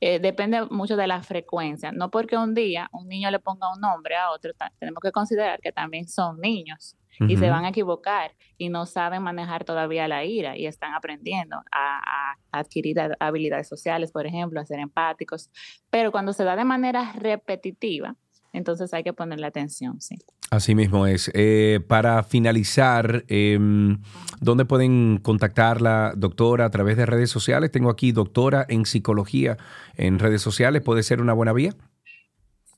[0.00, 1.92] eh, depende mucho de la frecuencia.
[1.92, 5.60] No porque un día un niño le ponga un nombre a otro, tenemos que considerar
[5.60, 10.24] que también son niños y se van a equivocar y no saben manejar todavía la
[10.24, 15.50] ira y están aprendiendo a, a adquirir ha- habilidades sociales, por ejemplo, a ser empáticos.
[15.90, 18.16] Pero cuando se da de manera repetitiva,
[18.52, 20.16] entonces hay que ponerle atención, sí.
[20.50, 21.30] Así mismo es.
[21.34, 23.98] Eh, para finalizar, em,
[24.40, 26.66] ¿dónde pueden contactarla, doctora?
[26.66, 27.72] A través de redes sociales.
[27.72, 29.56] Tengo aquí doctora en psicología
[29.96, 30.82] en redes sociales.
[30.82, 31.74] ¿Puede ser una buena vía?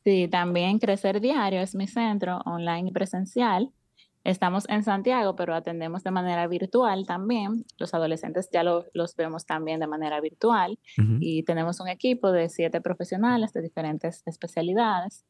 [0.04, 3.70] Sí, también Crecer Diario es mi centro online y presencial.
[4.27, 7.65] Estamos en Santiago, pero atendemos de manera virtual también.
[7.78, 10.78] Los adolescentes ya lo- los vemos también de manera virtual
[11.20, 15.24] y tenemos un equipo de siete profesionales de diferentes especialidades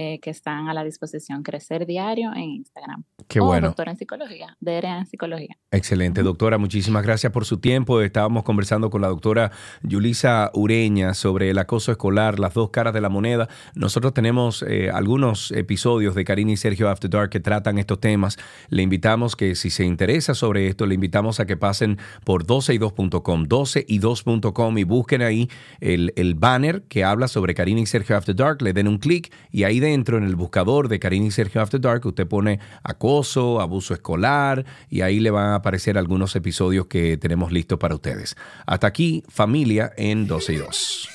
[0.00, 1.42] eh, que están a la disposición.
[1.42, 3.02] Crecer Diario en Instagram.
[3.26, 3.66] Qué o bueno.
[3.66, 5.56] Doctora en Psicología, DRA en Psicología.
[5.72, 6.56] Excelente, doctora.
[6.56, 8.00] Muchísimas gracias por su tiempo.
[8.00, 9.50] Estábamos conversando con la doctora
[9.82, 13.48] Yulisa Ureña sobre el acoso escolar, las dos caras de la moneda.
[13.74, 18.38] Nosotros tenemos eh, algunos episodios de Karina y Sergio After Dark que tratan estos temas.
[18.68, 23.46] Le invitamos que si se interesa sobre esto, le invitamos a que pasen por 12y2.com,
[23.46, 25.50] 12y2.com y busquen ahí
[25.80, 28.62] el, el banner que habla sobre Karina y Sergio After Dark.
[28.62, 31.80] Le den un clic y ahí dentro en el buscador de Karina y Sergio After
[31.80, 37.16] Dark usted pone acoso, abuso escolar y ahí le van a aparecer algunos episodios que
[37.16, 38.36] tenemos listos para ustedes.
[38.66, 41.08] Hasta aquí, familia en 12 y 2.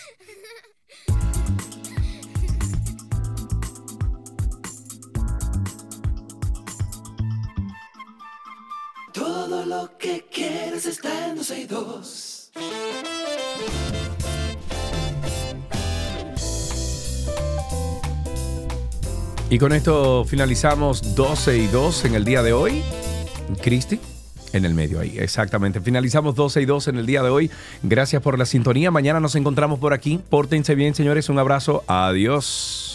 [9.13, 12.51] Todo lo que quieres está en 12 y 2.
[19.53, 22.81] Y con esto finalizamos 12 y 2 en el día de hoy.
[23.61, 23.99] Cristi.
[24.51, 25.79] En el medio ahí, exactamente.
[25.79, 27.51] Finalizamos 12 y 2 en el día de hoy.
[27.83, 28.89] Gracias por la sintonía.
[28.89, 30.19] Mañana nos encontramos por aquí.
[30.27, 31.29] Pórtense bien, señores.
[31.29, 31.83] Un abrazo.
[31.85, 32.92] Adiós.